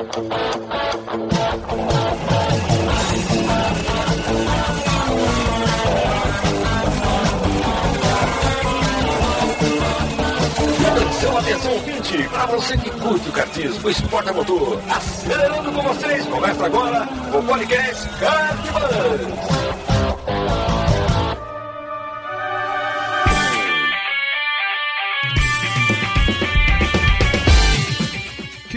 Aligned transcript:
Atenção, 0.00 0.16
atenção! 11.36 12.30
Para 12.30 12.46
você 12.46 12.78
que 12.78 12.90
curte 12.90 13.28
o 13.28 13.32
cartismo, 13.32 13.86
o 13.86 13.90
esporte 13.90 14.30
a 14.30 14.32
motor, 14.32 14.80
acelerando 14.88 15.70
com 15.70 15.82
vocês, 15.82 16.24
começa 16.26 16.64
agora 16.64 17.06
o 17.34 17.42
podcast 17.42 18.08
Cartbus. 18.18 19.89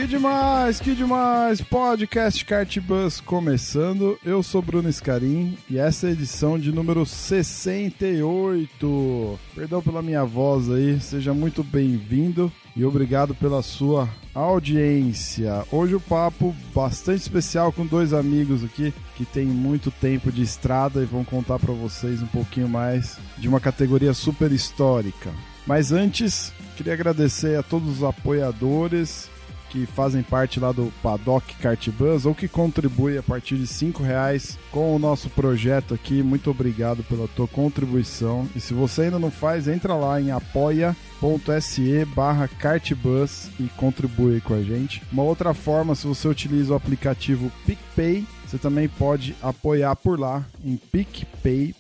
Que 0.04 0.08
demais, 0.08 0.82
que 0.82 0.94
demais! 0.94 1.62
Podcast 1.62 2.44
Kart 2.44 2.78
Bus 2.82 3.22
começando. 3.22 4.20
Eu 4.22 4.44
sou 4.44 4.62
Bruno 4.62 4.92
Scarim 4.92 5.58
e 5.70 5.78
essa 5.78 6.08
é 6.08 6.10
a 6.10 6.12
edição 6.12 6.60
de 6.60 6.74
número 6.74 7.06
68. 7.06 9.40
Perdão 9.56 9.82
pela 9.82 10.02
minha 10.02 10.26
voz 10.26 10.70
aí, 10.70 11.00
seja 11.00 11.34
muito 11.34 11.64
bem-vindo 11.64 12.52
e 12.76 12.84
obrigado 12.84 13.34
pela 13.34 13.62
sua 13.62 14.10
audiência. 14.36 15.64
Hoje 15.72 15.96
o 15.96 16.02
papo 16.02 16.54
bastante 16.76 17.22
especial 17.22 17.72
com 17.72 17.86
dois 17.86 18.12
amigos 18.12 18.62
aqui 18.62 18.94
que 19.16 19.24
têm 19.24 19.46
muito 19.46 19.90
tempo 19.90 20.34
de 20.34 20.42
estrada 20.42 21.02
e 21.02 21.06
vão 21.06 21.24
contar 21.24 21.60
para 21.60 21.74
vocês 21.74 22.22
um 22.22 22.28
pouquinho 22.28 22.68
mais 22.68 23.18
de 23.38 23.48
uma 23.48 23.62
categoria 23.62 24.14
super 24.14 24.52
histórica. 24.52 25.32
Mas 25.66 25.94
antes, 25.94 26.52
queria 26.76 26.92
agradecer 26.92 27.58
a 27.58 27.64
todos 27.64 28.00
os 28.00 28.04
apoiadores 28.04 29.32
que 29.74 29.88
fazem 29.88 30.22
parte 30.22 30.60
lá 30.60 30.72
do 30.72 30.94
Paddock 31.02 31.56
Kart 31.56 31.90
Bus 31.90 32.28
ou 32.28 32.36
que 32.36 32.48
contribuem 32.48 33.18
a 33.18 33.24
partir 33.24 33.58
de 33.58 33.66
cinco 33.66 34.04
reais 34.04 34.60
com 34.72 34.96
o 34.96 35.00
nosso 35.00 35.32
projeto 35.32 35.96
aqui. 35.96 36.22
Muito 36.22 36.52
obrigado 36.52 37.04
pela 37.04 37.28
tua 37.28 37.48
contribuição. 37.48 38.48
E 38.56 38.60
se 38.60 38.72
você 38.72 39.02
ainda 39.04 39.18
não 39.18 39.32
faz, 39.32 39.68
entra 39.68 39.96
lá 39.96 40.22
em 40.22 40.30
apoia.se 40.30 42.06
barra 42.16 42.48
cartbus 42.48 43.50
e 43.60 43.64
contribui 43.76 44.40
com 44.42 44.54
a 44.54 44.62
gente. 44.62 45.02
Uma 45.12 45.24
outra 45.24 45.56
forma, 45.56 45.96
se 45.96 46.06
você 46.06 46.28
utiliza 46.28 46.74
o 46.74 46.76
aplicativo 46.76 47.52
PicPay, 47.66 48.28
você 48.46 48.60
também 48.60 48.88
pode 48.88 49.36
apoiar 49.42 49.96
por 49.96 50.20
lá 50.20 50.46
em 50.64 50.78
picpay.me 50.78 51.74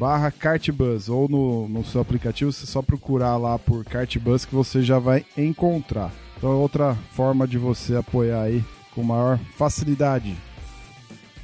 barra 0.00 0.32
Cartbus 0.32 1.08
ou 1.08 1.28
no, 1.28 1.68
no 1.68 1.84
seu 1.84 2.00
aplicativo, 2.00 2.50
você 2.52 2.66
só 2.66 2.82
procurar 2.82 3.36
lá 3.36 3.56
por 3.56 3.84
Cartbus 3.84 4.44
que 4.44 4.52
você 4.52 4.82
já 4.82 4.98
vai 4.98 5.24
encontrar. 5.38 6.10
Então 6.44 6.52
é 6.52 6.56
outra 6.56 6.94
forma 7.12 7.48
de 7.48 7.56
você 7.56 7.96
apoiar 7.96 8.42
aí 8.42 8.62
com 8.94 9.02
maior 9.02 9.38
facilidade. 9.56 10.36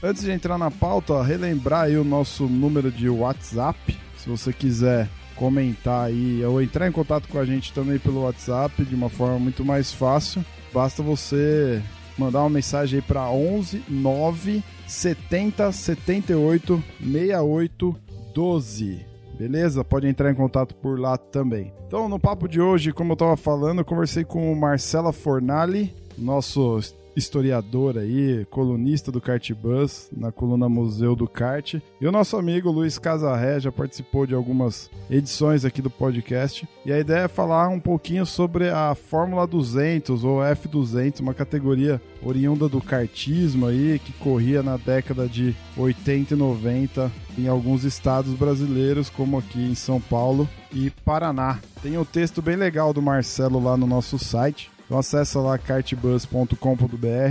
Antes 0.03 0.25
de 0.25 0.31
entrar 0.31 0.59
na 0.59 0.71
pauta, 0.71 1.23
relembrar 1.23 1.85
aí 1.85 1.97
o 1.97 2.05
nosso 2.05 2.45
número 2.45 2.93
de 2.93 3.09
WhatsApp, 3.09 3.99
se 4.19 4.29
você 4.29 4.53
quiser 4.53 5.09
comentar 5.37 6.05
aí 6.05 6.45
ou 6.45 6.61
entrar 6.61 6.87
em 6.87 6.93
contato 6.93 7.29
com 7.29 7.39
a 7.39 7.47
gente 7.47 7.73
também 7.73 7.99
pelo 7.99 8.25
WhatsApp 8.25 8.85
de 8.85 8.95
uma 8.95 9.09
forma 9.09 9.39
muito 9.39 9.65
mais 9.65 9.91
fácil, 9.91 10.45
basta 10.71 11.03
você 11.03 11.83
mandar 12.19 12.41
uma 12.41 12.51
mensagem 12.51 12.99
aí 12.99 13.03
para 13.03 13.27
11 13.31 13.83
9 13.89 14.63
70 14.87 15.73
78 15.73 16.85
68 17.03 17.97
12. 18.35 19.10
Beleza? 19.41 19.83
Pode 19.83 20.07
entrar 20.07 20.31
em 20.31 20.35
contato 20.35 20.75
por 20.75 21.01
lá 21.01 21.17
também. 21.17 21.73
Então, 21.87 22.11
no 22.11 22.21
papo 22.21 22.47
de 22.47 22.61
hoje, 22.61 22.93
como 22.93 23.13
eu 23.13 23.15
estava 23.15 23.39
falando, 23.39 23.79
eu 23.79 23.85
conversei 23.87 24.23
com 24.23 24.53
o 24.53 24.55
Marcela 24.55 25.15
Fornali, 25.15 25.95
nosso 26.19 26.79
historiador 27.21 27.99
aí, 27.99 28.45
colunista 28.51 29.13
do 29.13 29.21
Kart 29.21 29.53
Bus, 29.53 30.09
na 30.11 30.33
coluna 30.33 30.69
Museu 30.69 31.15
do 31.15 31.29
Kart. 31.29 31.75
E 32.01 32.07
o 32.07 32.11
nosso 32.11 32.37
amigo 32.37 32.71
Luiz 32.71 32.99
Casarré 32.99 33.61
já 33.61 33.71
participou 33.71 34.27
de 34.27 34.35
algumas 34.35 34.91
edições 35.09 35.65
aqui 35.65 35.81
do 35.81 35.91
podcast. 35.91 36.69
E 36.85 36.93
a 36.93 36.99
ideia 36.99 37.25
é 37.25 37.29
falar 37.29 37.69
um 37.69 37.79
pouquinho 37.79 38.25
sobre 38.25 38.71
a 38.71 38.95
Fórmula 38.95 39.47
200 39.47 40.25
ou 40.25 40.39
F200, 40.39 41.21
uma 41.21 41.35
categoria 41.35 42.01
oriunda 42.23 42.69
do 42.69 42.81
kartismo 42.81 43.67
aí, 43.67 43.99
que 43.99 44.13
corria 44.15 44.63
na 44.63 44.77
década 44.77 45.29
de 45.29 45.55
80 45.77 46.35
e 46.35 46.37
90 46.37 47.13
em 47.39 47.49
alguns 47.49 47.85
estados 47.85 48.33
brasileiros, 48.35 49.09
como 49.11 49.39
aqui 49.39 49.61
em 49.61 49.75
São 49.75 50.01
Paulo 50.01 50.49
e 50.73 50.91
Paraná. 51.05 51.59
Tem 51.83 51.97
um 51.99 52.05
texto 52.05 52.43
bem 52.43 52.57
legal 52.57 52.93
do 52.93 53.03
Marcelo 53.03 53.63
lá 53.63 53.77
no 53.77 53.87
nosso 53.87 54.19
site. 54.19 54.71
Então 54.91 54.99
acessa 54.99 55.39
lá 55.39 55.57
kartbus.com.br, 55.57 56.57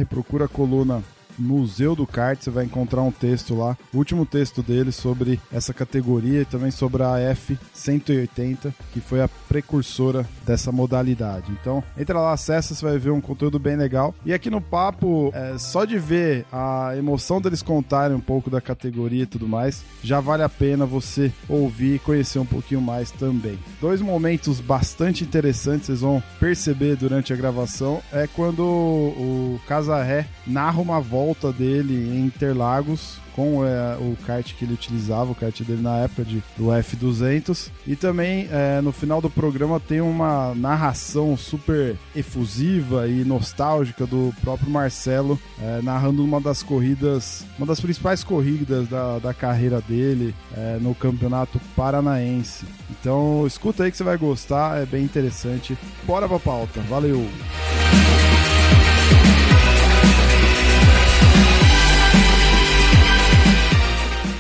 procura 0.10 0.46
a 0.46 0.48
coluna 0.48 1.04
Museu 1.40 1.96
do 1.96 2.06
Kart, 2.06 2.42
você 2.42 2.50
vai 2.50 2.66
encontrar 2.66 3.02
um 3.02 3.12
texto 3.12 3.56
lá, 3.56 3.78
o 3.94 3.98
último 3.98 4.26
texto 4.26 4.62
dele 4.62 4.92
sobre 4.92 5.40
essa 5.52 5.74
categoria 5.74 6.42
e 6.42 6.46
também 6.46 6.72
sobre 6.72 7.04
a 7.04 7.16
F180, 7.36 8.74
que 8.94 9.00
foi 9.00 9.22
a 9.22 9.28
precursora 9.28 10.28
dessa 10.46 10.72
modalidade. 10.72 11.52
Então, 11.52 11.84
entra 11.98 12.20
lá, 12.20 12.34
acessa, 12.34 12.76
você 12.76 12.86
vai 12.86 12.98
ver 12.98 13.12
um 13.12 13.22
conteúdo 13.22 13.58
bem 13.58 13.76
legal. 13.76 14.14
E 14.26 14.34
aqui 14.34 14.50
no 14.50 14.62
papo, 14.62 15.32
é, 15.34 15.58
só 15.58 15.86
de 15.86 15.98
ver 15.98 16.46
a 16.52 16.94
emoção 16.98 17.42
deles 17.42 17.62
contarem 17.62 18.16
um 18.16 18.22
pouco 18.22 18.50
da 18.50 18.62
categoria 18.62 19.24
e 19.24 19.28
tudo 19.28 19.48
mais, 19.48 19.84
já 20.04 20.20
vale 20.20 20.44
a 20.44 20.50
pena 20.50 20.86
você 20.86 21.32
ouvir 21.48 21.96
e 21.96 22.00
conhecer 22.00 22.40
um 22.40 22.46
pouquinho 22.46 22.82
mais 22.82 23.12
também. 23.12 23.58
Dois 23.82 24.02
momentos 24.02 24.60
bastante 24.60 25.24
interessantes, 25.24 25.88
vocês 25.88 26.02
vão 26.02 26.22
perceber 26.40 26.96
durante 26.96 27.34
a 27.34 27.36
gravação, 27.36 28.02
é 28.12 28.28
quando 28.28 28.64
o 28.64 29.60
Casarré 29.68 30.28
narra 30.46 30.82
uma 30.82 31.00
volta 31.00 31.29
volta 31.30 31.54
dele 31.54 31.94
em 31.94 32.26
Interlagos 32.26 33.20
com 33.36 33.64
é, 33.64 33.96
o 34.00 34.18
kart 34.26 34.54
que 34.54 34.66
ele 34.66 34.74
utilizava, 34.74 35.32
o 35.32 35.36
kart 35.36 35.62
dele 35.62 35.82
na 35.82 36.00
época 36.00 36.26
de, 36.26 36.44
do 36.58 36.66
F200. 36.66 37.70
E 37.86 37.96
também 37.96 38.50
é, 38.52 38.82
no 38.82 38.92
final 38.92 39.22
do 39.22 39.30
programa 39.30 39.80
tem 39.80 40.02
uma 40.02 40.54
narração 40.56 41.38
super 41.38 41.96
efusiva 42.16 43.08
e 43.08 43.24
nostálgica 43.24 44.06
do 44.06 44.34
próprio 44.42 44.70
Marcelo, 44.70 45.40
é, 45.62 45.82
narrando 45.84 46.24
uma 46.24 46.42
das 46.42 46.64
corridas, 46.64 47.46
uma 47.58 47.68
das 47.68 47.80
principais 47.80 48.24
corridas 48.24 48.88
da, 48.90 49.20
da 49.20 49.34
carreira 49.34 49.80
dele 49.80 50.34
é, 50.58 50.80
no 50.82 50.96
Campeonato 50.96 51.62
Paranaense. 51.76 52.66
Então 52.90 53.46
escuta 53.46 53.84
aí 53.84 53.92
que 53.92 53.98
você 53.98 54.04
vai 54.04 54.18
gostar, 54.18 54.82
é 54.82 54.86
bem 54.86 55.04
interessante. 55.04 55.78
Bora 56.06 56.28
pra 56.28 56.40
pauta, 56.40 56.82
valeu! 56.90 57.26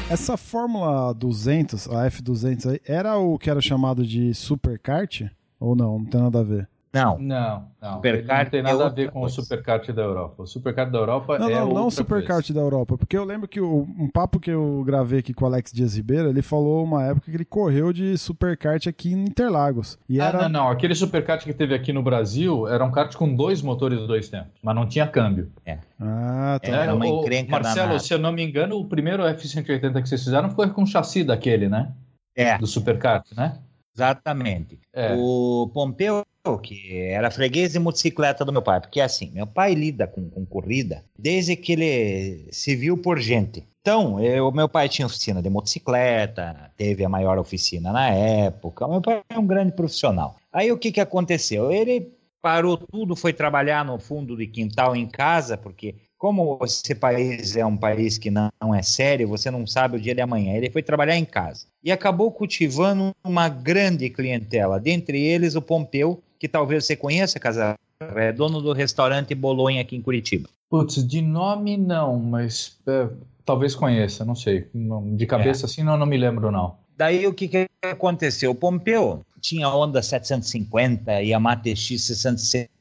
Essa 0.09 0.35
Fórmula 0.35 1.13
200, 1.13 1.87
a 1.87 2.09
F200 2.09 2.71
aí, 2.71 2.81
era 2.83 3.15
o 3.19 3.37
que 3.37 3.47
era 3.47 3.61
chamado 3.61 4.03
de 4.03 4.33
Superkart? 4.33 5.21
Ou 5.59 5.75
não? 5.75 5.99
Não 5.99 6.05
tem 6.05 6.19
nada 6.19 6.39
a 6.39 6.43
ver. 6.43 6.67
Não. 6.91 7.19
Não, 7.19 7.65
não. 7.79 7.93
Superkart 7.95 8.43
não 8.45 8.49
tem 8.51 8.61
nada 8.63 8.83
é 8.83 8.85
a 8.87 8.89
ver 8.89 9.11
com 9.11 9.19
coisa. 9.21 9.39
o 9.39 9.43
Superkart 9.43 9.89
da 9.91 10.01
Europa. 10.01 10.41
O 10.43 10.47
Superkart 10.47 10.89
da 10.91 10.97
Europa 10.97 11.37
Não, 11.37 11.47
é 11.47 11.53
não, 11.53 11.59
não 11.67 11.87
o 11.87 11.91
coisa. 12.05 12.53
da 12.53 12.59
Europa. 12.61 12.97
Porque 12.97 13.15
eu 13.15 13.23
lembro 13.23 13.47
que 13.47 13.61
o- 13.61 13.87
um 13.97 14.09
papo 14.09 14.39
que 14.39 14.49
eu 14.49 14.83
gravei 14.85 15.19
aqui 15.19 15.31
com 15.31 15.45
o 15.45 15.47
Alex 15.47 15.71
Dias 15.71 15.95
Ribeiro, 15.95 16.29
ele 16.29 16.41
falou 16.41 16.83
uma 16.83 17.03
época 17.05 17.29
que 17.29 17.37
ele 17.37 17.45
correu 17.45 17.93
de 17.93 18.17
Superkart 18.17 18.87
aqui 18.87 19.13
em 19.13 19.23
Interlagos. 19.25 19.99
E 20.09 20.19
Ah, 20.19 20.25
era. 20.29 20.41
não, 20.43 20.49
não. 20.49 20.69
Aquele 20.69 20.95
Superkart 20.95 21.43
que 21.43 21.53
teve 21.53 21.75
aqui 21.75 21.93
no 21.93 22.01
Brasil 22.01 22.67
era 22.67 22.83
um 22.83 22.89
kart 22.91 23.15
com 23.15 23.35
dois 23.35 23.61
motores 23.61 23.99
dois 24.07 24.27
tempos, 24.27 24.49
mas 24.63 24.73
não 24.75 24.87
tinha 24.87 25.05
câmbio. 25.05 25.51
Ah, 25.99 26.59
tá. 26.61 26.71
Era 26.71 26.95
uma 26.95 27.05
o- 27.05 27.21
encrenca 27.21 27.51
Marcelo, 27.51 27.75
danada. 27.75 27.99
se 27.99 28.13
eu 28.13 28.17
não 28.19 28.31
me 28.31 28.43
engano, 28.43 28.77
o 28.77 28.85
primeiro 28.85 29.23
F-180 29.27 30.01
que 30.01 30.09
vocês 30.09 30.23
fizeram 30.23 30.49
foi 30.51 30.69
com 30.71 30.83
o 30.83 30.87
chassi 30.87 31.23
daquele, 31.23 31.69
né? 31.69 31.91
É, 32.35 32.57
Do 32.57 32.65
Superkart, 32.67 33.25
né? 33.35 33.57
Exatamente. 33.99 34.79
É. 34.93 35.13
O 35.15 35.69
Pompeu, 35.73 36.25
que 36.63 36.95
era 36.95 37.29
freguês 37.29 37.73
de 37.73 37.79
motocicleta 37.79 38.45
do 38.45 38.51
meu 38.51 38.61
pai, 38.61 38.79
porque 38.79 39.01
assim, 39.01 39.31
meu 39.31 39.45
pai 39.45 39.73
lida 39.73 40.07
com, 40.07 40.29
com 40.29 40.45
corrida 40.45 41.03
desde 41.17 41.55
que 41.55 41.73
ele 41.73 42.47
se 42.51 42.75
viu 42.75 42.97
por 42.97 43.19
gente. 43.19 43.67
Então, 43.81 44.15
o 44.15 44.51
meu 44.51 44.67
pai 44.67 44.89
tinha 44.89 45.05
oficina 45.05 45.41
de 45.41 45.49
motocicleta, 45.49 46.71
teve 46.75 47.03
a 47.03 47.09
maior 47.09 47.37
oficina 47.37 47.91
na 47.91 48.09
época. 48.09 48.85
O 48.85 48.91
meu 48.91 49.01
pai 49.01 49.21
é 49.29 49.39
um 49.39 49.47
grande 49.47 49.71
profissional. 49.71 50.35
Aí 50.51 50.71
o 50.71 50.77
que, 50.77 50.91
que 50.91 50.99
aconteceu? 50.99 51.71
Ele 51.71 52.11
parou 52.41 52.77
tudo, 52.77 53.15
foi 53.15 53.33
trabalhar 53.33 53.83
no 53.85 53.97
fundo 53.99 54.35
de 54.35 54.47
quintal 54.47 54.95
em 54.95 55.07
casa, 55.07 55.57
porque 55.57 55.95
como 56.19 56.59
esse 56.63 56.93
país 56.93 57.55
é 57.55 57.65
um 57.65 57.77
país 57.77 58.17
que 58.17 58.29
não, 58.29 58.49
não 58.61 58.75
é 58.75 58.81
sério, 58.83 59.29
você 59.29 59.49
não 59.49 59.65
sabe 59.65 59.95
o 59.95 59.99
dia 59.99 60.13
de 60.13 60.19
amanhã. 60.19 60.53
Ele 60.53 60.69
foi 60.69 60.83
trabalhar 60.83 61.15
em 61.15 61.23
casa 61.23 61.65
e 61.81 61.91
acabou 61.91 62.29
cultivando 62.29 63.15
uma 63.23 63.47
grande 63.47 64.09
clientela, 64.09 64.79
dentre 64.79 65.17
eles 65.17 65.55
o 65.55 65.61
Pompeu, 65.61 66.21
que 66.37 66.47
talvez 66.47 66.85
você 66.85 66.95
conheça, 66.95 67.39
Casar, 67.39 67.75
é 68.01 68.33
dono 68.33 68.61
do 68.61 68.73
restaurante 68.73 69.33
Bolonha 69.33 69.81
aqui 69.81 69.95
em 69.95 70.01
Curitiba. 70.01 70.49
Putz, 70.69 71.07
de 71.07 71.21
nome 71.21 71.77
não, 71.77 72.19
mas 72.19 72.77
é, 72.85 73.07
talvez 73.45 73.73
conheça, 73.73 74.25
não 74.25 74.35
sei. 74.35 74.67
De 75.15 75.25
cabeça 75.25 75.65
assim 75.65 75.83
não, 75.83 75.97
não 75.97 76.05
me 76.05 76.17
lembro 76.17 76.51
não. 76.51 76.75
Daí 76.99 77.25
o 77.25 77.33
que, 77.33 77.47
que 77.47 77.69
aconteceu? 77.81 78.51
O 78.51 78.55
Pompeu 78.55 79.25
tinha 79.39 79.69
Honda 79.69 80.01
750, 80.01 81.21
Yamaha 81.21 81.55
TX 81.55 82.07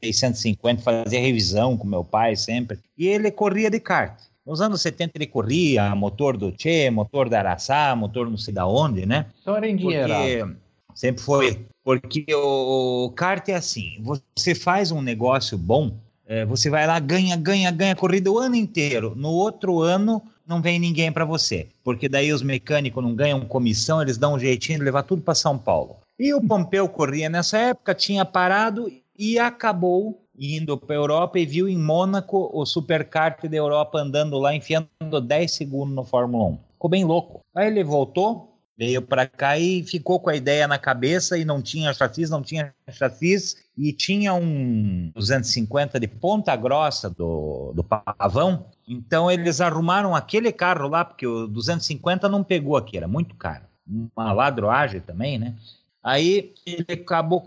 650, 0.01 0.81
fazia 0.81 1.21
revisão 1.21 1.77
com 1.77 1.87
meu 1.87 2.03
pai 2.03 2.35
sempre, 2.35 2.77
e 2.97 3.07
ele 3.07 3.31
corria 3.31 3.69
de 3.69 3.79
kart. 3.79 4.19
Nos 4.45 4.59
anos 4.59 4.81
70 4.81 5.13
ele 5.15 5.25
corria 5.25 5.95
motor 5.95 6.35
do 6.35 6.53
Che, 6.57 6.89
motor 6.89 7.29
da 7.29 7.39
Araçá, 7.39 7.95
motor 7.95 8.29
não 8.29 8.37
sei 8.37 8.53
da 8.53 8.67
onde, 8.67 9.05
né? 9.05 9.27
Então 9.41 9.55
era. 9.93 10.13
Porque 10.13 10.55
sempre 10.95 11.23
foi. 11.23 11.65
Porque 11.81 12.25
o 12.35 13.13
kart 13.15 13.47
é 13.47 13.55
assim, 13.55 14.03
você 14.03 14.53
faz 14.53 14.91
um 14.91 15.01
negócio 15.01 15.57
bom, 15.57 15.93
é, 16.27 16.45
você 16.45 16.69
vai 16.69 16.85
lá, 16.85 16.99
ganha, 16.99 17.37
ganha, 17.37 17.71
ganha 17.71 17.95
corrida 17.95 18.29
o 18.29 18.37
ano 18.37 18.55
inteiro. 18.55 19.13
No 19.15 19.29
outro 19.29 19.79
ano 19.79 20.21
não 20.49 20.63
vem 20.63 20.79
ninguém 20.79 21.11
para 21.11 21.23
você, 21.23 21.67
porque 21.83 22.09
daí 22.09 22.33
os 22.33 22.41
mecânicos 22.41 23.03
não 23.03 23.13
ganham 23.13 23.39
comissão, 23.41 24.01
eles 24.01 24.17
dão 24.17 24.33
um 24.33 24.39
jeitinho 24.39 24.79
de 24.79 24.85
levar 24.85 25.03
tudo 25.03 25.21
para 25.21 25.35
São 25.35 25.55
Paulo. 25.55 25.97
E 26.17 26.33
o 26.33 26.41
Pompeu 26.41 26.89
corria 26.89 27.29
nessa 27.29 27.59
época, 27.59 27.93
tinha 27.93 28.25
parado 28.25 28.91
e 29.15 29.37
acabou 29.37 30.25
indo 30.35 30.75
para 30.75 30.95
a 30.95 30.97
Europa 30.97 31.37
e 31.37 31.45
viu 31.45 31.69
em 31.69 31.77
Mônaco 31.77 32.49
o 32.51 32.65
superkart 32.65 33.45
da 33.45 33.55
Europa 33.55 33.99
andando 33.99 34.39
lá, 34.39 34.55
enfiando 34.55 35.21
10 35.21 35.51
segundos 35.51 35.93
no 35.93 36.03
Fórmula 36.03 36.45
1. 36.45 36.59
Ficou 36.73 36.89
bem 36.89 37.05
louco. 37.05 37.41
Aí 37.53 37.67
ele 37.67 37.83
voltou, 37.83 38.57
veio 38.75 39.03
para 39.03 39.27
cá 39.27 39.59
e 39.59 39.83
ficou 39.83 40.19
com 40.19 40.31
a 40.31 40.35
ideia 40.35 40.67
na 40.67 40.79
cabeça 40.79 41.37
e 41.37 41.45
não 41.45 41.61
tinha 41.61 41.93
chassis, 41.93 42.29
não 42.29 42.41
tinha 42.41 42.73
chassis 42.89 43.57
e 43.79 43.93
tinha 43.93 44.33
um 44.33 45.09
250 45.15 46.01
de 46.01 46.07
ponta 46.07 46.53
grossa 46.53 47.09
do, 47.09 47.71
do 47.73 47.81
pavão. 47.81 48.65
Então 48.85 49.31
eles 49.31 49.61
arrumaram 49.61 50.13
aquele 50.13 50.51
carro 50.51 50.89
lá, 50.89 51.05
porque 51.05 51.25
o 51.25 51.47
250 51.47 52.27
não 52.27 52.43
pegou 52.43 52.75
aqui, 52.75 52.97
era 52.97 53.07
muito 53.07 53.35
caro. 53.35 53.63
Uma 53.87 54.33
ladroagem 54.33 54.99
também, 54.99 55.39
né? 55.39 55.55
Aí 56.03 56.53
ele 56.65 57.01
acabou, 57.01 57.41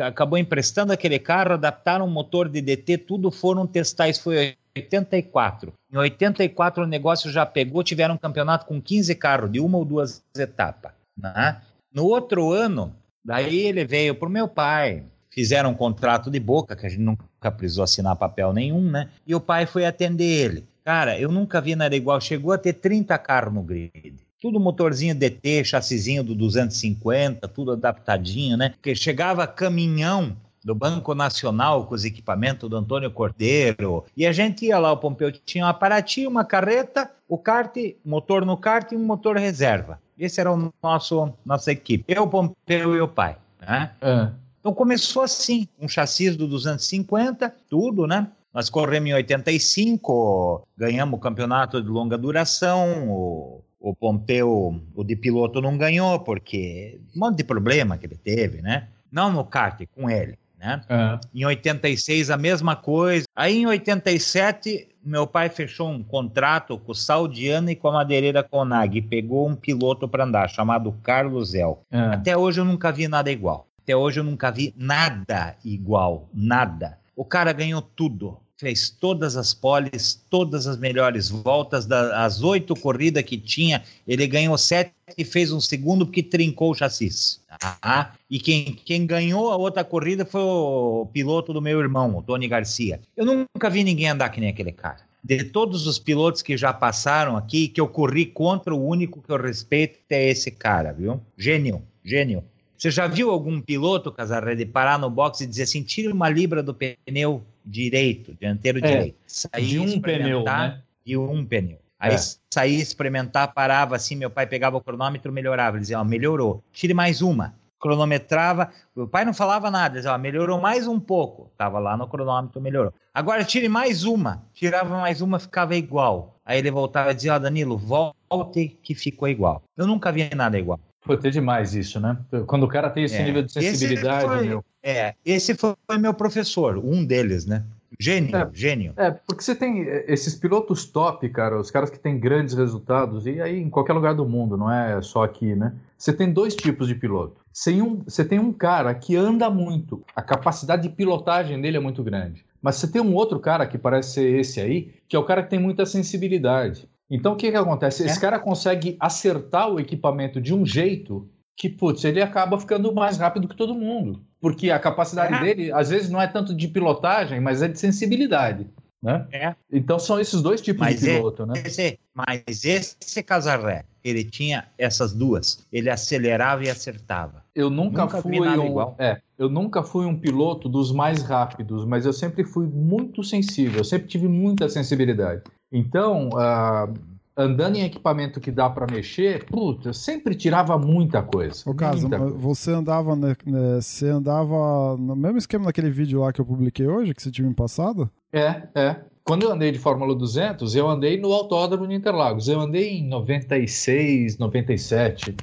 acabou 0.00 0.36
emprestando 0.36 0.92
aquele 0.92 1.18
carro, 1.18 1.54
adaptaram 1.54 2.06
o 2.06 2.10
motor 2.10 2.48
de 2.48 2.60
DT, 2.60 2.98
tudo 2.98 3.30
foram 3.30 3.64
testar. 3.64 4.08
Isso 4.08 4.24
foi 4.24 4.56
84. 4.76 5.72
Em 5.92 5.96
84 5.96 6.82
o 6.82 6.86
negócio 6.86 7.30
já 7.30 7.46
pegou, 7.46 7.84
tiveram 7.84 8.16
um 8.16 8.18
campeonato 8.18 8.66
com 8.66 8.82
15 8.82 9.14
carros, 9.14 9.52
de 9.52 9.60
uma 9.60 9.78
ou 9.78 9.84
duas 9.84 10.24
etapas. 10.36 10.92
Né? 11.16 11.60
No 11.92 12.04
outro 12.04 12.52
ano, 12.52 12.94
daí 13.24 13.60
ele 13.60 13.84
veio 13.84 14.14
para 14.14 14.28
o 14.28 14.32
meu 14.32 14.48
pai, 14.48 15.04
fizeram 15.30 15.70
um 15.70 15.74
contrato 15.74 16.30
de 16.30 16.40
boca, 16.40 16.76
que 16.76 16.86
a 16.86 16.88
gente 16.88 17.02
nunca 17.02 17.50
precisou 17.50 17.84
assinar 17.84 18.16
papel 18.16 18.52
nenhum, 18.52 18.82
né? 18.90 19.08
E 19.26 19.34
o 19.34 19.40
pai 19.40 19.66
foi 19.66 19.84
atender 19.86 20.24
ele. 20.24 20.64
Cara, 20.84 21.18
eu 21.18 21.30
nunca 21.30 21.60
vi 21.60 21.76
nada 21.76 21.94
igual, 21.94 22.20
chegou 22.20 22.52
a 22.52 22.58
ter 22.58 22.72
30 22.72 23.16
carros 23.18 23.52
no 23.52 23.62
grid. 23.62 24.14
Tudo 24.40 24.60
motorzinho 24.60 25.14
DT, 25.14 25.64
chassizinho 25.64 26.22
do 26.22 26.34
250, 26.34 27.46
tudo 27.48 27.72
adaptadinho, 27.72 28.56
né? 28.56 28.70
Porque 28.70 28.94
chegava 28.94 29.46
caminhão 29.46 30.36
do 30.64 30.74
Banco 30.74 31.14
Nacional 31.14 31.86
com 31.86 31.94
os 31.94 32.04
equipamentos 32.04 32.68
do 32.68 32.76
Antônio 32.76 33.10
Cordeiro. 33.10 34.04
E 34.16 34.26
a 34.26 34.32
gente 34.32 34.66
ia 34.66 34.78
lá, 34.78 34.92
o 34.92 34.96
Pompeu 34.96 35.32
tinha 35.32 35.64
um 35.64 35.68
aparatinho, 35.68 36.30
uma 36.30 36.44
carreta, 36.44 37.10
o 37.28 37.38
kart, 37.38 37.74
motor 38.04 38.44
no 38.44 38.56
kart 38.56 38.92
e 38.92 38.96
um 38.96 39.04
motor 39.04 39.36
reserva. 39.36 40.00
Esse 40.18 40.40
era 40.40 40.52
o 40.52 40.72
nosso 40.82 41.32
nossa 41.44 41.70
equipe. 41.72 42.04
Eu, 42.08 42.24
o 42.24 42.28
Pompeu 42.28 42.94
e 42.94 43.00
o 43.00 43.08
pai. 43.08 43.36
Né? 43.60 43.90
É. 44.00 44.28
Então 44.68 44.74
começou 44.74 45.22
assim, 45.22 45.66
um 45.80 45.88
chassi 45.88 46.30
do 46.30 46.46
250, 46.46 47.54
tudo, 47.70 48.06
né? 48.06 48.28
Nós 48.52 48.68
corremos 48.68 49.08
em 49.08 49.14
85, 49.14 50.68
ganhamos 50.76 51.18
o 51.18 51.22
campeonato 51.22 51.82
de 51.82 51.88
longa 51.88 52.18
duração, 52.18 53.08
o 53.08 53.64
o 53.80 53.94
Pompeu, 53.94 54.82
o 54.92 55.04
de 55.04 55.14
piloto, 55.14 55.62
não 55.62 55.78
ganhou, 55.78 56.18
porque 56.18 57.00
um 57.14 57.20
monte 57.20 57.36
de 57.36 57.44
problema 57.44 57.96
que 57.96 58.06
ele 58.06 58.16
teve, 58.16 58.60
né? 58.60 58.88
Não 59.10 59.32
no 59.32 59.44
kart, 59.44 59.80
com 59.94 60.10
ele, 60.10 60.36
né? 60.58 60.82
É. 60.88 61.18
Em 61.32 61.46
86, 61.46 62.28
a 62.28 62.36
mesma 62.36 62.74
coisa. 62.74 63.24
Aí, 63.36 63.58
em 63.58 63.66
87, 63.66 64.88
meu 65.04 65.28
pai 65.28 65.48
fechou 65.48 65.88
um 65.88 66.02
contrato 66.02 66.76
com 66.76 66.90
o 66.90 66.94
Saudiano 66.94 67.70
e 67.70 67.76
com 67.76 67.88
a 67.88 67.92
madeireira 67.92 68.42
Conag 68.42 68.98
e 68.98 69.00
pegou 69.00 69.48
um 69.48 69.54
piloto 69.54 70.08
para 70.08 70.24
andar, 70.24 70.50
chamado 70.50 70.92
Carlos 71.04 71.54
El. 71.54 71.80
É. 71.90 71.98
Até 71.98 72.36
hoje 72.36 72.60
eu 72.60 72.64
nunca 72.64 72.90
vi 72.90 73.06
nada 73.06 73.30
igual. 73.30 73.67
Até 73.88 73.96
hoje 73.96 74.20
eu 74.20 74.24
nunca 74.24 74.50
vi 74.50 74.74
nada 74.76 75.56
igual, 75.64 76.28
nada. 76.34 76.98
O 77.16 77.24
cara 77.24 77.54
ganhou 77.54 77.80
tudo 77.80 78.36
fez 78.58 78.90
todas 78.90 79.34
as 79.34 79.54
poles, 79.54 80.22
todas 80.28 80.66
as 80.66 80.76
melhores 80.76 81.30
voltas, 81.30 81.86
das 81.86 82.42
oito 82.42 82.74
corridas 82.74 83.22
que 83.22 83.38
tinha, 83.38 83.82
ele 84.06 84.26
ganhou 84.26 84.58
sete 84.58 84.92
e 85.16 85.24
fez 85.24 85.52
um 85.52 85.60
segundo 85.60 86.04
porque 86.04 86.22
trincou 86.22 86.72
o 86.72 86.74
chassis. 86.74 87.40
Ah, 87.80 88.12
e 88.28 88.38
quem, 88.38 88.74
quem 88.84 89.06
ganhou 89.06 89.50
a 89.50 89.56
outra 89.56 89.82
corrida 89.82 90.26
foi 90.26 90.42
o 90.42 91.08
piloto 91.10 91.54
do 91.54 91.62
meu 91.62 91.80
irmão, 91.80 92.14
o 92.14 92.22
Tony 92.22 92.46
Garcia. 92.46 93.00
Eu 93.16 93.24
nunca 93.24 93.70
vi 93.70 93.84
ninguém 93.84 94.08
andar 94.08 94.28
que 94.28 94.40
nem 94.40 94.50
aquele 94.50 94.72
cara. 94.72 94.98
De 95.24 95.44
todos 95.44 95.86
os 95.86 95.98
pilotos 95.98 96.42
que 96.42 96.58
já 96.58 96.74
passaram 96.74 97.38
aqui, 97.38 97.68
que 97.68 97.80
eu 97.80 97.88
corri 97.88 98.26
contra, 98.26 98.74
o 98.74 98.86
único 98.86 99.22
que 99.22 99.30
eu 99.30 99.40
respeito 99.40 99.98
é 100.10 100.28
esse 100.28 100.50
cara, 100.50 100.92
viu? 100.92 101.22
Gênio, 101.38 101.82
gênio. 102.04 102.44
Você 102.78 102.92
já 102.92 103.08
viu 103.08 103.30
algum 103.30 103.60
piloto, 103.60 104.12
Casarrede, 104.12 104.64
parar 104.64 105.00
no 105.00 105.10
box 105.10 105.40
e 105.40 105.46
dizer 105.48 105.64
assim, 105.64 105.82
tire 105.82 106.06
uma 106.06 106.28
libra 106.28 106.62
do 106.62 106.72
pneu 106.72 107.42
direito, 107.64 108.36
dianteiro 108.40 108.78
é, 108.78 108.80
direito. 108.80 109.16
Sair 109.26 109.80
um 109.80 110.00
pneu, 110.00 110.44
né? 110.44 110.80
De 111.04 111.16
um 111.16 111.44
pneu. 111.44 111.80
Aí 111.98 112.14
é. 112.14 112.18
saía 112.54 112.80
experimentar, 112.80 113.52
parava 113.52 113.96
assim, 113.96 114.14
meu 114.14 114.30
pai 114.30 114.46
pegava 114.46 114.76
o 114.76 114.80
cronômetro, 114.80 115.32
melhorava. 115.32 115.76
Ele 115.76 115.80
dizia, 115.80 115.98
ó, 115.98 116.04
melhorou. 116.04 116.62
Tire 116.72 116.94
mais 116.94 117.20
uma. 117.20 117.52
Cronometrava, 117.80 118.70
meu 118.94 119.08
pai 119.08 119.24
não 119.24 119.34
falava 119.34 119.70
nada, 119.70 119.96
dizia, 119.96 120.12
ó, 120.12 120.18
melhorou 120.18 120.60
mais 120.60 120.86
um 120.86 121.00
pouco. 121.00 121.50
Tava 121.56 121.80
lá 121.80 121.96
no 121.96 122.06
cronômetro, 122.06 122.60
melhorou. 122.60 122.92
Agora 123.12 123.44
tire 123.44 123.68
mais 123.68 124.04
uma. 124.04 124.44
Tirava 124.54 124.98
mais 124.98 125.20
uma, 125.20 125.40
ficava 125.40 125.74
igual. 125.74 126.36
Aí 126.44 126.58
ele 126.58 126.70
voltava 126.70 127.10
e 127.10 127.14
dizia, 127.14 127.34
ó, 127.34 127.38
Danilo, 127.40 127.76
volte 127.76 128.78
que 128.82 128.94
ficou 128.94 129.26
igual. 129.28 129.62
Eu 129.76 129.86
nunca 129.86 130.12
vi 130.12 130.32
nada 130.34 130.56
igual. 130.56 130.78
Foi 131.08 131.16
ter 131.16 131.30
demais 131.30 131.74
isso, 131.74 131.98
né? 131.98 132.18
Quando 132.46 132.64
o 132.64 132.68
cara 132.68 132.90
tem 132.90 133.04
esse 133.04 133.16
é. 133.16 133.24
nível 133.24 133.42
de 133.42 133.50
sensibilidade, 133.50 134.26
esse 134.26 134.36
foi, 134.36 134.46
meu. 134.46 134.64
É, 134.82 135.14
esse 135.24 135.54
foi 135.54 135.74
meu 135.98 136.12
professor, 136.12 136.76
um 136.76 137.02
deles, 137.02 137.46
né? 137.46 137.64
Gênio, 137.98 138.36
é, 138.36 138.46
gênio. 138.52 138.92
É, 138.94 139.10
porque 139.10 139.42
você 139.42 139.54
tem 139.54 139.86
esses 140.06 140.34
pilotos 140.34 140.84
top, 140.84 141.26
cara, 141.30 141.58
os 141.58 141.70
caras 141.70 141.88
que 141.88 141.98
têm 141.98 142.20
grandes 142.20 142.54
resultados, 142.54 143.24
e 143.24 143.40
aí 143.40 143.58
em 143.58 143.70
qualquer 143.70 143.94
lugar 143.94 144.14
do 144.14 144.28
mundo, 144.28 144.58
não 144.58 144.70
é 144.70 145.00
só 145.00 145.24
aqui, 145.24 145.54
né? 145.54 145.72
Você 145.96 146.12
tem 146.12 146.30
dois 146.30 146.54
tipos 146.54 146.86
de 146.86 146.94
piloto. 146.94 147.40
Você 147.50 147.72
tem 147.72 147.80
um, 147.80 148.02
você 148.06 148.22
tem 148.22 148.38
um 148.38 148.52
cara 148.52 148.94
que 148.94 149.16
anda 149.16 149.48
muito, 149.48 150.04
a 150.14 150.20
capacidade 150.20 150.82
de 150.82 150.90
pilotagem 150.90 151.58
dele 151.58 151.78
é 151.78 151.80
muito 151.80 152.04
grande. 152.04 152.44
Mas 152.60 152.76
você 152.76 152.86
tem 152.86 153.00
um 153.00 153.14
outro 153.14 153.40
cara 153.40 153.66
que 153.66 153.78
parece 153.78 154.12
ser 154.12 154.38
esse 154.38 154.60
aí, 154.60 154.92
que 155.08 155.16
é 155.16 155.18
o 155.18 155.24
cara 155.24 155.42
que 155.42 155.48
tem 155.48 155.58
muita 155.58 155.86
sensibilidade. 155.86 156.86
Então 157.10 157.32
o 157.32 157.36
que, 157.36 157.50
que 157.50 157.56
acontece? 157.56 158.04
Esse 158.04 158.18
é? 158.18 158.20
cara 158.20 158.38
consegue 158.38 158.96
acertar 159.00 159.70
o 159.70 159.80
equipamento 159.80 160.40
de 160.40 160.54
um 160.54 160.64
jeito 160.64 161.28
que, 161.56 161.68
putz, 161.68 162.04
ele 162.04 162.22
acaba 162.22 162.58
ficando 162.58 162.94
mais 162.94 163.18
rápido 163.18 163.48
que 163.48 163.56
todo 163.56 163.74
mundo. 163.74 164.22
Porque 164.40 164.70
a 164.70 164.78
capacidade 164.78 165.34
é. 165.34 165.40
dele, 165.40 165.72
às 165.72 165.90
vezes, 165.90 166.08
não 166.08 166.22
é 166.22 166.28
tanto 166.28 166.54
de 166.54 166.68
pilotagem, 166.68 167.40
mas 167.40 167.62
é 167.62 167.68
de 167.68 167.78
sensibilidade. 167.78 168.66
Né? 169.02 169.26
É. 169.30 169.54
Então 169.72 169.96
são 169.98 170.18
esses 170.18 170.42
dois 170.42 170.60
tipos 170.60 170.80
mas 170.80 171.00
de 171.00 171.06
piloto, 171.06 171.46
né? 171.46 171.62
Esse, 171.64 171.98
mas 172.12 172.64
esse 172.64 173.22
Casarré, 173.22 173.84
ele 174.02 174.24
tinha 174.24 174.66
essas 174.76 175.12
duas. 175.12 175.64
Ele 175.72 175.88
acelerava 175.88 176.64
e 176.64 176.70
acertava. 176.70 177.44
Eu 177.54 177.70
nunca, 177.70 178.02
nunca 178.02 178.22
fui 178.22 178.40
um. 178.40 178.94
É, 178.98 179.20
eu 179.38 179.48
nunca 179.48 179.84
fui 179.84 180.04
um 180.04 180.18
piloto 180.18 180.68
dos 180.68 180.90
mais 180.90 181.22
rápidos, 181.22 181.84
mas 181.84 182.06
eu 182.06 182.12
sempre 182.12 182.42
fui 182.42 182.66
muito 182.66 183.22
sensível. 183.22 183.78
Eu 183.78 183.84
sempre 183.84 184.08
tive 184.08 184.26
muita 184.26 184.68
sensibilidade. 184.68 185.42
Então, 185.70 186.30
uh, 186.30 186.92
andando 187.36 187.76
em 187.76 187.84
equipamento 187.84 188.40
que 188.40 188.50
dá 188.50 188.68
para 188.68 188.86
mexer, 188.90 189.44
puta, 189.44 189.90
eu 189.90 189.94
sempre 189.94 190.34
tirava 190.34 190.76
muita 190.76 191.22
coisa. 191.22 191.62
O 191.66 191.74
caso, 191.74 192.08
você 192.36 192.72
andava, 192.72 193.14
né, 193.14 193.36
você 193.46 194.08
andava 194.08 194.96
no 194.96 195.14
mesmo 195.14 195.38
esquema 195.38 195.66
daquele 195.66 195.90
vídeo 195.90 196.20
lá 196.20 196.32
que 196.32 196.40
eu 196.40 196.44
publiquei 196.44 196.86
hoje, 196.86 197.14
que 197.14 197.22
você 197.22 197.30
tinha 197.30 197.46
me 197.46 197.54
passado? 197.54 198.10
É, 198.32 198.62
é. 198.74 198.96
Quando 199.22 199.42
eu 199.42 199.52
andei 199.52 199.70
de 199.70 199.78
Fórmula 199.78 200.14
200, 200.14 200.74
eu 200.74 200.88
andei 200.88 201.20
no 201.20 201.32
Autódromo 201.32 201.86
de 201.86 201.94
Interlagos. 201.94 202.48
Eu 202.48 202.60
andei 202.60 202.98
em 202.98 203.06
96, 203.06 204.38
97 204.38 205.36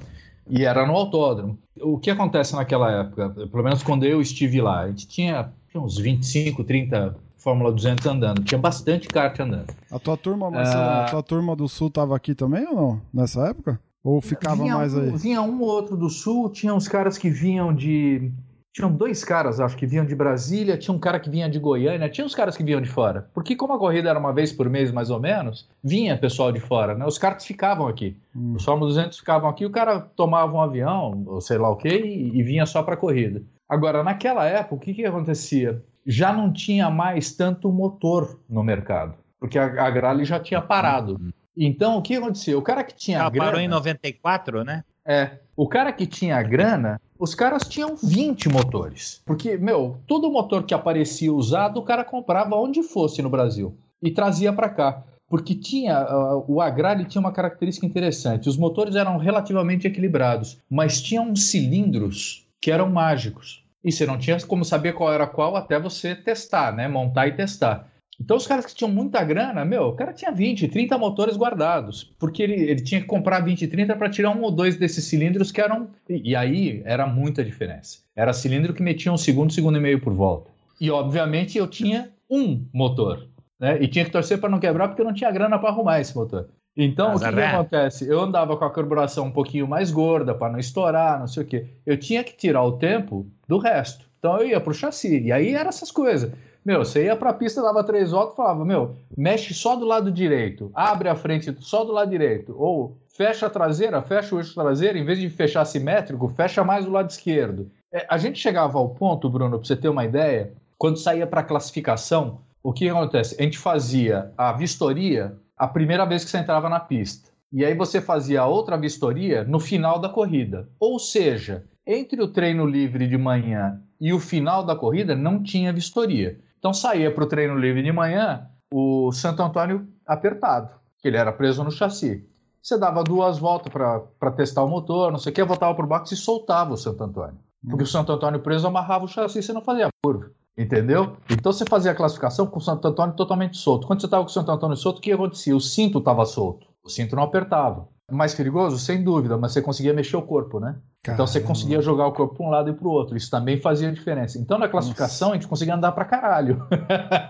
e 0.49 0.65
era 0.65 0.85
no 0.87 0.93
autódromo. 0.93 1.57
O 1.79 1.99
que 1.99 2.09
acontece 2.09 2.55
naquela 2.55 2.91
época, 2.91 3.29
pelo 3.29 3.63
menos 3.63 3.83
quando 3.83 4.03
eu 4.03 4.21
estive 4.21 4.59
lá, 4.59 4.81
a 4.81 4.87
gente 4.87 5.07
tinha 5.07 5.51
uns 5.75 5.97
25, 5.97 6.63
30 6.63 7.15
Fórmula 7.45 7.71
200 7.71 8.07
andando. 8.07 8.43
Tinha 8.43 8.57
bastante 8.57 9.07
kart 9.07 9.39
andando. 9.39 9.67
A 9.91 9.99
tua 9.99 10.17
turma, 10.17 10.49
Marcelo, 10.49 10.83
uh... 10.83 11.01
a 11.01 11.05
tua 11.05 11.21
turma 11.21 11.55
do 11.55 11.69
Sul 11.69 11.91
tava 11.91 12.15
aqui 12.15 12.33
também 12.33 12.65
ou 12.65 12.75
não? 12.75 13.01
Nessa 13.13 13.49
época? 13.49 13.79
Ou 14.03 14.19
ficava 14.19 14.63
vinha 14.63 14.75
mais 14.75 14.97
aí? 14.97 15.11
Vinha 15.11 15.43
um 15.43 15.61
ou 15.61 15.67
outro 15.67 15.95
do 15.95 16.09
Sul, 16.09 16.49
tinha 16.49 16.73
uns 16.73 16.87
caras 16.87 17.19
que 17.19 17.29
vinham 17.29 17.71
de 17.71 18.31
tinham 18.73 18.91
dois 18.91 19.23
caras, 19.23 19.59
acho 19.59 19.77
que 19.77 19.85
vinham 19.85 20.05
de 20.05 20.15
Brasília, 20.15 20.77
tinha 20.77 20.93
um 20.93 20.99
cara 20.99 21.19
que 21.19 21.29
vinha 21.29 21.47
de 21.47 21.59
Goiânia, 21.59 22.09
tinha 22.09 22.25
uns 22.25 22.35
caras 22.35 22.57
que 22.57 22.63
vinham 22.63 22.81
de 22.81 22.89
fora. 22.89 23.29
Porque 23.33 23.55
como 23.55 23.73
a 23.73 23.79
corrida 23.79 24.09
era 24.09 24.19
uma 24.19 24.33
vez 24.33 24.51
por 24.51 24.67
mês, 24.67 24.91
mais 24.91 25.11
ou 25.11 25.19
menos, 25.19 25.69
vinha 25.83 26.17
pessoal 26.17 26.51
de 26.51 26.59
fora, 26.59 26.95
né? 26.95 27.05
Os 27.05 27.17
caras 27.17 27.45
ficavam 27.45 27.87
aqui. 27.87 28.17
Hum. 28.35 28.55
Os 28.57 28.65
Fórmula 28.65 28.89
200 28.89 29.19
ficavam 29.19 29.49
aqui, 29.49 29.65
o 29.65 29.69
cara 29.69 29.99
tomava 29.99 30.51
um 30.51 30.61
avião, 30.61 31.23
ou 31.27 31.39
sei 31.39 31.57
lá 31.57 31.69
o 31.69 31.77
quê, 31.77 32.01
e, 32.03 32.37
e 32.37 32.43
vinha 32.43 32.65
só 32.65 32.83
para 32.83 32.97
corrida. 32.97 33.43
Agora, 33.69 34.03
naquela 34.03 34.45
época, 34.45 34.75
o 34.75 34.79
que, 34.79 34.93
que 34.93 35.05
acontecia? 35.05 35.81
Já 36.05 36.31
não 36.31 36.51
tinha 36.51 36.89
mais 36.89 37.33
tanto 37.33 37.71
motor 37.71 38.39
no 38.49 38.63
mercado, 38.63 39.15
porque 39.39 39.57
a, 39.57 39.65
a 39.65 39.89
Grale 39.89 40.25
já 40.25 40.39
tinha 40.39 40.61
parado. 40.61 41.19
Então, 41.57 41.97
o 41.97 42.01
que 42.01 42.15
acontecia? 42.15 42.57
O 42.57 42.61
cara 42.61 42.83
que 42.83 42.93
tinha 42.93 43.19
Ela 43.19 43.29
grana... 43.29 43.45
parou 43.45 43.61
em 43.61 43.67
94, 43.67 44.63
né? 44.63 44.83
É. 45.05 45.39
O 45.55 45.67
cara 45.67 45.93
que 45.93 46.05
tinha 46.05 46.41
grana, 46.43 46.99
os 47.17 47.33
caras 47.33 47.67
tinham 47.67 47.95
20 47.95 48.49
motores. 48.49 49.21
Porque, 49.25 49.55
meu, 49.57 49.99
todo 50.05 50.31
motor 50.31 50.63
que 50.63 50.73
aparecia 50.73 51.33
usado, 51.33 51.79
o 51.79 51.83
cara 51.83 52.03
comprava 52.03 52.55
onde 52.55 52.83
fosse 52.83 53.21
no 53.21 53.29
Brasil 53.29 53.77
e 54.01 54.11
trazia 54.11 54.51
para 54.51 54.69
cá. 54.69 55.03
Porque 55.27 55.55
tinha 55.55 56.03
uh, 56.03 56.45
o 56.47 56.61
Agrale 56.61 57.05
tinha 57.05 57.19
uma 57.19 57.31
característica 57.31 57.85
interessante. 57.85 58.49
Os 58.49 58.57
motores 58.57 58.95
eram 58.95 59.17
relativamente 59.17 59.87
equilibrados, 59.87 60.59
mas 60.69 61.01
tinham 61.01 61.35
cilindros 61.35 62.45
que 62.61 62.69
eram 62.69 62.89
mágicos. 62.89 63.64
E 63.85 63.91
você 63.91 64.03
não 64.03 64.17
tinha 64.17 64.35
como 64.41 64.65
saber 64.65 64.93
qual 64.93 65.13
era 65.13 65.27
qual 65.27 65.55
até 65.55 65.79
você 65.79 66.15
testar, 66.15 66.75
né? 66.75 66.87
Montar 66.87 67.27
e 67.27 67.33
testar. 67.33 67.87
Então, 68.19 68.35
os 68.35 68.47
caras 68.47 68.65
que 68.65 68.73
tinham 68.73 68.89
muita 68.89 69.23
grana, 69.23 69.63
meu, 69.63 69.83
o 69.83 69.93
cara 69.93 70.11
tinha 70.11 70.31
20, 70.31 70.69
30 70.69 70.97
motores 70.97 71.37
guardados, 71.37 72.03
porque 72.17 72.41
ele, 72.41 72.55
ele 72.55 72.81
tinha 72.81 72.99
que 72.99 73.05
comprar 73.05 73.41
20, 73.41 73.67
30 73.67 73.95
para 73.95 74.09
tirar 74.09 74.31
um 74.31 74.41
ou 74.41 74.51
dois 74.51 74.77
desses 74.77 75.03
cilindros 75.03 75.51
que 75.51 75.61
eram. 75.61 75.89
E, 76.09 76.35
aí 76.35 76.81
era 76.85 77.05
muita 77.05 77.43
diferença. 77.43 77.99
Era 78.15 78.33
cilindro 78.33 78.73
que 78.73 78.81
metia 78.81 79.11
um 79.11 79.17
segundo, 79.17 79.53
segundo 79.53 79.77
e 79.77 79.81
meio 79.81 80.01
por 80.01 80.13
volta. 80.13 80.49
E, 80.81 80.89
obviamente, 80.89 81.57
eu 81.57 81.67
tinha 81.67 82.09
um 82.27 82.65
motor, 82.73 83.27
né? 83.59 83.77
E 83.79 83.87
tinha 83.87 84.05
que 84.05 84.11
torcer 84.11 84.39
para 84.39 84.49
não 84.49 84.59
quebrar, 84.59 84.87
porque 84.87 85.01
eu 85.01 85.05
não 85.05 85.13
tinha 85.13 85.29
grana 85.29 85.59
para 85.59 85.69
arrumar 85.69 85.99
esse 85.99 86.15
motor. 86.15 86.49
Então, 86.77 87.09
Mas 87.09 87.21
o 87.21 87.25
que, 87.25 87.31
que 87.33 87.41
acontece? 87.41 88.07
Eu 88.07 88.19
andava 88.19 88.57
com 88.57 88.65
a 88.65 88.69
carburação 88.69 89.27
um 89.27 89.31
pouquinho 89.31 89.67
mais 89.67 89.91
gorda 89.91 90.35
para 90.35 90.51
não 90.51 90.59
estourar, 90.59 91.19
não 91.19 91.27
sei 91.27 91.43
o 91.43 91.45
quê. 91.45 91.67
Eu 91.85 91.97
tinha 91.97 92.23
que 92.23 92.35
tirar 92.35 92.63
o 92.63 92.73
tempo 92.73 93.25
do 93.47 93.57
resto. 93.57 94.05
Então, 94.19 94.37
eu 94.37 94.47
ia 94.47 94.59
pro 94.59 94.73
chassi. 94.73 95.21
E 95.21 95.31
aí 95.31 95.53
eram 95.53 95.69
essas 95.69 95.89
coisas. 95.89 96.31
Meu, 96.65 96.83
você 96.83 97.05
ia 97.05 97.15
pra 97.15 97.31
pista, 97.31 97.61
dava 97.61 97.83
três 97.83 98.09
voltas 98.09 98.33
e 98.33 98.37
falava, 98.37 98.65
meu, 98.65 98.95
mexe 99.15 99.53
só 99.53 99.75
do 99.75 99.85
lado 99.85 100.11
direito, 100.11 100.71
abre 100.73 101.07
a 101.07 101.15
frente 101.15 101.55
só 101.59 101.83
do 101.83 101.91
lado 101.91 102.09
direito, 102.09 102.55
ou 102.57 102.97
fecha 103.07 103.45
a 103.45 103.49
traseira, 103.51 104.01
fecha 104.01 104.33
o 104.33 104.39
eixo 104.39 104.55
traseiro, 104.55 104.97
em 104.97 105.05
vez 105.05 105.19
de 105.19 105.29
fechar 105.29 105.63
simétrico, 105.63 106.27
fecha 106.27 106.63
mais 106.63 106.85
do 106.85 106.91
lado 106.91 107.07
esquerdo. 107.07 107.69
É, 107.93 108.03
a 108.09 108.17
gente 108.17 108.39
chegava 108.39 108.79
ao 108.79 108.89
ponto, 108.89 109.29
Bruno, 109.29 109.59
pra 109.59 109.67
você 109.67 109.75
ter 109.75 109.89
uma 109.89 110.05
ideia, 110.05 110.53
quando 110.75 110.97
saía 110.97 111.27
para 111.27 111.43
classificação, 111.43 112.39
o 112.63 112.73
que 112.73 112.89
acontece? 112.89 113.35
A 113.39 113.43
gente 113.43 113.59
fazia 113.59 114.31
a 114.35 114.51
vistoria 114.51 115.37
a 115.57 115.67
primeira 115.67 116.05
vez 116.05 116.23
que 116.23 116.31
você 116.31 116.37
entrava 116.37 116.69
na 116.69 116.79
pista. 116.79 117.29
E 117.51 117.63
aí 117.63 117.73
você 117.73 118.01
fazia 118.01 118.45
outra 118.45 118.77
vistoria 118.77 119.43
no 119.43 119.59
final 119.59 119.99
da 119.99 120.09
corrida. 120.09 120.67
Ou 120.79 120.99
seja, 120.99 121.63
entre 121.87 122.21
o 122.21 122.27
treino 122.27 122.65
livre 122.65 123.07
de 123.07 123.17
manhã 123.17 123.81
e 123.99 124.11
o 124.11 124.19
final 124.19 124.63
da 124.65 124.75
corrida 124.75 125.15
não 125.15 125.41
tinha 125.41 125.71
vistoria. 125.71 126.39
Então 126.59 126.73
saía 126.73 127.13
para 127.13 127.23
o 127.23 127.27
treino 127.27 127.57
livre 127.57 127.83
de 127.83 127.91
manhã 127.91 128.49
o 128.71 129.11
Santo 129.11 129.41
Antônio 129.41 129.87
apertado, 130.05 130.69
que 130.99 131.07
ele 131.07 131.17
era 131.17 131.31
preso 131.31 131.63
no 131.63 131.71
chassi. 131.71 132.27
Você 132.61 132.77
dava 132.77 133.03
duas 133.03 133.37
voltas 133.37 133.71
para 133.71 134.31
testar 134.31 134.63
o 134.63 134.67
motor, 134.67 135.11
não 135.11 135.19
sei 135.19 135.31
o 135.31 135.35
que, 135.35 135.43
voltava 135.43 135.75
para 135.75 135.85
o 135.85 135.87
box 135.87 136.11
e 136.11 136.17
soltava 136.17 136.73
o 136.73 136.77
Santo 136.77 137.03
Antônio. 137.03 137.37
Porque 137.69 137.83
o 137.83 137.87
Santo 137.87 138.11
Antônio 138.11 138.39
preso 138.39 138.67
amarrava 138.67 139.05
o 139.05 139.07
chassi 139.07 139.39
e 139.39 139.43
você 139.43 139.53
não 139.53 139.61
fazia 139.61 139.87
curva. 140.03 140.31
Entendeu? 140.57 141.17
Então 141.29 141.51
você 141.51 141.65
fazia 141.65 141.91
a 141.91 141.95
classificação 141.95 142.47
com 142.47 142.59
o 142.59 142.61
Santo 142.61 142.87
Antônio 142.87 143.15
totalmente 143.15 143.57
solto. 143.57 143.85
Quando 143.85 143.99
você 143.99 144.07
estava 144.07 144.23
com 144.23 144.29
o 144.29 144.33
Santo 144.33 144.51
Antônio 144.51 144.77
solto, 144.77 144.99
o 144.99 145.01
que 145.01 145.11
acontecia? 145.11 145.55
O 145.55 145.59
cinto 145.59 145.99
estava 145.99 146.25
solto. 146.25 146.67
O 146.83 146.89
cinto 146.89 147.15
não 147.15 147.23
apertava. 147.23 147.89
Mais 148.09 148.33
perigoso? 148.33 148.79
Sem 148.79 149.03
dúvida, 149.03 149.37
mas 149.37 149.51
você 149.51 149.61
conseguia 149.61 149.93
mexer 149.93 150.15
o 150.15 150.21
corpo, 150.21 150.59
né? 150.59 150.79
Caramba. 151.05 151.13
Então 151.13 151.27
você 151.27 151.39
conseguia 151.39 151.79
jogar 151.81 152.07
o 152.07 152.11
corpo 152.11 152.33
para 152.35 152.45
um 152.47 152.49
lado 152.49 152.71
e 152.71 152.73
para 152.73 152.87
o 152.87 152.91
outro. 152.91 153.15
Isso 153.15 153.29
também 153.29 153.61
fazia 153.61 153.91
diferença. 153.91 154.39
Então 154.39 154.57
na 154.57 154.67
classificação 154.67 155.27
Nossa. 155.27 155.37
a 155.37 155.39
gente 155.39 155.47
conseguia 155.47 155.75
andar 155.75 155.91
para 155.91 156.03
caralho. 156.03 156.65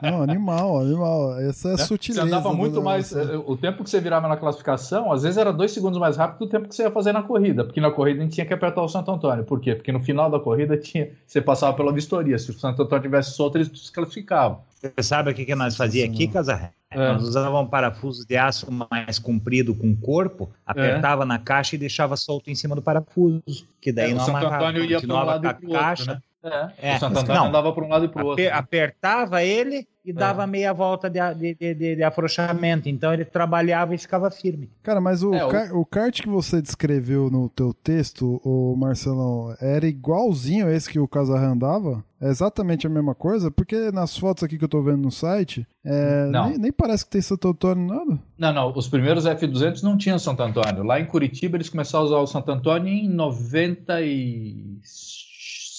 Não, 0.01 0.21
animal, 0.21 0.79
animal. 0.79 1.37
Essa 1.41 1.69
é 1.69 1.73
a 1.73 1.77
né? 1.77 1.83
sutileza. 1.83 2.21
Você 2.21 2.27
andava 2.27 2.53
muito 2.53 2.81
mais. 2.81 3.13
Eh, 3.13 3.37
o 3.45 3.57
tempo 3.57 3.83
que 3.83 3.89
você 3.89 3.99
virava 3.99 4.29
na 4.29 4.37
classificação, 4.37 5.11
às 5.11 5.23
vezes 5.23 5.37
era 5.37 5.51
dois 5.51 5.73
segundos 5.73 5.99
mais 5.99 6.15
rápido 6.15 6.39
do 6.39 6.47
tempo 6.47 6.69
que 6.69 6.75
você 6.75 6.83
ia 6.83 6.91
fazer 6.91 7.11
na 7.11 7.21
corrida. 7.21 7.65
Porque 7.65 7.81
na 7.81 7.91
corrida 7.91 8.21
a 8.21 8.23
gente 8.23 8.33
tinha 8.33 8.45
que 8.45 8.53
apertar 8.53 8.81
o 8.81 8.87
Santo 8.87 9.11
Antônio. 9.11 9.43
Por 9.43 9.59
quê? 9.59 9.75
Porque 9.75 9.91
no 9.91 9.99
final 9.99 10.31
da 10.31 10.39
corrida 10.39 10.77
tinha, 10.77 11.09
você 11.27 11.41
passava 11.41 11.75
pela 11.75 11.91
vistoria. 11.91 12.39
Se 12.39 12.51
o 12.51 12.53
Santo 12.53 12.81
Antônio 12.81 13.01
tivesse 13.01 13.31
solto, 13.31 13.57
eles 13.57 13.67
desclassificavam. 13.67 14.59
Você 14.79 15.03
sabe 15.03 15.31
o 15.31 15.33
que, 15.33 15.45
que 15.45 15.55
nós 15.55 15.75
fazia 15.75 16.05
aqui, 16.05 16.27
Casarré? 16.27 16.71
É. 16.91 17.11
Nós 17.11 17.23
usávamos 17.23 17.67
um 17.67 17.69
parafuso 17.69 18.25
de 18.25 18.37
aço 18.37 18.67
mais 18.71 19.19
comprido 19.19 19.75
com 19.75 19.95
corpo, 19.95 20.49
apertava 20.65 21.23
é. 21.23 21.25
na 21.25 21.37
caixa 21.37 21.75
e 21.75 21.79
deixava 21.79 22.15
solto 22.15 22.49
em 22.49 22.55
cima 22.55 22.75
do 22.75 22.81
parafuso. 22.81 23.64
Que 23.81 23.91
daí 23.91 24.11
é, 24.11 24.13
não 24.13 24.23
o 24.23 24.25
Santo 24.25 24.37
amarrava, 24.37 24.69
Antônio 24.69 24.85
ia 24.85 25.01
para 25.01 25.13
um 25.13 25.25
lado 25.25 25.47
outro, 25.67 26.05
né? 26.05 26.19
É. 26.45 26.95
o 26.95 26.99
Santo 26.99 27.19
Antônio 27.19 27.41
não, 27.41 27.47
andava 27.47 27.73
para 27.73 27.83
um 27.83 27.89
lado 27.89 28.05
e 28.05 28.07
para 28.07 28.23
o 28.23 28.27
outro. 28.27 28.45
Apertava 28.53 29.43
ele 29.43 29.87
e 30.05 30.13
dava 30.13 30.43
é. 30.43 30.47
meia 30.47 30.71
volta 30.71 31.09
de, 31.09 31.19
de, 31.33 31.55
de, 31.55 31.95
de, 31.95 32.03
afrouxamento. 32.03 32.87
Então 32.87 33.11
ele 33.11 33.25
trabalhava 33.25 33.95
e 33.95 33.97
ficava 33.97 34.29
firme. 34.29 34.69
Cara, 34.83 35.01
mas 35.01 35.23
o, 35.23 35.33
é, 35.33 35.49
car 35.49 35.73
o... 35.73 35.79
o 35.79 35.85
kart 35.85 36.21
que 36.21 36.29
você 36.29 36.61
descreveu 36.61 37.31
no 37.31 37.49
teu 37.49 37.73
texto, 37.73 38.39
o 38.43 38.75
Marcelão, 38.77 39.55
era 39.59 39.87
igualzinho 39.87 40.67
a 40.67 40.71
esse 40.71 40.89
que 40.89 40.99
o 40.99 41.07
Casarran 41.07 41.53
andava? 41.53 42.03
É 42.21 42.29
exatamente 42.29 42.85
a 42.85 42.89
mesma 42.89 43.15
coisa? 43.15 43.49
Porque 43.49 43.91
nas 43.91 44.17
fotos 44.17 44.43
aqui 44.43 44.57
que 44.57 44.63
eu 44.63 44.69
tô 44.69 44.81
vendo 44.81 45.01
no 45.01 45.11
site, 45.11 45.67
é, 45.83 46.27
nem, 46.27 46.57
nem, 46.57 46.71
parece 46.71 47.03
que 47.03 47.11
tem 47.11 47.21
Santo 47.21 47.47
Antônio 47.47 47.87
nada. 47.87 48.19
Não, 48.37 48.53
não. 48.53 48.73
Os 48.75 48.87
primeiros 48.87 49.25
F200 49.25 49.81
não 49.81 49.97
tinham 49.97 50.17
Santo 50.17 50.41
Antônio. 50.41 50.83
Lá 50.83 50.99
em 50.99 51.05
Curitiba 51.05 51.57
eles 51.57 51.69
começaram 51.69 52.03
a 52.03 52.07
usar 52.07 52.17
o 52.17 52.27
Santo 52.27 52.51
Antônio 52.51 52.93
em 52.93 53.09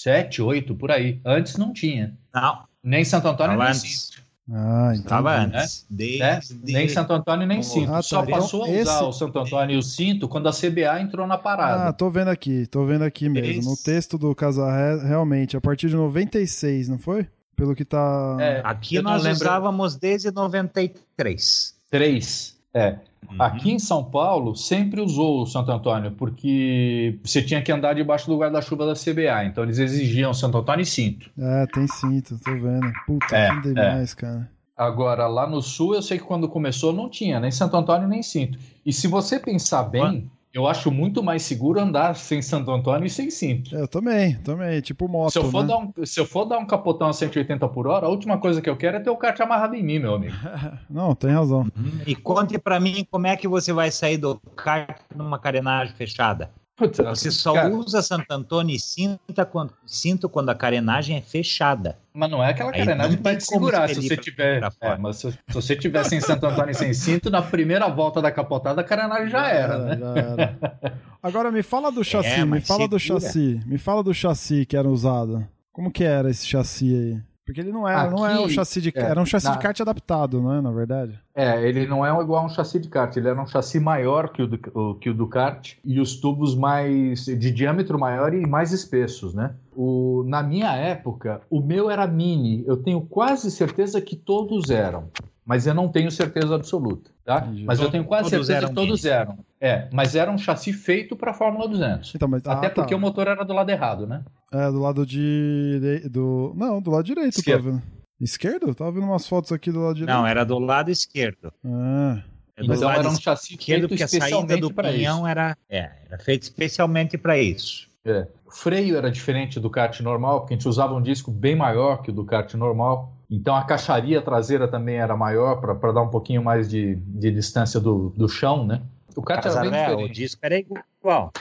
97, 0.07 0.41
8, 0.41 0.75
por 0.75 0.91
aí. 0.91 1.19
Antes 1.25 1.57
não 1.57 1.73
tinha. 1.73 2.13
Não. 2.33 2.63
Nem 2.81 3.03
Santo 3.03 3.27
Antônio, 3.27 3.57
nem 3.57 3.67
antes. 3.67 4.11
Ah, 4.49 4.91
então. 4.93 5.01
Estava 5.01 5.35
antes. 5.35 5.85
Né? 5.89 5.97
Desde... 5.97 6.73
Nem 6.73 6.87
Santo 6.87 7.11
Antônio, 7.11 7.45
nem 7.45 7.61
cinto. 7.61 7.91
Ah, 7.91 7.97
tá. 7.97 8.01
Só 8.01 8.25
passou 8.25 8.65
então, 8.65 8.77
a 8.77 8.81
usar 8.81 8.93
esse... 8.93 9.03
o 9.03 9.11
Santo 9.11 9.39
Antônio 9.39 9.75
e 9.75 9.77
o 9.77 9.83
cinto 9.83 10.29
quando 10.29 10.47
a 10.47 10.53
CBA 10.53 11.01
entrou 11.01 11.27
na 11.27 11.37
parada. 11.37 11.89
Ah, 11.89 11.93
tô 11.93 12.09
vendo 12.09 12.29
aqui, 12.29 12.65
tô 12.65 12.85
vendo 12.85 13.03
aqui 13.03 13.27
mesmo. 13.27 13.59
Esse... 13.59 13.69
No 13.69 13.75
texto 13.75 14.17
do 14.17 14.33
Casarré, 14.33 14.95
realmente, 15.05 15.57
a 15.57 15.61
partir 15.61 15.89
de 15.89 15.95
96, 15.97 16.87
não 16.87 16.97
foi? 16.97 17.27
Pelo 17.55 17.75
que 17.75 17.83
tá. 17.83 18.37
É, 18.39 18.61
aqui 18.63 19.01
nós 19.01 19.23
lembro... 19.23 19.41
usávamos 19.41 19.95
desde 19.95 20.31
93. 20.31 21.75
3. 21.89 22.57
É. 22.73 22.99
Uhum. 23.29 23.41
Aqui 23.41 23.71
em 23.71 23.79
São 23.79 24.03
Paulo, 24.03 24.55
sempre 24.55 25.01
usou 25.01 25.41
o 25.41 25.45
Santo 25.45 25.71
Antônio, 25.71 26.11
porque 26.11 27.19
você 27.23 27.41
tinha 27.41 27.61
que 27.61 27.71
andar 27.71 27.93
debaixo 27.93 28.27
do 28.27 28.37
guarda-chuva 28.37 28.85
da 28.85 28.93
CBA. 28.93 29.45
Então 29.45 29.63
eles 29.63 29.79
exigiam 29.79 30.33
Santo 30.33 30.57
Antônio 30.57 30.83
e 30.83 30.85
cinto. 30.85 31.29
É, 31.37 31.65
tem 31.67 31.87
cinto, 31.87 32.39
tô 32.39 32.51
vendo. 32.51 32.91
Puta, 33.05 33.35
é, 33.35 33.49
que 33.55 33.61
demais, 33.73 34.13
é. 34.13 34.15
cara. 34.15 34.49
Agora, 34.75 35.27
lá 35.27 35.47
no 35.47 35.61
sul, 35.61 35.95
eu 35.95 36.01
sei 36.03 36.19
que 36.19 36.23
quando 36.23 36.47
começou 36.47 36.93
não 36.93 37.09
tinha 37.09 37.39
nem 37.39 37.49
Santo 37.49 37.75
Antônio 37.75 38.07
nem 38.07 38.21
cinto. 38.21 38.59
E 38.85 38.93
se 38.93 39.07
você 39.07 39.39
pensar 39.39 39.83
bem, 39.83 40.29
eu 40.57 40.65
acho 40.65 40.89
muito 40.89 41.21
mais 41.21 41.43
seguro 41.43 41.79
andar 41.79 42.15
sem 42.15 42.41
Santo 42.41 42.71
Antônio 42.71 43.05
e 43.05 43.09
sem 43.11 43.29
cinto. 43.29 43.75
Eu 43.75 43.87
também, 43.87 44.33
também, 44.39 44.81
tipo 44.81 45.07
moto. 45.07 45.31
Se 45.31 45.37
eu 45.37 45.51
for, 45.51 45.61
né? 45.61 45.67
dar, 45.67 45.77
um, 45.77 45.93
se 46.03 46.19
eu 46.19 46.25
for 46.25 46.45
dar 46.45 46.57
um 46.57 46.65
capotão 46.65 47.07
a 47.09 47.13
180 47.13 47.67
por 47.69 47.85
hora, 47.85 48.07
a 48.07 48.09
última 48.09 48.39
coisa 48.39 48.59
que 48.59 48.67
eu 48.67 48.75
quero 48.75 48.97
é 48.97 48.99
ter 48.99 49.11
o 49.11 49.15
kart 49.15 49.39
amarrado 49.39 49.75
em 49.75 49.83
mim, 49.83 49.99
meu 49.99 50.15
amigo. 50.15 50.33
Não, 50.89 51.13
tem 51.13 51.29
razão. 51.29 51.67
E 52.07 52.15
conte 52.15 52.57
para 52.57 52.79
mim 52.79 53.05
como 53.11 53.27
é 53.27 53.37
que 53.37 53.47
você 53.47 53.71
vai 53.71 53.91
sair 53.91 54.17
do 54.17 54.39
kart 54.55 54.99
numa 55.15 55.37
carenagem 55.37 55.93
fechada. 55.93 56.49
Puta, 56.77 57.03
você 57.03 57.31
só 57.31 57.53
cara... 57.53 57.73
usa 57.73 58.03
Santo 58.03 58.27
Antônio 58.29 58.75
e 58.75 58.79
cinta 58.79 59.43
quando, 59.43 59.73
cinto 59.83 60.29
quando 60.29 60.49
a 60.49 60.55
carenagem 60.55 61.17
é 61.17 61.21
fechada. 61.21 61.97
Mas 62.13 62.29
não 62.29 62.43
é 62.43 62.51
aquela 62.51 62.71
carenagem 62.71 63.17
que 63.17 63.23
vai 63.23 63.35
te 63.35 63.45
segurar 63.45 63.89
se 63.89 63.95
você 63.95 64.15
tiver. 64.15 64.61
É, 64.79 64.95
mas 64.95 65.17
se, 65.17 65.31
se, 65.31 65.37
você 65.51 65.75
tiver 65.75 66.03
sem 66.03 66.21
Santo 66.21 66.45
Antônio 66.45 66.69
e 66.69 66.75
sem 66.75 66.93
cinto, 66.93 67.31
na 67.31 67.41
primeira 67.41 67.87
volta 67.89 68.21
da 68.21 68.31
capotada 68.31 68.81
a 68.81 68.83
carenagem 68.83 69.27
já, 69.27 69.47
era, 69.49 69.73
era, 69.73 69.77
né? 69.85 69.97
Já 69.97 70.21
era. 70.21 70.57
Agora 71.23 71.51
me 71.51 71.63
fala 71.63 71.91
do 71.91 72.03
chassi, 72.03 72.29
é, 72.29 72.45
me 72.45 72.61
fala 72.61 72.81
segura. 72.81 72.87
do 72.89 72.99
chassi, 72.99 73.59
me 73.65 73.79
fala 73.79 74.03
do 74.03 74.13
chassi 74.13 74.63
que 74.63 74.77
era 74.77 74.87
usado. 74.87 75.47
Como 75.73 75.91
que 75.91 76.03
era 76.03 76.29
esse 76.29 76.45
chassi 76.45 76.93
aí? 76.93 77.21
Porque 77.47 77.61
ele 77.61 77.71
não 77.71 77.87
era, 77.87 78.01
Aqui, 78.01 78.13
não 78.13 78.27
é 78.27 78.37
um 78.41 78.49
chassi 78.49 78.81
de, 78.81 78.91
é, 78.93 78.99
era 78.99 79.21
um 79.21 79.25
chassi 79.25 79.47
na, 79.47 79.53
de 79.53 79.59
kart 79.59 79.79
adaptado, 79.79 80.41
não 80.41 80.53
é, 80.53 80.59
na 80.59 80.69
verdade? 80.69 81.17
É, 81.33 81.65
ele 81.65 81.87
não 81.87 82.05
é 82.05 82.09
igual 82.21 82.43
a 82.43 82.45
um 82.45 82.49
chassi 82.49 82.77
de 82.77 82.89
kart, 82.89 83.15
ele 83.15 83.29
era 83.29 83.41
um 83.41 83.47
chassi 83.47 83.79
maior 83.79 84.27
que 84.33 84.41
o, 84.41 84.47
do, 84.47 84.59
o, 84.77 84.95
que 84.95 85.09
o 85.09 85.13
do 85.13 85.25
kart 85.27 85.75
e 85.85 86.01
os 86.01 86.17
tubos 86.17 86.53
mais 86.53 87.23
de 87.23 87.49
diâmetro 87.49 87.97
maior 87.97 88.33
e 88.33 88.45
mais 88.45 88.73
espessos, 88.73 89.33
né? 89.33 89.55
O, 89.73 90.25
na 90.27 90.43
minha 90.43 90.75
época, 90.75 91.39
o 91.49 91.61
meu 91.61 91.89
era 91.89 92.05
mini, 92.05 92.65
eu 92.67 92.75
tenho 92.75 92.99
quase 92.99 93.49
certeza 93.49 94.01
que 94.01 94.17
todos 94.17 94.69
eram. 94.69 95.05
Mas 95.47 95.65
eu 95.65 95.73
não 95.73 95.87
tenho 95.87 96.11
certeza 96.11 96.53
absoluta, 96.53 97.09
tá? 97.23 97.37
Entendi. 97.39 97.63
Mas 97.63 97.79
eu 97.79 97.89
tenho 97.89 98.03
quase 98.03 98.29
Todos 98.29 98.47
certeza 98.47 98.65
eram 98.65 98.67
que 98.67 98.75
todos 98.75 99.05
eram. 99.05 99.39
É, 99.61 99.87
mas 99.93 100.13
era 100.13 100.29
um 100.29 100.37
chassi 100.37 100.73
feito 100.73 101.15
para 101.15 101.33
Fórmula 101.33 101.69
200. 101.69 102.15
Então, 102.15 102.27
mas, 102.27 102.45
Até 102.45 102.67
ah, 102.67 102.69
porque 102.69 102.93
tá. 102.93 102.97
o 102.97 102.99
motor 102.99 103.29
era 103.29 103.45
do 103.45 103.53
lado 103.53 103.69
errado, 103.69 104.05
né? 104.05 104.25
É, 104.51 104.69
do 104.69 104.81
lado 104.81 105.05
de. 105.05 106.01
Do... 106.11 106.53
Não, 106.53 106.81
do 106.81 106.91
lado 106.91 107.05
direito, 107.05 107.37
Esquerdo. 107.37 107.63
tá 107.63 107.69
vendo? 107.69 107.83
Esquerdo? 108.19 108.75
Tava 108.75 108.91
vendo 108.91 109.05
umas 109.05 109.25
fotos 109.25 109.53
aqui 109.53 109.71
do 109.71 109.79
lado 109.79 109.95
direito. 109.95 110.17
Não, 110.17 110.27
era 110.27 110.43
do 110.43 110.59
lado 110.59 110.91
esquerdo. 110.91 111.53
Ah, 111.65 112.21
É 112.57 112.61
do 112.63 112.67
Mas 112.67 112.81
lado 112.81 112.99
era 112.99 113.09
um 113.09 113.15
chassi 113.15 113.53
esquerdo, 113.53 113.87
feito 113.87 113.89
porque 113.89 114.03
a 114.03 114.07
saída 114.07 114.25
especialmente 114.25 114.59
do 114.59 114.91
isso. 114.91 115.27
era, 115.27 115.57
é, 115.69 115.91
era 116.09 116.19
feito 116.19 116.43
especialmente 116.43 117.17
para 117.17 117.37
isso. 117.37 117.87
É. 118.03 118.27
O 118.45 118.51
freio 118.51 118.97
era 118.97 119.09
diferente 119.09 119.61
do 119.61 119.69
kart 119.69 119.97
normal, 120.01 120.41
porque 120.41 120.55
a 120.55 120.57
gente 120.57 120.67
usava 120.67 120.93
um 120.93 121.01
disco 121.01 121.31
bem 121.31 121.55
maior 121.55 122.01
que 122.01 122.09
o 122.09 122.13
do 122.13 122.25
kart 122.25 122.53
normal. 122.55 123.13
Então 123.29 123.55
a 123.55 123.63
caixaria 123.63 124.21
traseira 124.21 124.67
também 124.67 124.95
era 124.97 125.15
maior 125.15 125.59
para 125.59 125.91
dar 125.91 126.01
um 126.01 126.09
pouquinho 126.09 126.43
mais 126.43 126.69
de, 126.69 126.95
de 126.95 127.31
distância 127.31 127.79
do, 127.79 128.09
do 128.15 128.29
chão, 128.29 128.65
né? 128.65 128.81
O 129.15 129.21
kart 129.21 129.45
era 129.45 129.61
bem 129.61 129.71
Casaré, 129.71 129.93
o 129.93 129.97
diferente. 129.97 130.15
disco 130.15 130.39
era 130.43 130.57
igual. 130.57 131.31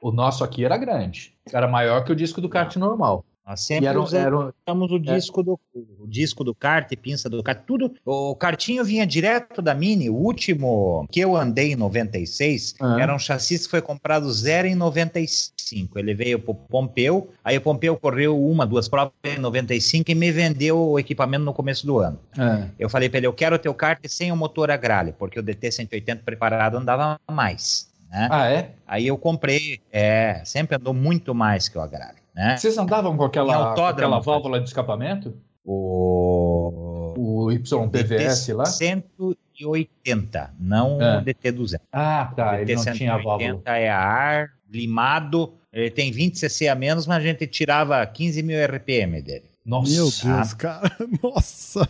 O 0.00 0.10
nosso 0.10 0.42
aqui 0.42 0.64
era 0.64 0.76
grande. 0.76 1.34
Era 1.52 1.68
maior 1.68 2.04
que 2.04 2.12
o 2.12 2.16
disco 2.16 2.40
do 2.40 2.48
kart 2.48 2.74
normal. 2.76 3.24
Nós 3.46 3.60
E 3.60 3.64
sempre 3.64 3.86
era, 3.86 4.00
usamos 4.00 4.90
era, 4.90 4.94
o 4.94 4.98
disco 4.98 5.42
do 5.42 5.60
o 5.74 6.06
disco 6.08 6.42
do 6.42 6.54
kart, 6.54 6.90
pinça 6.96 7.28
do 7.28 7.42
kart, 7.42 7.62
tudo. 7.66 7.92
O 8.04 8.34
kartinho 8.34 8.84
vinha 8.84 9.06
direto 9.06 9.62
da 9.62 9.74
Mini. 9.74 10.10
O 10.10 10.14
último 10.14 11.06
que 11.10 11.20
eu 11.20 11.36
andei 11.36 11.72
em 11.72 11.76
96 11.76 12.74
Ah. 12.80 12.96
era 13.00 13.14
um 13.14 13.18
chassi 13.18 13.58
que 13.58 13.68
foi 13.68 13.80
comprado 13.80 14.30
zero 14.32 14.66
em 14.66 14.74
95. 14.74 15.98
Ele 15.98 16.14
veio 16.14 16.38
pro 16.38 16.54
Pompeu, 16.54 17.30
aí 17.44 17.56
o 17.56 17.60
Pompeu 17.60 17.96
correu 17.96 18.42
uma, 18.42 18.66
duas 18.66 18.88
provas 18.88 19.12
em 19.24 19.38
95 19.38 20.10
e 20.10 20.14
me 20.14 20.32
vendeu 20.32 20.78
o 20.78 20.98
equipamento 20.98 21.44
no 21.44 21.52
começo 21.54 21.86
do 21.86 21.98
ano. 21.98 22.18
é. 22.38 22.66
Eu 22.78 22.88
falei 22.88 23.08
para 23.08 23.18
ele, 23.18 23.26
eu 23.26 23.32
quero 23.32 23.56
o 23.56 23.58
teu 23.58 23.74
kart 23.74 24.00
sem 24.08 24.32
o 24.32 24.36
motor 24.36 24.70
a 24.70 24.76
gralha, 24.76 25.14
porque 25.16 25.38
o 25.38 25.42
DT 25.42 25.70
180 25.70 26.22
preparado 26.24 26.76
andava 26.76 27.18
mais. 27.30 27.88
Né? 28.10 28.28
Ah, 28.30 28.50
é? 28.50 28.70
Aí 28.86 29.06
eu 29.06 29.18
comprei, 29.18 29.80
é, 29.92 30.40
sempre 30.44 30.76
andou 30.76 30.94
muito 30.94 31.34
mais 31.34 31.68
que 31.68 31.76
o 31.76 31.80
a 31.80 31.86
gralha. 31.86 32.16
Né? 32.34 32.56
Vocês 32.56 32.76
andavam 32.78 33.16
com 33.16 33.24
aquela, 33.24 33.74
com 33.74 33.84
aquela 33.86 34.20
válvula 34.20 34.60
de 34.60 34.66
escapamento? 34.68 35.34
O 35.64 37.14
O 37.18 37.50
YPVS 37.50 38.48
lá? 38.48 38.66
180, 38.66 40.54
não 40.58 41.00
É. 41.00 41.18
o 41.18 41.20
DT 41.22 41.52
200. 41.52 41.86
Ah, 41.92 42.32
tá. 42.36 42.52
o 42.52 42.54
Ele 42.56 42.64
DT 42.66 42.86
não 42.86 42.92
tinha 42.96 43.12
a 43.14 43.16
válvula. 43.16 43.38
180 43.38 43.76
é 43.78 43.88
a 43.90 43.98
ar, 43.98 44.50
limado, 44.70 45.54
ele 45.72 45.90
tem 45.90 46.10
20 46.12 46.38
cc 46.38 46.68
a 46.68 46.74
menos, 46.74 47.06
mas 47.06 47.18
a 47.18 47.20
gente 47.26 47.46
tirava 47.46 48.04
15 48.06 48.42
mil 48.42 48.58
RPM 48.64 49.20
dele. 49.22 49.50
Nossa. 49.64 49.92
meu 49.92 50.04
Deus, 50.36 50.54
cara. 50.54 50.90
Nossa. 51.22 51.88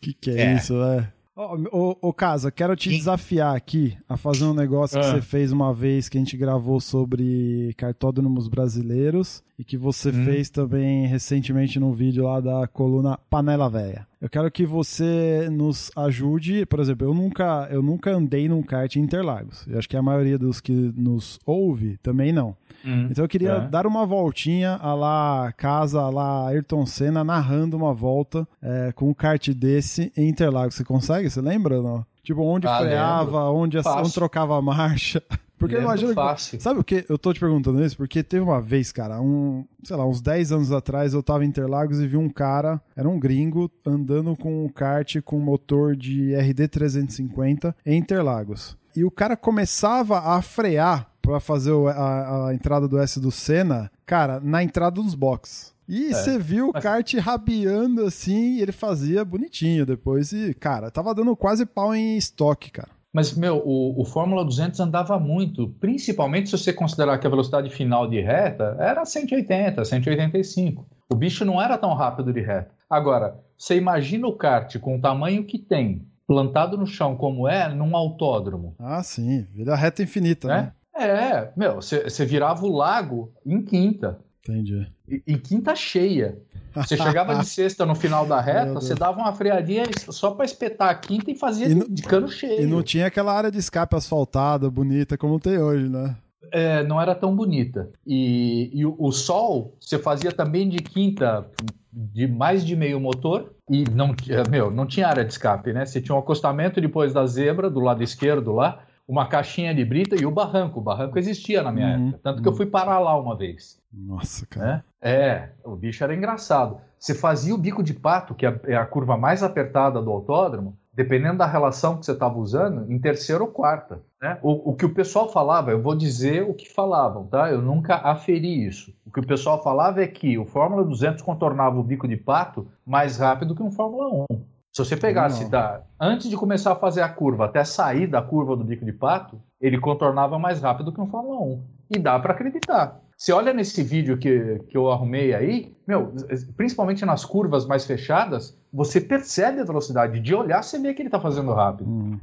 Que 0.00 0.12
que 0.12 0.30
é, 0.30 0.42
É. 0.42 0.54
isso, 0.54 0.74
velho? 0.78 1.12
Ô, 1.38 1.58
ô, 1.70 1.96
ô, 2.08 2.12
Casa, 2.14 2.50
quero 2.50 2.74
te 2.74 2.88
Sim. 2.88 2.96
desafiar 2.96 3.54
aqui 3.54 3.94
a 4.08 4.16
fazer 4.16 4.44
um 4.46 4.54
negócio 4.54 4.98
que 4.98 5.04
Ah. 5.06 5.12
você 5.16 5.20
fez 5.20 5.52
uma 5.52 5.70
vez 5.74 6.08
que 6.08 6.16
a 6.16 6.20
gente 6.20 6.34
gravou 6.34 6.80
sobre 6.80 7.74
cartódromos 7.76 8.48
brasileiros 8.48 9.42
e 9.58 9.62
que 9.64 9.76
você 9.76 10.08
Hum. 10.08 10.24
fez 10.24 10.48
também 10.48 11.06
recentemente 11.06 11.78
num 11.78 11.92
vídeo 11.92 12.24
lá 12.24 12.40
da 12.40 12.66
coluna 12.66 13.18
Panela 13.28 13.68
Véia. 13.68 14.06
Eu 14.20 14.30
quero 14.30 14.50
que 14.50 14.64
você 14.64 15.46
nos 15.52 15.90
ajude, 15.94 16.64
por 16.64 16.80
exemplo, 16.80 17.06
eu 17.06 17.12
nunca, 17.12 17.68
eu 17.70 17.82
nunca 17.82 18.10
andei 18.12 18.48
num 18.48 18.62
kart 18.62 18.96
em 18.96 19.00
Interlagos. 19.00 19.66
Eu 19.68 19.78
acho 19.78 19.86
que 19.88 19.96
a 19.96 20.02
maioria 20.02 20.38
dos 20.38 20.58
que 20.58 20.72
nos 20.96 21.38
ouve 21.44 21.98
também 21.98 22.32
não. 22.32 22.56
Hum. 22.84 23.08
Então 23.10 23.24
eu 23.24 23.28
queria 23.28 23.52
É. 23.52 23.68
dar 23.68 23.86
uma 23.86 24.06
voltinha 24.06 24.76
a 24.80 24.94
lá 24.94 25.52
casa, 25.52 26.00
a 26.00 26.08
lá 26.08 26.48
Ayrton 26.48 26.86
Senna, 26.86 27.22
narrando 27.22 27.76
uma 27.76 27.92
volta 27.92 28.48
é, 28.62 28.90
com 28.92 29.10
um 29.10 29.14
kart 29.14 29.48
desse 29.50 30.10
em 30.16 30.28
Interlagos. 30.28 30.76
Você 30.76 30.84
consegue? 30.84 31.28
Você 31.28 31.40
lembra 31.42 31.76
ou 31.76 31.82
não? 31.82 32.06
Tipo, 32.22 32.40
onde 32.42 32.66
Ah, 32.66 32.78
freava, 32.78 33.50
onde, 33.50 33.82
Fácil. 33.82 34.00
onde 34.00 34.14
trocava 34.14 34.56
a 34.56 34.62
marcha. 34.62 35.22
Porque 35.58 35.74
eu 35.74 35.78
Lembro 35.78 35.92
imagino 35.94 36.14
fácil. 36.14 36.60
Sabe 36.60 36.80
o 36.80 36.84
que? 36.84 37.04
Eu 37.08 37.16
tô 37.16 37.32
te 37.32 37.40
perguntando 37.40 37.82
isso 37.84 37.96
porque 37.96 38.22
teve 38.22 38.42
uma 38.42 38.60
vez, 38.60 38.92
cara, 38.92 39.20
um, 39.20 39.64
sei 39.82 39.96
lá, 39.96 40.06
uns 40.06 40.20
10 40.20 40.52
anos 40.52 40.72
atrás 40.72 41.14
eu 41.14 41.22
tava 41.22 41.44
em 41.44 41.48
Interlagos 41.48 41.98
e 42.00 42.06
vi 42.06 42.16
um 42.16 42.28
cara, 42.28 42.80
era 42.94 43.08
um 43.08 43.18
gringo, 43.18 43.70
andando 43.84 44.36
com 44.36 44.64
um 44.66 44.68
kart 44.68 45.16
com 45.22 45.38
motor 45.38 45.96
de 45.96 46.34
RD 46.34 46.68
350 46.68 47.74
em 47.84 47.98
Interlagos. 47.98 48.76
E 48.94 49.04
o 49.04 49.10
cara 49.10 49.36
começava 49.36 50.18
a 50.20 50.40
frear 50.42 51.10
pra 51.20 51.40
fazer 51.40 51.72
a, 51.88 52.46
a 52.48 52.54
entrada 52.54 52.86
do 52.86 52.98
S 52.98 53.18
do 53.20 53.30
Senna, 53.30 53.90
cara, 54.04 54.40
na 54.40 54.62
entrada 54.62 55.00
dos 55.02 55.14
boxes. 55.14 55.74
E 55.88 56.12
você 56.12 56.36
viu 56.38 56.70
o 56.70 56.76
É, 56.76 56.80
kart 56.80 57.14
rabiando 57.14 58.04
assim, 58.04 58.56
e 58.56 58.62
ele 58.62 58.72
fazia 58.72 59.24
bonitinho 59.24 59.86
depois. 59.86 60.32
E, 60.32 60.52
cara, 60.54 60.90
tava 60.90 61.14
dando 61.14 61.36
quase 61.36 61.64
pau 61.64 61.94
em 61.94 62.16
estoque, 62.16 62.70
cara. 62.72 62.90
Mas, 63.16 63.34
meu, 63.34 63.62
o, 63.64 64.02
o 64.02 64.04
Fórmula 64.04 64.44
200 64.44 64.78
andava 64.78 65.18
muito, 65.18 65.70
principalmente 65.80 66.50
se 66.50 66.58
você 66.58 66.70
considerar 66.70 67.16
que 67.16 67.26
a 67.26 67.30
velocidade 67.30 67.70
final 67.70 68.06
de 68.06 68.20
reta 68.20 68.76
era 68.78 69.06
180, 69.06 69.82
185. 69.82 70.86
O 71.10 71.14
bicho 71.14 71.42
não 71.42 71.62
era 71.62 71.78
tão 71.78 71.94
rápido 71.94 72.30
de 72.30 72.42
reta. 72.42 72.72
Agora, 72.90 73.40
você 73.56 73.74
imagina 73.74 74.26
o 74.26 74.36
kart 74.36 74.78
com 74.80 74.98
o 74.98 75.00
tamanho 75.00 75.46
que 75.46 75.58
tem, 75.58 76.06
plantado 76.26 76.76
no 76.76 76.86
chão 76.86 77.16
como 77.16 77.48
é, 77.48 77.72
num 77.72 77.96
autódromo. 77.96 78.74
Ah, 78.78 79.02
sim, 79.02 79.46
vira 79.50 79.74
reta 79.74 80.02
infinita, 80.02 80.46
né? 80.48 80.72
né? 80.94 81.08
É, 81.08 81.52
meu, 81.56 81.76
você 81.76 82.04
você 82.04 82.26
virava 82.26 82.66
o 82.66 82.76
lago 82.76 83.32
em 83.46 83.62
quinta. 83.62 84.18
Entendi. 84.46 84.92
Em 85.26 85.38
quinta 85.38 85.74
cheia. 85.74 86.38
Você 86.74 86.96
chegava 86.98 87.34
de 87.36 87.46
sexta 87.46 87.86
no 87.86 87.94
final 87.94 88.26
da 88.26 88.40
reta, 88.40 88.74
você 88.74 88.94
dava 88.94 89.18
uma 89.20 89.32
freadinha 89.32 89.84
só 90.10 90.32
pra 90.32 90.44
espetar 90.44 90.90
a 90.90 90.94
quinta 90.94 91.30
e 91.30 91.34
fazia 91.34 91.66
E 91.66 91.68
de, 91.70 91.74
não- 91.74 91.86
de 91.88 92.02
cano 92.02 92.28
cheio. 92.28 92.60
E 92.62 92.66
não 92.66 92.82
tinha 92.82 93.06
aquela 93.06 93.32
área 93.32 93.50
de 93.50 93.58
escape 93.58 93.96
asfaltada, 93.96 94.70
bonita, 94.70 95.16
como 95.16 95.40
tem 95.40 95.58
hoje, 95.58 95.88
né? 95.88 96.16
É, 96.52 96.84
não 96.84 97.00
era 97.00 97.14
tão 97.14 97.34
bonita. 97.34 97.88
E, 98.06 98.70
e 98.72 98.86
o, 98.86 98.94
o 98.98 99.10
sol, 99.10 99.74
você 99.80 99.98
fazia 99.98 100.30
também 100.30 100.68
de 100.68 100.78
quinta 100.78 101.44
de 101.92 102.26
mais 102.28 102.64
de 102.64 102.76
meio 102.76 103.00
motor 103.00 103.52
e 103.70 103.84
não, 103.90 104.14
tinha- 104.14 104.44
meu, 104.48 104.70
não 104.70 104.86
tinha 104.86 105.08
área 105.08 105.24
de 105.24 105.32
escape, 105.32 105.72
né? 105.72 105.84
Você 105.86 106.00
tinha 106.00 106.14
um 106.14 106.18
acostamento 106.18 106.80
depois 106.80 107.12
da 107.12 107.26
zebra, 107.26 107.68
do 107.70 107.80
lado 107.80 108.02
esquerdo 108.02 108.52
lá, 108.52 108.80
uma 109.08 109.26
caixinha 109.26 109.74
de 109.74 109.84
brita 109.84 110.16
e 110.20 110.26
o 110.26 110.30
barranco. 110.30 110.80
O 110.80 110.82
barranco 110.82 111.18
existia 111.18 111.62
na 111.62 111.70
minha 111.70 111.96
Uhum, 111.96 112.08
época. 112.08 112.20
Tanto 112.22 112.42
que 112.42 112.48
eu 112.48 112.52
uhum. 112.52 112.56
fui 112.56 112.66
parar 112.66 112.98
lá 112.98 113.18
uma 113.18 113.36
vez. 113.36 113.78
Nossa, 113.92 114.46
cara. 114.46 114.66
né? 114.66 114.84
É, 115.00 115.48
o 115.64 115.76
bicho 115.76 116.02
era 116.02 116.14
engraçado. 116.14 116.78
Você 116.98 117.14
fazia 117.14 117.54
o 117.54 117.58
bico 117.58 117.82
de 117.82 117.94
pato, 117.94 118.34
que 118.34 118.44
é 118.44 118.60
é 118.64 118.76
a 118.76 118.84
curva 118.86 119.16
mais 119.16 119.42
apertada 119.42 120.02
do 120.02 120.10
autódromo, 120.10 120.76
dependendo 120.92 121.38
da 121.38 121.46
relação 121.46 121.98
que 121.98 122.06
você 122.06 122.12
estava 122.12 122.38
usando, 122.38 122.90
em 122.90 122.98
terceira 122.98 123.44
ou 123.44 123.50
quarta. 123.50 124.00
Né? 124.20 124.38
O, 124.42 124.70
o 124.70 124.74
que 124.74 124.86
o 124.86 124.94
pessoal 124.94 125.30
falava, 125.30 125.70
eu 125.70 125.80
vou 125.80 125.94
dizer 125.94 126.42
o 126.42 126.54
que 126.54 126.72
falavam, 126.72 127.26
tá? 127.26 127.50
Eu 127.50 127.60
nunca 127.60 127.96
aferi 127.96 128.66
isso. 128.66 128.92
O 129.04 129.10
que 129.10 129.20
o 129.20 129.26
pessoal 129.26 129.62
falava 129.62 130.02
é 130.02 130.06
que 130.06 130.38
o 130.38 130.46
Fórmula 130.46 130.82
200 130.84 131.22
contornava 131.22 131.78
o 131.78 131.84
bico 131.84 132.08
de 132.08 132.16
pato 132.16 132.66
mais 132.84 133.18
rápido 133.18 133.54
que 133.54 133.62
um 133.62 133.70
Fórmula 133.70 134.24
1. 134.30 134.40
Se 134.76 134.84
você 134.84 134.94
pegasse 134.94 135.44
Não. 135.44 135.50
da, 135.50 135.80
antes 135.98 136.28
de 136.28 136.36
começar 136.36 136.72
a 136.72 136.76
fazer 136.76 137.00
a 137.00 137.08
curva 137.08 137.46
até 137.46 137.64
sair 137.64 138.06
da 138.06 138.20
curva 138.20 138.54
do 138.54 138.62
bico 138.62 138.84
de 138.84 138.92
pato, 138.92 139.40
ele 139.58 139.80
contornava 139.80 140.38
mais 140.38 140.60
rápido 140.60 140.92
que 140.92 141.00
um 141.00 141.06
Fórmula 141.06 141.40
1. 141.40 141.64
E 141.96 141.98
dá 141.98 142.18
para 142.18 142.34
acreditar. 142.34 143.00
Você 143.16 143.32
olha 143.32 143.54
nesse 143.54 143.82
vídeo 143.82 144.18
que, 144.18 144.58
que 144.68 144.76
eu 144.76 144.92
arrumei 144.92 145.32
aí, 145.32 145.74
meu, 145.88 146.12
principalmente 146.58 147.06
nas 147.06 147.24
curvas 147.24 147.64
mais 147.64 147.86
fechadas, 147.86 148.54
você 148.70 149.00
percebe 149.00 149.62
a 149.62 149.64
velocidade. 149.64 150.20
De 150.20 150.34
olhar, 150.34 150.62
você 150.62 150.78
vê 150.78 150.92
que 150.92 151.00
ele 151.00 151.08
tá 151.08 151.18
fazendo 151.18 151.54
rápido. 151.54 151.88
Hum, 151.88 152.20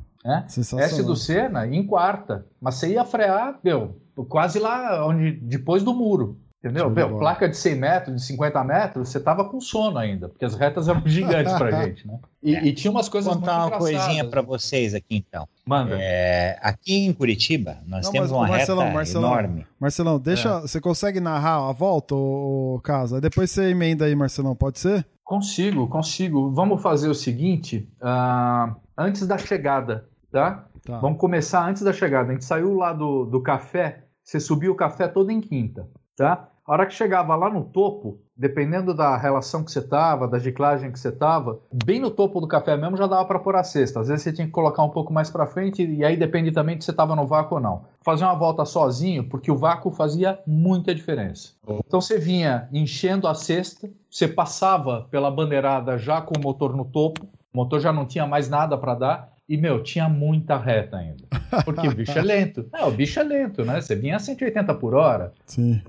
sensacional. 0.47 0.85
S 0.85 1.01
do 1.01 1.15
Senna 1.15 1.65
em 1.65 1.83
quarta. 1.87 2.45
Mas 2.61 2.75
você 2.75 2.89
ia 2.89 3.03
frear, 3.03 3.59
meu, 3.63 3.97
quase 4.29 4.59
lá 4.59 5.03
onde, 5.07 5.31
depois 5.31 5.81
do 5.81 5.91
muro. 5.91 6.37
Entendeu? 6.63 6.89
Meu, 6.89 7.17
placa 7.17 7.49
de 7.49 7.57
100 7.57 7.75
metros, 7.75 8.15
de 8.15 8.25
50 8.25 8.63
metros, 8.63 9.09
você 9.09 9.19
tava 9.19 9.43
com 9.43 9.59
sono 9.59 9.97
ainda, 9.97 10.29
porque 10.29 10.45
as 10.45 10.55
retas 10.55 10.87
eram 10.87 11.01
gigantes 11.05 11.51
pra 11.51 11.83
gente, 11.83 12.07
né? 12.07 12.17
E, 12.41 12.55
É. 12.55 12.65
e 12.65 12.71
tinha 12.73 12.89
umas 12.89 13.09
coisas 13.09 13.29
Vou 13.29 13.41
contar 13.41 13.65
uma 13.65 13.77
coisinha 13.77 14.23
para 14.23 14.41
vocês 14.41 14.93
aqui 14.93 15.17
então. 15.17 15.45
Manda. 15.65 15.97
É, 15.99 16.57
aqui 16.61 17.05
em 17.05 17.11
Curitiba, 17.11 17.79
nós 17.85 18.05
Não, 18.05 18.11
temos 18.13 18.31
mas, 18.31 18.39
uma 18.39 18.47
Marcelão, 18.47 18.83
reta 18.83 18.95
Marcelão, 18.95 19.29
enorme. 19.31 19.67
Marcelão, 19.77 20.17
deixa. 20.19 20.49
É. 20.49 20.61
Você 20.61 20.79
consegue 20.79 21.19
narrar 21.19 21.67
a 21.67 21.73
volta, 21.73 22.15
ô, 22.15 22.79
Casa? 22.81 23.19
Depois 23.19 23.51
você 23.51 23.71
emenda 23.71 24.05
aí, 24.05 24.15
Marcelão, 24.15 24.55
pode 24.55 24.79
ser? 24.79 25.05
Consigo, 25.21 25.87
consigo. 25.89 26.49
Vamos 26.51 26.81
fazer 26.81 27.09
o 27.09 27.13
seguinte: 27.15 27.89
ah, 28.01 28.73
antes 28.97 29.27
da 29.27 29.37
chegada, 29.37 30.07
tá? 30.31 30.65
Tá. 30.85 30.99
Vamos 30.99 31.19
começar 31.19 31.67
antes 31.67 31.81
da 31.81 31.91
chegada. 31.91 32.29
A 32.29 32.33
gente 32.33 32.45
saiu 32.45 32.73
lá 32.75 32.93
do, 32.93 33.25
do 33.25 33.41
café, 33.41 34.03
você 34.23 34.39
subiu 34.39 34.71
o 34.71 34.75
café 34.75 35.07
todo 35.09 35.29
em 35.29 35.39
quinta, 35.41 35.87
tá? 36.15 36.49
A 36.65 36.71
hora 36.71 36.85
que 36.85 36.93
chegava 36.93 37.35
lá 37.35 37.49
no 37.49 37.65
topo, 37.65 38.19
dependendo 38.37 38.93
da 38.93 39.17
relação 39.17 39.65
que 39.65 39.71
você 39.71 39.81
tava, 39.81 40.29
da 40.29 40.39
giclagem 40.39 40.93
que 40.93 40.99
você 40.99 41.11
tava, 41.11 41.59
bem 41.85 41.99
no 41.99 42.09
topo 42.09 42.39
do 42.39 42.47
café 42.47 42.77
mesmo 42.77 42.95
já 42.95 43.05
dava 43.05 43.25
para 43.25 43.37
pôr 43.37 43.57
a 43.57 43.65
cesta. 43.65 43.99
Às 43.99 44.07
vezes 44.07 44.23
você 44.23 44.31
tinha 44.31 44.47
que 44.47 44.53
colocar 44.53 44.81
um 44.81 44.89
pouco 44.89 45.11
mais 45.11 45.29
para 45.29 45.45
frente 45.45 45.85
e 45.85 46.05
aí 46.05 46.15
depende 46.15 46.53
também 46.53 46.79
se 46.79 46.85
você 46.85 46.93
tava 46.93 47.17
no 47.17 47.27
vácuo 47.27 47.55
ou 47.55 47.61
não. 47.61 47.83
Fazer 48.01 48.23
uma 48.23 48.33
volta 48.33 48.63
sozinho, 48.63 49.27
porque 49.27 49.51
o 49.51 49.57
vácuo 49.57 49.91
fazia 49.91 50.39
muita 50.47 50.95
diferença. 50.95 51.51
Então 51.85 51.99
você 51.99 52.17
vinha 52.17 52.69
enchendo 52.71 53.27
a 53.27 53.35
cesta, 53.35 53.89
você 54.09 54.25
passava 54.25 55.05
pela 55.11 55.29
bandeirada 55.29 55.97
já 55.97 56.21
com 56.21 56.33
o 56.39 56.41
motor 56.41 56.73
no 56.73 56.85
topo, 56.85 57.25
o 57.53 57.57
motor 57.57 57.81
já 57.81 57.91
não 57.91 58.05
tinha 58.05 58.25
mais 58.25 58.47
nada 58.49 58.77
para 58.77 58.95
dar. 58.95 59.32
E, 59.47 59.57
meu, 59.57 59.83
tinha 59.83 60.07
muita 60.07 60.57
reta 60.57 60.97
ainda. 60.97 61.25
Porque 61.65 61.87
o 61.87 61.93
bicho 61.93 62.17
é 62.17 62.21
lento. 62.21 62.69
É, 62.73 62.85
o 62.85 62.91
bicho 62.91 63.19
é 63.19 63.23
lento, 63.23 63.63
né? 63.65 63.79
Você 63.79 63.95
vinha 63.95 64.15
a 64.15 64.19
180 64.19 64.73
por 64.75 64.93
hora. 64.93 65.33
Sim. 65.45 65.81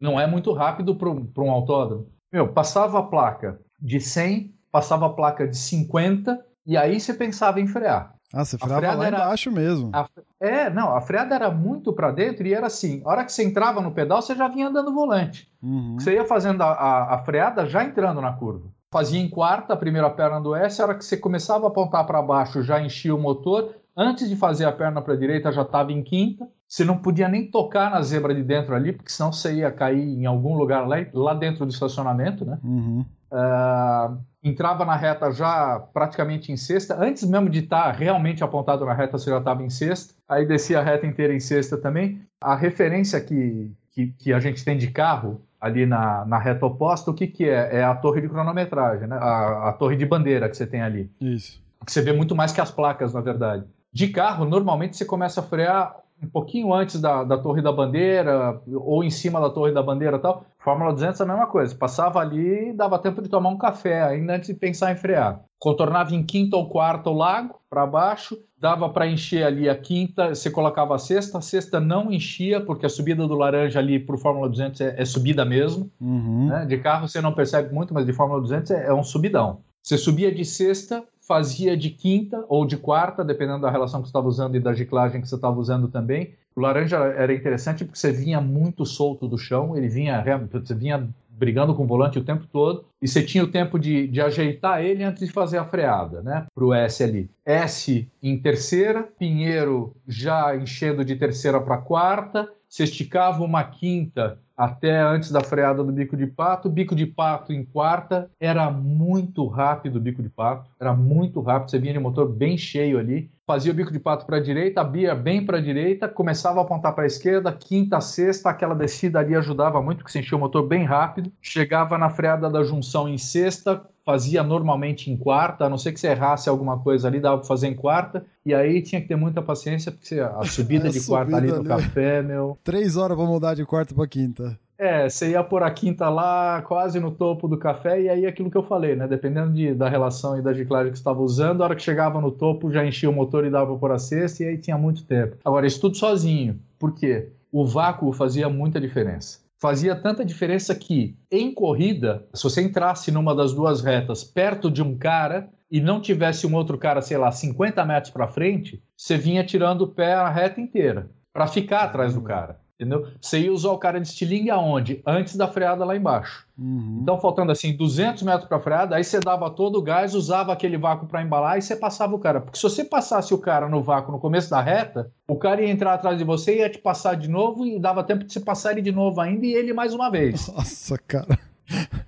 Não 0.00 0.20
é 0.20 0.26
muito 0.26 0.52
rápido 0.52 0.94
para 0.94 1.08
um 1.08 1.50
autódromo. 1.50 2.06
Meu, 2.32 2.48
passava 2.48 2.98
a 2.98 3.02
placa 3.02 3.60
de 3.80 4.00
100, 4.00 4.54
passava 4.70 5.06
a 5.06 5.10
placa 5.10 5.46
de 5.46 5.56
50, 5.56 6.38
e 6.66 6.76
aí 6.76 7.00
você 7.00 7.14
pensava 7.14 7.60
em 7.60 7.66
frear. 7.66 8.14
Ah, 8.32 8.44
você 8.44 8.56
freava 8.58 8.94
lá 8.94 9.06
era... 9.06 9.16
embaixo 9.16 9.50
mesmo. 9.50 9.90
A... 9.92 10.08
É, 10.40 10.70
não, 10.70 10.94
a 10.94 11.00
freada 11.00 11.34
era 11.34 11.50
muito 11.50 11.92
para 11.92 12.12
dentro 12.12 12.46
e 12.46 12.54
era 12.54 12.66
assim, 12.66 13.02
a 13.04 13.08
hora 13.08 13.24
que 13.24 13.32
você 13.32 13.42
entrava 13.42 13.80
no 13.80 13.92
pedal, 13.92 14.22
você 14.22 14.34
já 14.34 14.46
vinha 14.46 14.68
andando 14.68 14.94
volante. 14.94 15.50
Uhum. 15.62 15.96
Você 15.98 16.14
ia 16.14 16.24
fazendo 16.24 16.62
a, 16.62 16.72
a, 16.72 17.14
a 17.14 17.18
freada 17.24 17.66
já 17.66 17.82
entrando 17.84 18.20
na 18.20 18.32
curva 18.32 18.68
fazia 18.90 19.20
em 19.20 19.28
quarta 19.28 19.72
a 19.72 19.76
primeira 19.76 20.10
perna 20.10 20.40
do 20.40 20.54
S, 20.54 20.80
a 20.80 20.84
hora 20.84 20.94
que 20.94 21.04
você 21.04 21.16
começava 21.16 21.66
a 21.66 21.68
apontar 21.68 22.04
para 22.06 22.20
baixo 22.20 22.62
já 22.62 22.80
enchia 22.80 23.14
o 23.14 23.20
motor, 23.20 23.74
antes 23.96 24.28
de 24.28 24.36
fazer 24.36 24.64
a 24.64 24.72
perna 24.72 25.00
para 25.00 25.14
a 25.14 25.16
direita 25.16 25.52
já 25.52 25.62
estava 25.62 25.92
em 25.92 26.02
quinta, 26.02 26.46
você 26.66 26.84
não 26.84 26.98
podia 26.98 27.28
nem 27.28 27.50
tocar 27.50 27.90
na 27.90 28.02
zebra 28.02 28.34
de 28.34 28.42
dentro 28.42 28.74
ali, 28.74 28.92
porque 28.92 29.10
senão 29.10 29.32
você 29.32 29.54
ia 29.54 29.70
cair 29.70 30.00
em 30.00 30.26
algum 30.26 30.56
lugar 30.56 30.86
lá, 30.86 30.96
lá 31.12 31.34
dentro 31.34 31.64
do 31.64 31.72
estacionamento, 31.72 32.44
né? 32.44 32.58
Uhum. 32.62 33.04
Uh, 33.32 34.18
entrava 34.42 34.84
na 34.84 34.96
reta 34.96 35.30
já 35.30 35.80
praticamente 35.92 36.50
em 36.50 36.56
sexta, 36.56 36.96
antes 37.00 37.24
mesmo 37.24 37.48
de 37.48 37.60
estar 37.60 37.84
tá 37.84 37.92
realmente 37.92 38.42
apontado 38.42 38.84
na 38.84 38.94
reta, 38.94 39.18
você 39.18 39.30
já 39.30 39.38
estava 39.38 39.62
em 39.62 39.70
sexta, 39.70 40.14
aí 40.28 40.46
descia 40.46 40.80
a 40.80 40.82
reta 40.82 41.06
inteira 41.06 41.34
em 41.34 41.40
sexta 41.40 41.76
também. 41.76 42.20
A 42.40 42.56
referência 42.56 43.20
que, 43.20 43.72
que, 43.92 44.08
que 44.18 44.32
a 44.32 44.40
gente 44.40 44.64
tem 44.64 44.76
de 44.76 44.90
carro 44.90 45.42
ali 45.60 45.84
na, 45.84 46.24
na 46.24 46.38
reta 46.38 46.64
oposta, 46.64 47.10
o 47.10 47.14
que, 47.14 47.26
que 47.26 47.48
é? 47.48 47.76
É 47.78 47.84
a 47.84 47.94
torre 47.94 48.20
de 48.20 48.28
cronometragem, 48.28 49.06
né? 49.06 49.16
a, 49.16 49.68
a 49.68 49.72
torre 49.72 49.96
de 49.96 50.06
bandeira 50.06 50.48
que 50.48 50.56
você 50.56 50.66
tem 50.66 50.80
ali. 50.80 51.10
Isso. 51.20 51.60
Que 51.84 51.92
você 51.92 52.00
vê 52.00 52.12
muito 52.12 52.34
mais 52.34 52.52
que 52.52 52.60
as 52.60 52.70
placas, 52.70 53.12
na 53.12 53.20
verdade. 53.20 53.64
De 53.92 54.08
carro, 54.08 54.44
normalmente 54.44 54.96
você 54.96 55.04
começa 55.04 55.40
a 55.40 55.42
frear 55.42 55.96
um 56.22 56.28
pouquinho 56.28 56.72
antes 56.72 57.00
da, 57.00 57.24
da 57.24 57.38
torre 57.38 57.62
da 57.62 57.72
bandeira, 57.72 58.60
ou 58.66 59.02
em 59.02 59.10
cima 59.10 59.40
da 59.40 59.50
torre 59.50 59.72
da 59.72 59.82
bandeira 59.82 60.16
e 60.16 60.20
tal. 60.20 60.44
Fórmula 60.58 60.92
200 60.92 61.20
é 61.20 61.24
a 61.24 61.26
mesma 61.26 61.46
coisa. 61.46 61.74
Passava 61.74 62.20
ali 62.20 62.70
e 62.70 62.72
dava 62.72 62.98
tempo 62.98 63.22
de 63.22 63.28
tomar 63.28 63.48
um 63.48 63.58
café 63.58 64.02
ainda 64.02 64.34
antes 64.34 64.48
de 64.48 64.54
pensar 64.54 64.92
em 64.92 64.96
frear. 64.96 65.40
Contornava 65.58 66.14
em 66.14 66.22
quinta 66.22 66.56
ou 66.56 66.68
quarta 66.68 67.10
o 67.10 67.14
lago, 67.14 67.60
para 67.68 67.86
baixo, 67.86 68.38
dava 68.58 68.88
para 68.88 69.06
encher 69.06 69.44
ali 69.44 69.68
a 69.68 69.76
quinta, 69.76 70.34
você 70.34 70.50
colocava 70.50 70.94
a 70.94 70.98
sexta, 70.98 71.38
a 71.38 71.40
sexta 71.40 71.78
não 71.78 72.12
enchia, 72.12 72.60
porque 72.60 72.84
a 72.84 72.88
subida 72.88 73.26
do 73.26 73.34
laranja 73.34 73.78
ali 73.78 73.98
para 73.98 74.14
o 74.14 74.18
Fórmula 74.18 74.48
200 74.48 74.80
é, 74.80 74.94
é 74.98 75.04
subida 75.04 75.44
mesmo. 75.44 75.90
Uhum. 76.00 76.48
Né? 76.48 76.66
De 76.66 76.78
carro 76.78 77.08
você 77.08 77.20
não 77.20 77.32
percebe 77.32 77.72
muito, 77.72 77.94
mas 77.94 78.04
de 78.04 78.12
Fórmula 78.12 78.40
200 78.40 78.70
é, 78.72 78.86
é 78.86 78.92
um 78.92 79.04
subidão. 79.04 79.60
Você 79.82 79.96
subia 79.96 80.34
de 80.34 80.44
sexta, 80.44 81.02
fazia 81.30 81.76
de 81.76 81.90
quinta 81.90 82.44
ou 82.48 82.66
de 82.66 82.76
quarta, 82.76 83.24
dependendo 83.24 83.60
da 83.60 83.70
relação 83.70 84.00
que 84.00 84.08
você 84.08 84.10
estava 84.10 84.26
usando 84.26 84.56
e 84.56 84.60
da 84.60 84.72
giclagem 84.72 85.20
que 85.20 85.28
você 85.28 85.36
estava 85.36 85.60
usando 85.60 85.86
também. 85.86 86.34
O 86.56 86.60
laranja 86.60 86.96
era 86.96 87.32
interessante 87.32 87.84
porque 87.84 88.00
você 88.00 88.10
vinha 88.10 88.40
muito 88.40 88.84
solto 88.84 89.28
do 89.28 89.38
chão, 89.38 89.76
ele 89.76 89.88
vinha, 89.88 90.24
você 90.50 90.74
vinha 90.74 91.08
brigando 91.30 91.72
com 91.72 91.84
o 91.84 91.86
volante 91.86 92.18
o 92.18 92.24
tempo 92.24 92.48
todo, 92.52 92.84
e 93.00 93.06
você 93.06 93.22
tinha 93.22 93.44
o 93.44 93.46
tempo 93.46 93.78
de, 93.78 94.08
de 94.08 94.20
ajeitar 94.20 94.84
ele 94.84 95.04
antes 95.04 95.24
de 95.24 95.32
fazer 95.32 95.58
a 95.58 95.64
freada, 95.64 96.20
né? 96.20 96.46
Para 96.52 96.64
o 96.64 96.74
S 96.74 97.04
ali. 97.04 97.30
S 97.46 98.08
em 98.20 98.36
terceira, 98.36 99.04
Pinheiro 99.16 99.94
já 100.08 100.56
enchendo 100.56 101.04
de 101.04 101.14
terceira 101.14 101.60
para 101.60 101.78
quarta, 101.78 102.50
você 102.68 102.82
esticava 102.82 103.44
uma 103.44 103.62
quinta 103.62 104.36
até 104.60 105.00
antes 105.00 105.32
da 105.32 105.40
freada 105.40 105.82
do 105.82 105.90
bico 105.90 106.14
de 106.14 106.26
pato. 106.26 106.68
Bico 106.68 106.94
de 106.94 107.06
pato 107.06 107.50
em 107.50 107.64
quarta, 107.64 108.30
era 108.38 108.70
muito 108.70 109.46
rápido 109.46 109.96
o 109.96 110.00
bico 110.00 110.22
de 110.22 110.28
pato, 110.28 110.70
era 110.78 110.92
muito 110.92 111.40
rápido, 111.40 111.70
você 111.70 111.78
vinha 111.78 111.94
de 111.94 111.98
motor 111.98 112.28
bem 112.28 112.58
cheio 112.58 112.98
ali. 112.98 113.30
Fazia 113.46 113.72
o 113.72 113.74
bico 113.74 113.90
de 113.90 113.98
pato 113.98 114.26
para 114.26 114.36
a 114.36 114.40
direita, 114.40 114.82
abria 114.82 115.14
bem 115.14 115.44
para 115.44 115.56
a 115.56 115.60
direita, 115.60 116.06
começava 116.06 116.60
a 116.60 116.62
apontar 116.62 116.94
para 116.94 117.04
a 117.04 117.06
esquerda, 117.06 117.50
quinta, 117.50 118.00
sexta, 118.00 118.50
aquela 118.50 118.74
descida 118.74 119.18
ali 119.18 119.34
ajudava 119.34 119.82
muito, 119.82 119.98
porque 119.98 120.12
você 120.12 120.20
enchia 120.20 120.36
o 120.36 120.40
motor 120.40 120.64
bem 120.68 120.84
rápido. 120.84 121.32
Chegava 121.40 121.96
na 121.96 122.10
freada 122.10 122.48
da 122.48 122.62
junção 122.62 123.08
em 123.08 123.18
sexta, 123.18 123.82
fazia 124.04 124.42
normalmente 124.42 125.10
em 125.10 125.16
quarta, 125.16 125.64
a 125.64 125.68
não 125.68 125.78
ser 125.78 125.92
que 125.92 126.00
você 126.00 126.08
errasse 126.08 126.48
alguma 126.48 126.78
coisa 126.78 127.08
ali, 127.08 127.20
dava 127.20 127.38
para 127.38 127.46
fazer 127.46 127.68
em 127.68 127.74
quarta, 127.74 128.24
e 128.44 128.54
aí 128.54 128.82
tinha 128.82 129.00
que 129.00 129.08
ter 129.08 129.16
muita 129.16 129.42
paciência, 129.42 129.92
porque 129.92 130.18
a 130.18 130.42
subida 130.46 130.88
é, 130.88 130.90
de 130.90 131.04
quarta 131.04 131.36
ali 131.36 131.48
no 131.48 131.56
ali. 131.56 131.68
café, 131.68 132.22
meu. 132.22 132.58
Três 132.64 132.96
horas 132.96 133.16
para 133.16 133.26
mudar 133.26 133.54
de 133.54 133.64
quarta 133.64 133.94
para 133.94 134.06
quinta. 134.06 134.49
É, 134.80 135.10
você 135.10 135.32
ia 135.32 135.44
por 135.44 135.62
a 135.62 135.70
quinta 135.70 136.08
lá, 136.08 136.62
quase 136.62 136.98
no 136.98 137.10
topo 137.10 137.46
do 137.46 137.58
café, 137.58 138.00
e 138.00 138.08
aí 138.08 138.24
aquilo 138.24 138.50
que 138.50 138.56
eu 138.56 138.62
falei, 138.62 138.96
né? 138.96 139.06
Dependendo 139.06 139.52
de, 139.52 139.74
da 139.74 139.90
relação 139.90 140.38
e 140.38 140.42
da 140.42 140.54
giclagem 140.54 140.90
que 140.90 140.96
você 140.96 141.02
estava 141.02 141.20
usando, 141.20 141.60
a 141.60 141.64
hora 141.64 141.76
que 141.76 141.82
chegava 141.82 142.18
no 142.18 142.30
topo 142.30 142.72
já 142.72 142.82
enchia 142.82 143.10
o 143.10 143.12
motor 143.12 143.44
e 143.44 143.50
dava 143.50 143.76
por 143.76 143.92
a 143.92 143.98
sexta, 143.98 144.42
e 144.42 144.46
aí 144.48 144.56
tinha 144.56 144.78
muito 144.78 145.04
tempo. 145.04 145.36
Agora, 145.44 145.66
isso 145.66 145.82
tudo 145.82 145.98
sozinho. 145.98 146.58
Por 146.78 146.94
quê? 146.94 147.28
O 147.52 147.66
vácuo 147.66 148.10
fazia 148.10 148.48
muita 148.48 148.80
diferença 148.80 149.40
fazia 149.60 149.94
tanta 149.94 150.24
diferença 150.24 150.74
que, 150.74 151.14
em 151.30 151.52
corrida, 151.52 152.26
se 152.32 152.42
você 152.42 152.62
entrasse 152.62 153.12
numa 153.12 153.34
das 153.34 153.52
duas 153.52 153.82
retas 153.82 154.24
perto 154.24 154.70
de 154.70 154.82
um 154.82 154.96
cara 154.96 155.50
e 155.70 155.82
não 155.82 156.00
tivesse 156.00 156.46
um 156.46 156.54
outro 156.54 156.78
cara, 156.78 157.02
sei 157.02 157.18
lá, 157.18 157.30
50 157.30 157.84
metros 157.84 158.10
para 158.10 158.26
frente, 158.26 158.82
você 158.96 159.18
vinha 159.18 159.44
tirando 159.44 159.82
o 159.82 159.88
pé 159.88 160.14
a 160.14 160.30
reta 160.30 160.62
inteira 160.62 161.10
para 161.30 161.46
ficar 161.46 161.82
atrás 161.82 162.14
do 162.14 162.22
cara. 162.22 162.58
Entendeu? 162.80 163.08
Você 163.20 163.40
ia 163.40 163.52
usar 163.52 163.72
o 163.72 163.78
cara 163.78 164.00
de 164.00 164.08
estilingue 164.08 164.50
aonde? 164.50 165.02
Antes 165.06 165.36
da 165.36 165.46
freada 165.46 165.84
lá 165.84 165.94
embaixo. 165.94 166.46
Uhum. 166.58 167.00
Então, 167.02 167.20
faltando 167.20 167.52
assim 167.52 167.76
200 167.76 168.22
metros 168.22 168.48
para 168.48 168.56
a 168.56 168.60
freada, 168.60 168.96
aí 168.96 169.04
você 169.04 169.20
dava 169.20 169.50
todo 169.50 169.78
o 169.78 169.82
gás, 169.82 170.14
usava 170.14 170.50
aquele 170.50 170.78
vácuo 170.78 171.06
para 171.06 171.22
embalar 171.22 171.58
e 171.58 171.62
você 171.62 171.76
passava 171.76 172.14
o 172.14 172.18
cara. 172.18 172.40
Porque 172.40 172.56
se 172.56 172.62
você 172.62 172.82
passasse 172.82 173.34
o 173.34 173.38
cara 173.38 173.68
no 173.68 173.82
vácuo 173.82 174.10
no 174.10 174.18
começo 174.18 174.48
da 174.48 174.62
reta, 174.62 175.12
o 175.28 175.36
cara 175.36 175.60
ia 175.60 175.70
entrar 175.70 175.92
atrás 175.92 176.16
de 176.16 176.24
você, 176.24 176.56
ia 176.56 176.70
te 176.70 176.78
passar 176.78 177.16
de 177.16 177.28
novo 177.28 177.66
e 177.66 177.78
dava 177.78 178.02
tempo 178.02 178.24
de 178.24 178.32
você 178.32 178.40
passar 178.40 178.72
ele 178.72 178.80
de 178.80 178.92
novo 178.92 179.20
ainda 179.20 179.44
e 179.44 179.52
ele 179.52 179.74
mais 179.74 179.92
uma 179.92 180.10
vez. 180.10 180.48
Nossa, 180.48 180.96
cara. 181.06 181.38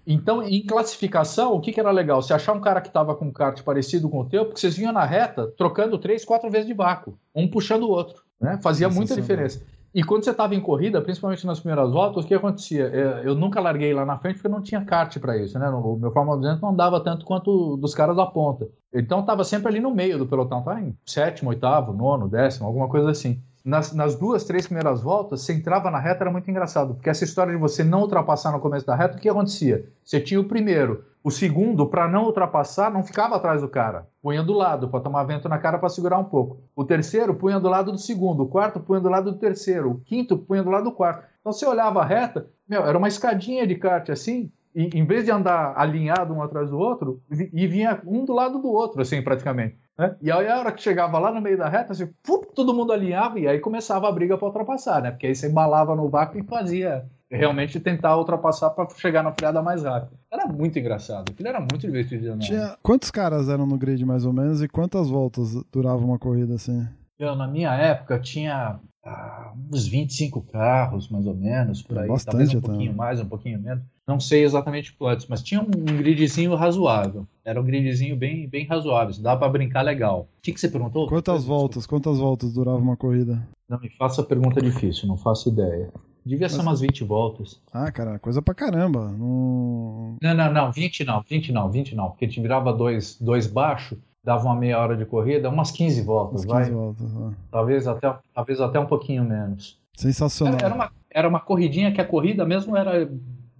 Então, 0.06 0.42
em 0.42 0.64
classificação, 0.64 1.52
o 1.52 1.60
que, 1.60 1.70
que 1.70 1.78
era 1.78 1.90
legal? 1.90 2.22
Você 2.22 2.32
achar 2.32 2.54
um 2.54 2.60
cara 2.60 2.80
que 2.80 2.88
estava 2.88 3.14
com 3.14 3.26
um 3.26 3.32
kart 3.32 3.62
parecido 3.62 4.08
com 4.08 4.20
o 4.20 4.24
teu, 4.24 4.46
porque 4.46 4.58
vocês 4.58 4.74
vinham 4.74 4.92
na 4.92 5.04
reta 5.04 5.52
trocando 5.56 5.98
três, 5.98 6.24
quatro 6.24 6.50
vezes 6.50 6.66
de 6.66 6.74
vácuo, 6.74 7.16
um 7.34 7.46
puxando 7.46 7.82
o 7.82 7.90
outro. 7.90 8.22
Né? 8.40 8.58
Fazia 8.60 8.88
muita 8.88 9.14
diferença. 9.14 9.62
E 9.94 10.02
quando 10.02 10.24
você 10.24 10.30
estava 10.30 10.54
em 10.54 10.60
corrida, 10.60 11.02
principalmente 11.02 11.46
nas 11.46 11.60
primeiras 11.60 11.90
voltas, 11.92 12.24
o 12.24 12.28
que 12.28 12.34
acontecia? 12.34 12.86
É, 12.86 13.28
eu 13.28 13.34
nunca 13.34 13.60
larguei 13.60 13.92
lá 13.92 14.06
na 14.06 14.18
frente 14.18 14.36
porque 14.36 14.48
não 14.48 14.62
tinha 14.62 14.82
kart 14.84 15.18
para 15.18 15.36
isso, 15.36 15.58
né? 15.58 15.68
O 15.68 15.96
meu 15.96 16.10
Fórmula 16.10 16.38
200 16.38 16.62
não 16.62 16.74
dava 16.74 16.98
tanto 17.02 17.26
quanto 17.26 17.76
dos 17.76 17.94
caras 17.94 18.16
da 18.16 18.24
ponta. 18.24 18.68
Então 18.92 19.20
estava 19.20 19.44
sempre 19.44 19.68
ali 19.68 19.80
no 19.80 19.94
meio 19.94 20.16
do 20.18 20.26
pelotão, 20.26 20.62
tá 20.62 20.80
em 20.80 20.96
sétimo, 21.04 21.50
oitavo, 21.50 21.92
nono, 21.92 22.28
décimo, 22.28 22.66
alguma 22.66 22.88
coisa 22.88 23.10
assim. 23.10 23.42
Nas, 23.64 23.92
nas, 23.92 24.16
duas, 24.16 24.44
três 24.44 24.66
primeiras 24.66 25.00
voltas, 25.00 25.42
você 25.42 25.52
entrava 25.52 25.90
na 25.90 26.00
reta, 26.00 26.24
era 26.24 26.30
muito 26.32 26.50
engraçado, 26.50 26.94
porque 26.94 27.08
essa 27.08 27.22
história 27.22 27.52
de 27.52 27.58
você 27.58 27.84
não 27.84 28.00
ultrapassar 28.00 28.50
no 28.50 28.58
começo 28.58 28.84
da 28.84 28.96
reta, 28.96 29.16
o 29.16 29.20
que 29.20 29.28
acontecia? 29.28 29.86
Você 30.04 30.20
tinha 30.20 30.40
o 30.40 30.48
primeiro, 30.48 31.04
o 31.24 31.30
segundo, 31.30 31.86
para 31.86 32.08
não 32.08 32.24
ultrapassar, 32.24 32.90
não 32.90 33.04
ficava 33.04 33.36
atrás 33.36 33.60
do 33.60 33.68
cara. 33.68 34.08
Punha 34.20 34.42
do 34.42 34.52
lado, 34.52 34.88
para 34.88 35.00
tomar 35.00 35.22
vento 35.22 35.48
na 35.48 35.58
cara 35.58 35.78
para 35.78 35.88
segurar 35.88 36.18
um 36.18 36.24
pouco. 36.24 36.58
O 36.74 36.84
terceiro, 36.84 37.34
punha 37.34 37.60
do 37.60 37.68
lado 37.68 37.92
do 37.92 37.98
segundo. 37.98 38.42
O 38.42 38.48
quarto, 38.48 38.80
punha 38.80 39.00
do 39.00 39.08
lado 39.08 39.30
do 39.30 39.38
terceiro. 39.38 39.92
O 39.92 40.00
quinto, 40.00 40.36
punha 40.36 40.64
do 40.64 40.70
lado 40.70 40.84
do 40.84 40.92
quarto. 40.92 41.24
Então 41.40 41.52
você 41.52 41.64
olhava 41.64 42.00
a 42.00 42.04
reta, 42.04 42.48
meu, 42.68 42.84
era 42.84 42.98
uma 42.98 43.08
escadinha 43.08 43.66
de 43.66 43.76
kart 43.76 44.08
assim, 44.10 44.50
e 44.74 44.90
em 44.98 45.04
vez 45.04 45.24
de 45.24 45.30
andar 45.30 45.74
alinhado 45.76 46.34
um 46.34 46.42
atrás 46.42 46.70
do 46.70 46.78
outro, 46.78 47.20
e 47.30 47.66
vinha 47.66 48.00
um 48.06 48.24
do 48.24 48.32
lado 48.32 48.58
do 48.58 48.68
outro, 48.68 49.02
assim, 49.02 49.22
praticamente. 49.22 49.76
Né? 49.98 50.16
E 50.22 50.30
aí 50.30 50.48
a 50.48 50.58
hora 50.58 50.72
que 50.72 50.82
chegava 50.82 51.18
lá 51.18 51.32
no 51.32 51.40
meio 51.40 51.58
da 51.58 51.68
reta, 51.68 51.92
assim, 51.92 52.08
pum, 52.22 52.40
todo 52.54 52.74
mundo 52.74 52.92
alinhava, 52.92 53.38
e 53.38 53.46
aí 53.46 53.58
começava 53.60 54.08
a 54.08 54.12
briga 54.12 54.36
para 54.36 54.46
ultrapassar, 54.46 55.02
né? 55.02 55.10
Porque 55.10 55.26
aí 55.26 55.34
você 55.34 55.48
embalava 55.48 55.94
no 55.94 56.08
vácuo 56.08 56.38
e 56.38 56.44
fazia 56.44 57.04
realmente 57.30 57.80
tentar 57.80 58.16
ultrapassar 58.18 58.70
para 58.70 58.88
chegar 58.90 59.22
na 59.22 59.32
freada 59.32 59.62
mais 59.62 59.84
rápido. 59.84 60.18
Era 60.30 60.46
muito 60.46 60.78
engraçado, 60.78 61.30
aquilo 61.30 61.48
era 61.48 61.60
muito 61.60 61.78
divertido. 61.78 62.38
Tinha... 62.38 62.76
Quantos 62.82 63.10
caras 63.10 63.48
eram 63.48 63.66
no 63.66 63.78
grid 63.78 64.04
mais 64.04 64.24
ou 64.24 64.32
menos 64.32 64.62
e 64.62 64.68
quantas 64.68 65.08
voltas 65.08 65.54
durava 65.72 66.04
uma 66.04 66.18
corrida 66.18 66.54
assim? 66.54 66.86
Eu, 67.18 67.34
na 67.34 67.46
minha 67.46 67.72
época 67.74 68.18
tinha 68.18 68.78
ah, 69.04 69.52
uns 69.72 69.86
25 69.86 70.42
carros, 70.42 71.08
mais 71.08 71.26
ou 71.26 71.34
menos, 71.34 71.82
por 71.82 71.98
aí. 71.98 72.08
Bastante, 72.08 72.32
Talvez 72.32 72.54
um 72.54 72.60
pouquinho 72.60 72.94
mais, 72.94 73.20
um 73.20 73.28
pouquinho 73.28 73.60
menos. 73.60 73.84
Não 74.06 74.18
sei 74.18 74.42
exatamente 74.42 74.92
quantos, 74.94 75.26
mas 75.28 75.42
tinha 75.42 75.60
um 75.60 75.70
gridzinho 75.70 76.54
razoável. 76.56 77.26
Era 77.44 77.60
um 77.60 77.64
gridzinho 77.64 78.16
bem, 78.16 78.48
bem 78.48 78.66
razoável. 78.66 79.14
Dá 79.20 79.36
para 79.36 79.48
brincar 79.48 79.82
legal. 79.82 80.28
O 80.38 80.42
que, 80.42 80.52
que 80.52 80.60
você 80.60 80.68
perguntou? 80.68 81.06
Quantas 81.06 81.44
voltas? 81.44 81.86
Quantas 81.86 82.18
voltas 82.18 82.52
durava 82.52 82.78
uma 82.78 82.96
corrida? 82.96 83.46
Não 83.68 83.78
me 83.78 83.88
faça 83.90 84.22
pergunta 84.22 84.60
difícil, 84.60 85.06
não 85.06 85.16
faço 85.16 85.48
ideia. 85.48 85.92
Devia 86.24 86.46
Mas... 86.46 86.52
ser 86.52 86.60
umas 86.60 86.80
20 86.80 87.04
voltas. 87.04 87.60
Ah, 87.72 87.90
cara, 87.90 88.18
coisa 88.18 88.42
pra 88.42 88.54
caramba. 88.54 89.10
Não, 89.12 90.16
não, 90.20 90.34
não, 90.34 90.52
não 90.52 90.72
20 90.72 91.04
não, 91.04 91.22
20 91.22 91.52
não, 91.52 91.70
20 91.70 91.94
não. 91.94 92.10
Porque 92.10 92.26
te 92.26 92.40
virava 92.40 92.72
dois, 92.72 93.16
dois 93.20 93.46
baixo, 93.46 93.96
dava 94.22 94.44
uma 94.46 94.56
meia 94.56 94.78
hora 94.78 94.96
de 94.96 95.04
corrida, 95.04 95.48
umas 95.48 95.70
15 95.70 96.02
voltas, 96.02 96.44
15 96.44 96.52
vai. 96.54 96.70
voltas, 96.70 97.12
vai. 97.12 97.32
Talvez 97.50 97.86
até, 97.86 98.14
talvez 98.34 98.60
até 98.60 98.78
um 98.78 98.86
pouquinho 98.86 99.24
menos. 99.24 99.80
Sensacional. 99.94 100.54
Era, 100.54 100.66
era, 100.66 100.74
uma, 100.74 100.92
era 101.10 101.28
uma 101.28 101.40
corridinha 101.40 101.92
que 101.92 102.00
a 102.00 102.04
corrida 102.04 102.44
mesmo 102.44 102.76
era 102.76 103.10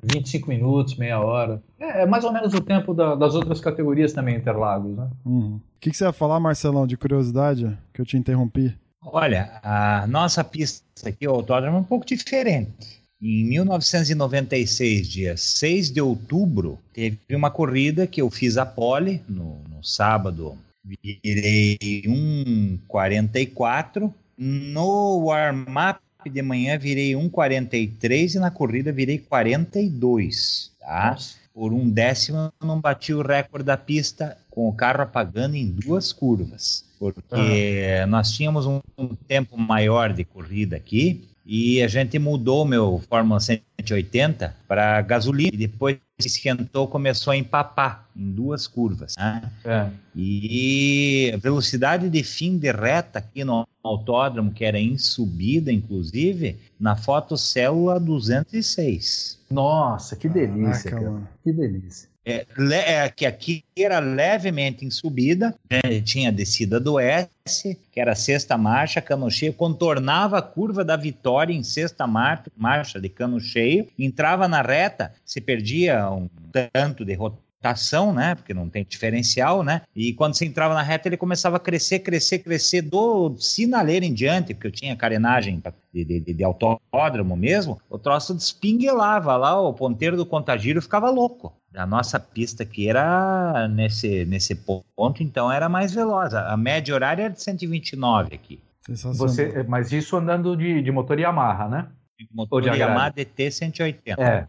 25 0.02 0.48
minutos, 0.48 0.96
meia 0.96 1.20
hora. 1.20 1.62
É, 1.78 2.02
é 2.02 2.06
mais 2.06 2.24
ou 2.24 2.32
menos 2.32 2.52
o 2.54 2.60
tempo 2.60 2.92
da, 2.92 3.14
das 3.14 3.34
outras 3.34 3.60
categorias 3.60 4.12
também, 4.12 4.36
Interlagos, 4.36 4.96
né? 4.96 5.08
Uhum. 5.24 5.56
O 5.56 5.80
que, 5.80 5.90
que 5.90 5.96
você 5.96 6.04
ia 6.04 6.12
falar, 6.12 6.40
Marcelão, 6.40 6.86
de 6.86 6.96
curiosidade, 6.96 7.76
que 7.92 8.00
eu 8.00 8.06
te 8.06 8.16
interrompi? 8.16 8.74
Olha, 9.04 9.60
a 9.62 10.06
nossa 10.06 10.44
pista 10.44 11.08
aqui, 11.08 11.26
o 11.26 11.32
autódromo, 11.32 11.78
é 11.78 11.80
um 11.80 11.84
pouco 11.84 12.06
diferente. 12.06 13.00
Em 13.20 13.44
1996, 13.44 15.08
dia 15.08 15.36
6 15.36 15.92
de 15.92 16.00
outubro, 16.00 16.78
teve 16.92 17.18
uma 17.30 17.50
corrida 17.50 18.06
que 18.06 18.20
eu 18.20 18.30
fiz 18.30 18.56
a 18.56 18.66
pole 18.66 19.22
no, 19.28 19.60
no 19.68 19.82
sábado. 19.82 20.56
Virei 20.84 21.78
1,44. 22.04 24.12
No 24.36 25.26
warm-up 25.26 26.00
de 26.30 26.42
manhã 26.42 26.78
virei 26.78 27.12
1,43 27.12 28.34
e 28.34 28.38
na 28.38 28.50
corrida 28.50 28.92
virei 28.92 29.18
42. 29.18 30.72
Tá? 30.80 31.10
Nossa. 31.12 31.36
Por 31.54 31.72
um 31.72 31.88
décimo 31.88 32.52
não 32.62 32.80
bati 32.80 33.12
o 33.12 33.22
recorde 33.22 33.66
da 33.66 33.76
pista 33.76 34.38
com 34.50 34.68
o 34.68 34.72
carro 34.72 35.02
apagando 35.02 35.54
em 35.54 35.66
duas 35.66 36.12
curvas. 36.12 36.84
Porque 36.98 38.00
ah. 38.02 38.06
nós 38.06 38.32
tínhamos 38.32 38.66
um, 38.66 38.80
um 38.96 39.08
tempo 39.08 39.58
maior 39.58 40.12
de 40.12 40.24
corrida 40.24 40.76
aqui 40.76 41.28
e 41.44 41.82
a 41.82 41.88
gente 41.88 42.18
mudou 42.18 42.64
meu 42.64 43.02
Fórmula 43.08 43.40
180 43.40 44.56
para 44.68 45.00
gasolina 45.02 45.50
e 45.52 45.56
depois 45.56 45.98
esquentou, 46.24 46.88
começou 46.88 47.32
a 47.32 47.36
empapar 47.36 48.08
em 48.16 48.30
duas 48.30 48.66
curvas. 48.66 49.14
Né? 49.16 49.50
É. 49.64 49.90
E 50.14 51.30
a 51.34 51.36
velocidade 51.36 52.08
de 52.08 52.22
fim 52.22 52.58
de 52.58 52.70
reta 52.70 53.18
aqui 53.18 53.44
no 53.44 53.66
autódromo, 53.82 54.52
que 54.52 54.64
era 54.64 54.78
em 54.78 54.96
subida, 54.98 55.72
inclusive, 55.72 56.58
na 56.78 56.96
foto 56.96 57.36
célula 57.36 57.98
206. 57.98 59.38
Nossa, 59.50 60.16
que 60.16 60.28
delícia, 60.28 60.90
Caraca, 60.90 61.10
cara. 61.10 61.30
Que 61.42 61.52
delícia. 61.52 62.11
É, 62.24 62.46
é, 62.72 63.08
que 63.08 63.26
aqui 63.26 63.64
era 63.76 63.98
levemente 63.98 64.84
em 64.84 64.90
subida, 64.90 65.54
né? 65.68 66.00
tinha 66.00 66.28
a 66.28 66.32
descida 66.32 66.78
do 66.78 67.00
S, 67.00 67.76
que 67.90 68.00
era 68.00 68.12
a 68.12 68.16
sexta 68.16 68.56
marcha, 68.56 69.00
cano 69.00 69.28
cheio, 69.28 69.52
contornava 69.52 70.38
a 70.38 70.42
curva 70.42 70.84
da 70.84 70.96
vitória 70.96 71.52
em 71.52 71.64
sexta 71.64 72.06
marcha, 72.06 72.44
marcha 72.56 73.00
de 73.00 73.08
cano 73.08 73.40
cheio, 73.40 73.88
entrava 73.98 74.46
na 74.46 74.62
reta, 74.62 75.12
se 75.24 75.40
perdia 75.40 76.08
um 76.10 76.28
tanto 76.72 77.04
de 77.04 77.14
rotação, 77.62 78.12
né? 78.12 78.34
Porque 78.34 78.52
não 78.52 78.68
tem 78.68 78.84
diferencial, 78.84 79.62
né? 79.62 79.82
E 79.94 80.12
quando 80.12 80.34
você 80.34 80.44
entrava 80.44 80.74
na 80.74 80.82
reta, 80.82 81.08
ele 81.08 81.16
começava 81.16 81.56
a 81.56 81.60
crescer, 81.60 82.00
crescer, 82.00 82.40
crescer 82.40 82.82
do 82.82 83.36
sinaleiro 83.38 84.04
em 84.04 84.12
diante, 84.12 84.52
porque 84.52 84.66
eu 84.66 84.72
tinha 84.72 84.96
carenagem 84.96 85.62
de, 85.94 86.04
de, 86.04 86.34
de 86.34 86.44
autódromo 86.44 87.36
mesmo, 87.36 87.80
o 87.88 87.98
troço 87.98 88.34
despinguelava 88.34 89.36
lá, 89.36 89.60
o 89.60 89.72
ponteiro 89.72 90.16
do 90.16 90.26
contagiro 90.26 90.82
ficava 90.82 91.08
louco. 91.08 91.52
A 91.74 91.86
nossa 91.86 92.18
pista 92.18 92.64
que 92.66 92.88
era 92.88 93.68
nesse, 93.68 94.24
nesse 94.26 94.54
ponto, 94.54 95.22
então 95.22 95.50
era 95.50 95.68
mais 95.68 95.94
veloz. 95.94 96.34
A 96.34 96.56
média 96.56 96.94
horária 96.94 97.24
era 97.24 97.32
de 97.32 97.42
129 97.42 98.34
aqui. 98.34 98.60
Você, 98.88 99.62
mas 99.68 99.92
isso 99.92 100.16
andando 100.16 100.56
de, 100.56 100.82
de 100.82 100.90
motor 100.90 101.18
Yamaha, 101.18 101.68
né? 101.68 101.86
Motor 102.32 102.66
Yamaha 102.66 103.10
DT 103.10 103.50
180. 103.50 104.22
É, 104.22 104.46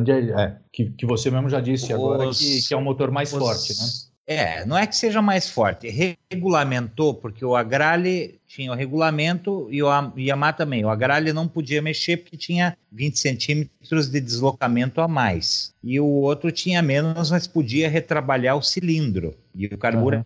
de, 0.00 0.32
é 0.32 0.56
que, 0.72 0.90
que 0.90 1.06
você 1.06 1.30
mesmo 1.30 1.48
já 1.48 1.60
disse 1.60 1.86
Os... 1.86 1.90
agora 1.92 2.30
que, 2.30 2.62
que 2.66 2.74
é 2.74 2.76
um 2.76 2.82
motor 2.82 3.10
mais 3.10 3.32
Os... 3.32 3.38
forte, 3.38 3.72
né? 3.76 4.08
É, 4.30 4.62
não 4.66 4.76
é 4.76 4.86
que 4.86 4.94
seja 4.94 5.22
mais 5.22 5.48
forte, 5.48 5.88
regulamentou, 6.30 7.14
porque 7.14 7.42
o 7.42 7.56
Agrale 7.56 8.38
tinha 8.46 8.70
o 8.70 8.74
regulamento 8.74 9.66
e 9.70 9.82
o 9.82 9.88
Yamaha 10.18 10.52
também. 10.52 10.84
O 10.84 10.90
Agrale 10.90 11.32
não 11.32 11.48
podia 11.48 11.80
mexer 11.80 12.18
porque 12.18 12.36
tinha 12.36 12.76
20 12.92 13.18
centímetros 13.18 14.10
de 14.10 14.20
deslocamento 14.20 15.00
a 15.00 15.08
mais. 15.08 15.72
E 15.82 15.98
o 15.98 16.04
outro 16.04 16.52
tinha 16.52 16.82
menos, 16.82 17.30
mas 17.30 17.46
podia 17.46 17.88
retrabalhar 17.88 18.54
o 18.54 18.62
cilindro 18.62 19.34
e 19.54 19.64
o 19.64 19.78
carburador. 19.78 20.24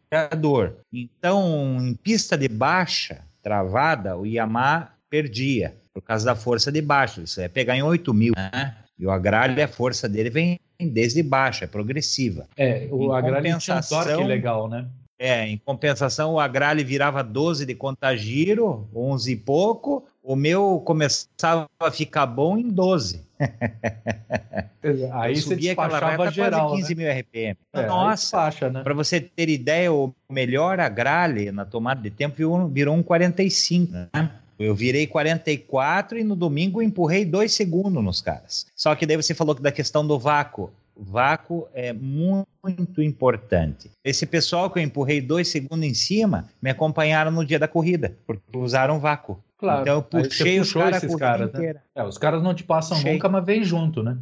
Uhum. 0.66 0.74
Então, 0.92 1.78
em 1.80 1.94
pista 1.94 2.36
de 2.36 2.48
baixa, 2.48 3.20
travada, 3.40 4.16
o 4.16 4.26
Yamaha 4.26 4.92
perdia, 5.08 5.76
por 5.92 6.02
causa 6.02 6.24
da 6.24 6.34
força 6.34 6.72
de 6.72 6.80
baixo. 6.80 7.22
Isso 7.22 7.40
é 7.40 7.48
pegar 7.48 7.76
em 7.76 7.82
8 7.82 8.12
mil, 8.14 8.32
né? 8.36 8.76
E 8.98 9.06
o 9.06 9.10
Agrale, 9.10 9.60
a 9.60 9.68
força 9.68 10.08
dele 10.08 10.30
vem 10.30 10.60
desde 10.80 11.22
baixo, 11.22 11.64
é 11.64 11.66
progressiva. 11.66 12.46
É, 12.56 12.88
o 12.90 13.12
Agrale 13.12 13.56
tinha 13.58 13.76
um 13.76 13.80
torque 13.80 14.24
legal, 14.24 14.68
né? 14.68 14.86
É, 15.18 15.46
em 15.46 15.56
compensação, 15.56 16.34
o 16.34 16.40
Agrale 16.40 16.82
virava 16.82 17.22
12 17.22 17.64
de 17.64 17.76
contagiro, 17.76 18.88
11 18.92 19.30
e 19.30 19.36
pouco, 19.36 20.04
o 20.20 20.34
meu 20.34 20.82
começava 20.84 21.68
a 21.78 21.90
ficar 21.92 22.26
bom 22.26 22.58
em 22.58 22.68
12. 22.68 23.24
Aí 25.12 25.40
você 25.40 25.54
despachava 25.54 26.28
geral, 26.30 26.70
quase 26.70 26.82
15 26.82 26.94
né? 26.94 27.04
mil 27.04 27.20
RPM. 27.20 27.56
É, 27.72 27.86
Nossa, 27.86 28.50
né? 28.68 28.82
para 28.82 28.94
você 28.94 29.20
ter 29.20 29.48
ideia, 29.48 29.92
o 29.92 30.12
melhor 30.28 30.80
Agrale 30.80 31.52
na 31.52 31.64
tomada 31.64 32.00
de 32.00 32.10
tempo 32.10 32.36
virou, 32.36 32.66
virou 32.66 32.96
um 32.96 33.02
45, 33.02 33.92
né? 33.92 34.08
Eu 34.58 34.74
virei 34.74 35.06
44 35.06 36.18
e 36.18 36.24
no 36.24 36.36
domingo 36.36 36.82
empurrei 36.82 37.24
dois 37.24 37.52
segundos 37.52 38.02
nos 38.02 38.20
caras. 38.20 38.66
Só 38.76 38.94
que 38.94 39.06
daí 39.06 39.16
você 39.16 39.34
falou 39.34 39.54
da 39.54 39.72
questão 39.72 40.06
do 40.06 40.18
vácuo. 40.18 40.72
O 40.94 41.02
vácuo 41.02 41.66
é 41.72 41.92
muito 41.92 43.02
importante. 43.02 43.90
Esse 44.04 44.26
pessoal 44.26 44.70
que 44.70 44.78
eu 44.78 44.82
empurrei 44.82 45.20
dois 45.20 45.48
segundos 45.48 45.84
em 45.84 45.94
cima 45.94 46.48
me 46.60 46.70
acompanharam 46.70 47.30
no 47.30 47.44
dia 47.44 47.58
da 47.58 47.66
corrida, 47.66 48.14
porque 48.26 48.42
usaram 48.54 49.00
vácuo. 49.00 49.42
Claro. 49.56 49.82
Então 49.82 49.94
eu 49.94 50.02
puxei 50.02 50.60
os 50.60 50.72
caras 50.72 51.16
caras, 51.16 51.52
né? 51.52 51.76
é, 51.94 52.02
Os 52.02 52.18
caras 52.18 52.42
não 52.42 52.52
te 52.52 52.64
passam 52.64 52.96
Puxei. 52.96 53.12
nunca, 53.12 53.28
mas 53.28 53.44
vem 53.44 53.62
junto, 53.62 54.02
né? 54.02 54.18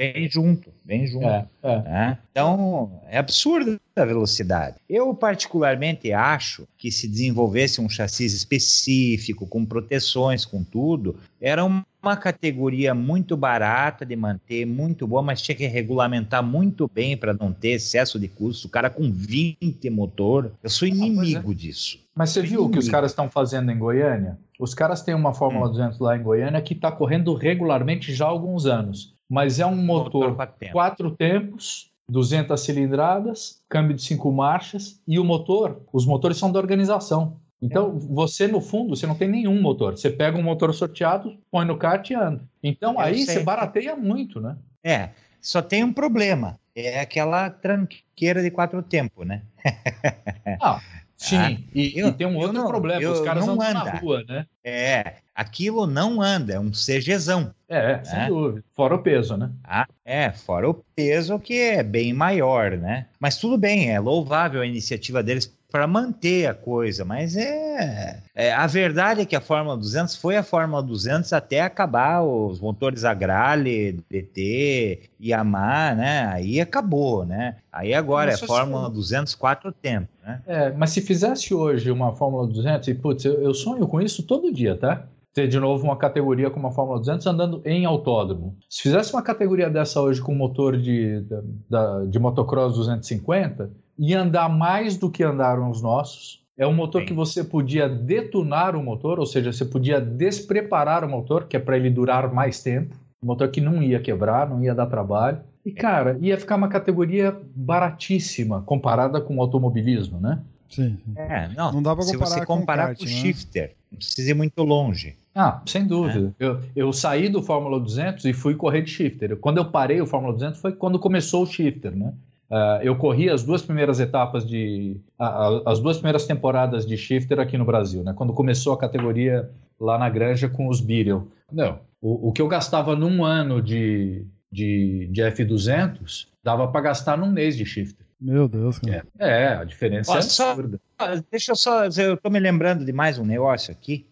Vem 0.00 0.30
junto, 0.30 0.72
vem 0.82 1.06
junto. 1.06 1.26
É, 1.26 1.46
é. 1.62 1.82
Né? 1.82 2.18
Então, 2.30 3.02
é 3.06 3.18
absurda 3.18 3.78
a 3.94 4.04
velocidade. 4.06 4.76
Eu, 4.88 5.14
particularmente, 5.14 6.10
acho 6.10 6.66
que 6.78 6.90
se 6.90 7.06
desenvolvesse 7.06 7.82
um 7.82 7.88
chassi 7.88 8.24
específico, 8.24 9.46
com 9.46 9.62
proteções, 9.62 10.46
com 10.46 10.64
tudo, 10.64 11.16
era 11.38 11.62
uma 11.62 12.16
categoria 12.16 12.94
muito 12.94 13.36
barata 13.36 14.06
de 14.06 14.16
manter, 14.16 14.64
muito 14.64 15.06
boa, 15.06 15.20
mas 15.20 15.42
tinha 15.42 15.54
que 15.54 15.66
regulamentar 15.66 16.42
muito 16.42 16.90
bem 16.90 17.14
para 17.14 17.34
não 17.34 17.52
ter 17.52 17.72
excesso 17.72 18.18
de 18.18 18.26
custo. 18.26 18.68
O 18.68 18.70
cara 18.70 18.88
com 18.88 19.12
20 19.12 19.90
motor, 19.90 20.50
eu 20.62 20.70
sou 20.70 20.86
ah, 20.86 20.90
inimigo 20.90 21.50
ah, 21.50 21.52
é. 21.52 21.54
disso. 21.54 21.98
Mas 22.14 22.30
você 22.30 22.40
viu 22.40 22.64
o 22.64 22.70
que 22.70 22.78
os 22.78 22.88
caras 22.88 23.10
estão 23.10 23.28
fazendo 23.28 23.70
em 23.70 23.78
Goiânia? 23.78 24.38
Os 24.58 24.72
caras 24.72 25.02
têm 25.02 25.14
uma 25.14 25.34
Fórmula 25.34 25.66
hum. 25.66 25.72
200 25.72 25.98
lá 25.98 26.16
em 26.16 26.22
Goiânia 26.22 26.62
que 26.62 26.72
está 26.72 26.90
correndo 26.90 27.34
regularmente 27.34 28.14
já 28.14 28.24
há 28.24 28.28
alguns 28.28 28.64
anos 28.64 29.19
mas 29.30 29.60
é 29.60 29.66
um 29.66 29.76
motor, 29.76 30.36
motor 30.36 30.72
quatro 30.72 31.12
tempos, 31.12 31.88
200 32.08 32.60
cilindradas, 32.60 33.62
câmbio 33.68 33.94
de 33.94 34.02
cinco 34.02 34.32
marchas 34.32 35.00
e 35.06 35.20
o 35.20 35.24
motor, 35.24 35.80
os 35.92 36.04
motores 36.04 36.36
são 36.36 36.50
da 36.50 36.58
organização. 36.58 37.36
Então, 37.62 37.96
é. 37.96 37.98
você 38.12 38.48
no 38.48 38.60
fundo, 38.60 38.96
você 38.96 39.06
não 39.06 39.14
tem 39.14 39.28
nenhum 39.28 39.60
motor. 39.60 39.96
Você 39.96 40.10
pega 40.10 40.36
um 40.36 40.42
motor 40.42 40.74
sorteado, 40.74 41.38
põe 41.50 41.64
no 41.64 41.76
kart 41.76 42.08
e 42.10 42.14
anda. 42.14 42.42
Então, 42.62 42.94
Eu 42.94 43.00
aí 43.00 43.22
sei. 43.22 43.36
você 43.36 43.40
barateia 43.40 43.94
muito, 43.94 44.40
né? 44.40 44.56
É, 44.82 45.10
só 45.40 45.62
tem 45.62 45.84
um 45.84 45.92
problema. 45.92 46.58
É 46.74 47.00
aquela 47.00 47.50
tranqueira 47.50 48.42
de 48.42 48.50
quatro 48.50 48.82
tempos, 48.82 49.26
né? 49.26 49.42
ah, 50.60 50.80
sim. 51.20 51.36
Ah, 51.36 51.50
e, 51.74 51.98
eu, 51.98 52.08
e, 52.08 52.12
tem 52.12 52.26
um 52.26 52.36
outro 52.36 52.52
não, 52.52 52.66
problema. 52.66 53.10
Os 53.10 53.20
caras 53.20 53.46
não 53.46 53.60
andam 53.60 53.84
na 53.84 53.98
rua, 53.98 54.24
né? 54.26 54.46
É, 54.64 55.16
aquilo 55.34 55.86
não 55.86 56.22
anda, 56.22 56.54
é 56.54 56.60
um 56.60 56.70
CGzão. 56.70 57.54
É, 57.68 57.96
né? 57.96 58.04
sem 58.04 58.28
dúvida. 58.28 58.64
Fora 58.72 58.94
o 58.94 59.02
peso, 59.02 59.36
né? 59.36 59.50
Ah, 59.62 59.86
é, 60.04 60.30
fora 60.30 60.68
o 60.68 60.74
peso 60.94 61.38
que 61.38 61.58
é 61.58 61.82
bem 61.82 62.12
maior, 62.12 62.72
né? 62.72 63.06
Mas 63.18 63.38
tudo 63.38 63.58
bem, 63.58 63.90
é 63.90 64.00
louvável 64.00 64.62
a 64.62 64.66
iniciativa 64.66 65.22
deles 65.22 65.46
para 65.70 65.86
manter 65.86 66.46
a 66.46 66.54
coisa, 66.54 67.04
mas 67.04 67.36
é, 67.36 68.22
é, 68.34 68.52
a 68.52 68.66
verdade 68.66 69.20
é 69.20 69.24
que 69.24 69.36
a 69.36 69.40
Fórmula 69.40 69.76
200 69.76 70.16
foi 70.16 70.36
a 70.36 70.42
Fórmula 70.42 70.82
200 70.82 71.32
até 71.32 71.60
acabar 71.60 72.22
os 72.22 72.60
motores 72.60 73.04
Agrale, 73.04 74.00
DT, 74.10 75.10
Yamaha, 75.22 75.94
né? 75.94 76.26
Aí 76.26 76.60
acabou, 76.60 77.24
né? 77.24 77.56
Aí 77.72 77.94
agora 77.94 78.32
mas 78.32 78.42
é 78.42 78.46
Fórmula 78.46 78.88
se... 78.88 78.94
200 78.94 79.34
quatro 79.34 79.72
tempos, 79.72 80.14
né? 80.24 80.42
É, 80.46 80.72
mas 80.72 80.90
se 80.90 81.00
fizesse 81.00 81.54
hoje 81.54 81.90
uma 81.90 82.12
Fórmula 82.14 82.46
200 82.46 82.88
e 82.88 82.94
putz, 82.94 83.24
eu, 83.24 83.42
eu 83.42 83.54
sonho 83.54 83.86
com 83.86 84.00
isso 84.00 84.22
todo 84.22 84.52
dia, 84.52 84.76
tá? 84.76 85.06
ter 85.32 85.46
de 85.46 85.60
novo 85.60 85.84
uma 85.84 85.96
categoria 85.96 86.50
como 86.50 86.66
a 86.66 86.72
Fórmula 86.72 86.98
200 86.98 87.26
andando 87.26 87.62
em 87.64 87.84
autódromo. 87.84 88.56
Se 88.68 88.82
fizesse 88.82 89.12
uma 89.12 89.22
categoria 89.22 89.70
dessa 89.70 90.00
hoje 90.00 90.20
com 90.20 90.34
motor 90.34 90.76
de, 90.76 91.20
de, 91.20 92.10
de 92.10 92.18
motocross 92.18 92.74
250, 92.74 93.70
ia 94.00 94.22
andar 94.22 94.48
mais 94.48 94.96
do 94.96 95.10
que 95.10 95.22
andaram 95.22 95.70
os 95.70 95.82
nossos. 95.82 96.40
É 96.56 96.66
um 96.66 96.72
motor 96.72 97.02
Sim. 97.02 97.08
que 97.08 97.12
você 97.12 97.44
podia 97.44 97.88
detonar 97.88 98.74
o 98.74 98.82
motor, 98.82 99.18
ou 99.18 99.26
seja, 99.26 99.52
você 99.52 99.64
podia 99.64 100.00
despreparar 100.00 101.04
o 101.04 101.08
motor, 101.08 101.44
que 101.44 101.56
é 101.56 101.60
para 101.60 101.76
ele 101.76 101.90
durar 101.90 102.32
mais 102.32 102.62
tempo. 102.62 102.96
Um 103.22 103.26
motor 103.26 103.48
que 103.48 103.60
não 103.60 103.82
ia 103.82 104.00
quebrar, 104.00 104.48
não 104.48 104.62
ia 104.62 104.74
dar 104.74 104.86
trabalho. 104.86 105.40
E, 105.64 105.70
cara, 105.70 106.18
ia 106.20 106.38
ficar 106.38 106.56
uma 106.56 106.68
categoria 106.68 107.38
baratíssima 107.54 108.62
comparada 108.62 109.20
com 109.20 109.36
o 109.36 109.40
automobilismo, 109.42 110.18
né? 110.18 110.40
Sim. 110.70 110.96
sim. 111.04 111.12
É, 111.16 111.48
não. 111.54 111.72
Não 111.72 111.82
dá 111.82 111.94
pra 111.94 112.02
se 112.02 112.12
comparar 112.12 112.30
você 112.30 112.46
com 112.46 112.54
o 112.54 112.58
comparar 112.60 112.86
kart, 112.86 112.98
com 112.98 113.04
o 113.04 113.08
né? 113.08 113.12
shifter, 113.12 113.74
não 113.90 113.98
precisa 113.98 114.30
ir 114.30 114.34
muito 114.34 114.62
longe. 114.62 115.16
Ah, 115.34 115.60
sem 115.66 115.86
dúvida. 115.86 116.34
Eu, 116.38 116.60
eu 116.74 116.92
saí 116.92 117.28
do 117.28 117.42
Fórmula 117.42 117.78
200 117.78 118.24
e 118.24 118.32
fui 118.32 118.54
correr 118.54 118.82
de 118.82 118.90
shifter. 118.90 119.36
Quando 119.36 119.58
eu 119.58 119.64
parei 119.66 120.00
o 120.00 120.06
Fórmula 120.06 120.32
200 120.32 120.60
foi 120.60 120.72
quando 120.72 120.98
começou 120.98 121.42
o 121.42 121.46
shifter, 121.46 121.94
né? 121.94 122.12
Ah, 122.50 122.80
eu 122.82 122.96
corri 122.96 123.30
as 123.30 123.42
duas 123.44 123.62
primeiras 123.62 124.00
etapas 124.00 124.44
de. 124.46 124.96
a- 125.18 125.26
a- 125.46 125.62
as 125.72 125.78
duas 125.80 125.98
primeiras 125.98 126.26
temporadas 126.26 126.84
de 126.84 126.96
shifter 126.96 127.38
aqui 127.38 127.56
no 127.56 127.64
Brasil, 127.64 128.02
né? 128.02 128.12
Quando 128.14 128.32
começou 128.32 128.72
a 128.72 128.78
categoria 128.78 129.48
lá 129.78 129.96
na 129.98 130.08
granja 130.10 130.48
com 130.48 130.68
os 130.68 130.80
Beetle. 130.80 131.28
Não. 131.52 131.78
O, 132.02 132.28
o 132.28 132.32
que 132.32 132.42
eu 132.42 132.48
gastava 132.48 132.96
num 132.96 133.24
ano 133.24 133.62
de, 133.62 134.24
de, 134.50 135.08
de 135.12 135.22
F200 135.22 136.26
dava 136.42 136.66
para 136.68 136.80
gastar 136.80 137.16
num 137.16 137.30
mês 137.30 137.56
de 137.56 137.64
shifter. 137.64 138.06
Meu 138.20 138.48
Deus, 138.48 138.78
cara. 138.78 139.06
É, 139.18 139.28
é 139.44 139.48
a 139.54 139.64
diferença 139.64 140.10
Ó, 140.12 140.16
é 140.16 140.18
absurda. 140.18 140.80
Ah, 140.98 141.22
Deixa 141.30 141.52
eu 141.52 141.56
só, 141.56 141.84
eu 141.86 142.16
tô 142.16 142.28
me 142.30 142.38
lembrando 142.38 142.84
de 142.84 142.92
mais 142.92 143.18
um 143.18 143.24
negócio 143.24 143.72
aqui. 143.72 144.06